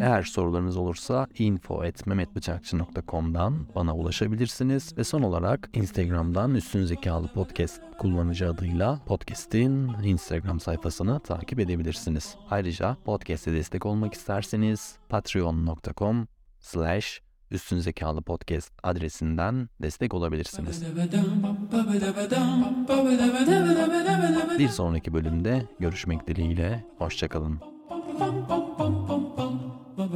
Eğer 0.00 0.22
sorularınız 0.22 0.76
olursa 0.76 1.26
info.mehmetbıçakçı.com'dan 2.10 3.66
bana 3.74 3.96
ulaşabilirsiniz. 3.96 4.96
Ve 4.96 5.04
son 5.04 5.22
olarak 5.22 5.70
Instagram'dan 5.74 6.54
Üstün 6.54 6.84
Zekalı 6.84 7.28
Podcast 7.28 7.80
kullanıcı 7.98 8.50
adıyla 8.50 9.00
podcast'in 9.06 9.88
Instagram 10.04 10.60
sayfasını 10.60 11.20
takip 11.20 11.60
edebilirsiniz. 11.60 12.36
Ayrıca 12.50 12.96
podcast'e 13.04 13.52
destek 13.52 13.86
olmak 13.86 14.14
isterseniz 14.14 14.96
patreon.com 15.08 16.28
slash 16.60 17.20
Üstün 17.50 17.78
Zekalı 17.78 18.22
Podcast 18.22 18.72
adresinden 18.82 19.68
destek 19.82 20.14
olabilirsiniz. 20.14 20.82
Bir 24.58 24.68
sonraki 24.68 25.14
bölümde 25.14 25.66
görüşmek 25.80 26.26
dileğiyle. 26.26 26.84
Hoşçakalın. 26.98 27.60